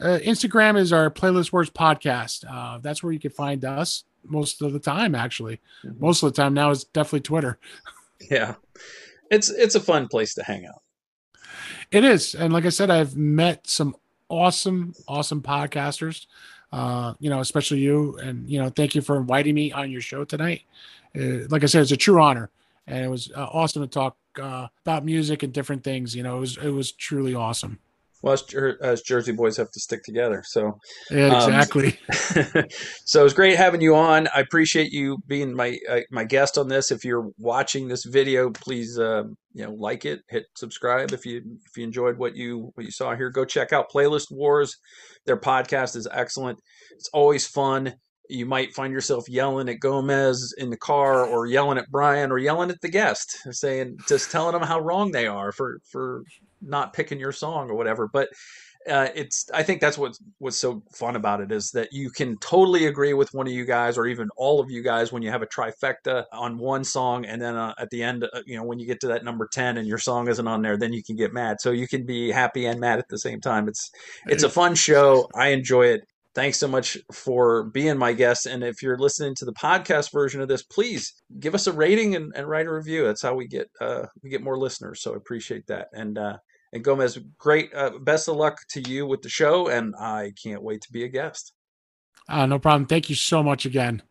[0.00, 2.44] uh, Instagram is our Playlist Wars podcast.
[2.48, 5.14] Uh, that's where you can find us most of the time.
[5.14, 5.98] Actually, Mhm.
[6.00, 7.58] most of the time now is definitely Twitter.
[8.30, 8.54] Yeah,
[9.30, 10.80] it's it's a fun place to hang out.
[11.90, 13.94] It is, and like I said, I've met some
[14.30, 16.24] awesome, awesome podcasters.
[16.72, 20.00] Uh, you know, especially you, and you know, thank you for inviting me on your
[20.00, 20.62] show tonight.
[21.14, 22.48] Uh, like I said, it's a true honor,
[22.86, 26.14] and it was uh, awesome to talk uh, about music and different things.
[26.14, 27.78] You know, it was it was truly awesome.
[28.22, 30.78] Well, as, Jer- as Jersey boys have to stick together, so
[31.10, 31.98] Yeah, Um, exactly.
[33.04, 34.26] so it was great having you on.
[34.34, 36.90] I appreciate you being my uh, my guest on this.
[36.90, 41.42] If you're watching this video, please uh, you know like it, hit subscribe if you
[41.66, 43.30] if you enjoyed what you what you saw here.
[43.30, 44.74] Go check out Playlist Wars.
[45.26, 46.58] Their podcast is excellent.
[46.92, 47.94] It's always fun.
[48.28, 52.38] You might find yourself yelling at Gomez in the car, or yelling at Brian, or
[52.38, 56.22] yelling at the guest, saying just telling them how wrong they are for for
[56.60, 58.08] not picking your song or whatever.
[58.08, 58.28] But
[58.88, 62.36] uh, it's I think that's what's what's so fun about it is that you can
[62.38, 65.30] totally agree with one of you guys or even all of you guys when you
[65.30, 68.62] have a trifecta on one song and then uh, at the end uh, you know
[68.62, 71.02] when you get to that number 10 and your song isn't on there then you
[71.02, 71.60] can get mad.
[71.60, 73.68] So you can be happy and mad at the same time.
[73.68, 73.90] It's
[74.26, 75.28] it's a fun show.
[75.34, 76.02] I enjoy it
[76.36, 80.40] thanks so much for being my guest and if you're listening to the podcast version
[80.40, 83.48] of this please give us a rating and, and write a review that's how we
[83.48, 86.36] get uh, we get more listeners so I appreciate that and uh,
[86.72, 87.74] and Gomez, great.
[87.74, 91.04] Uh, best of luck to you with the show, and I can't wait to be
[91.04, 91.52] a guest.
[92.28, 92.86] Uh, no problem.
[92.86, 94.02] Thank you so much again.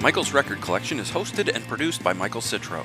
[0.00, 2.84] Michael's Record Collection is hosted and produced by Michael Citro.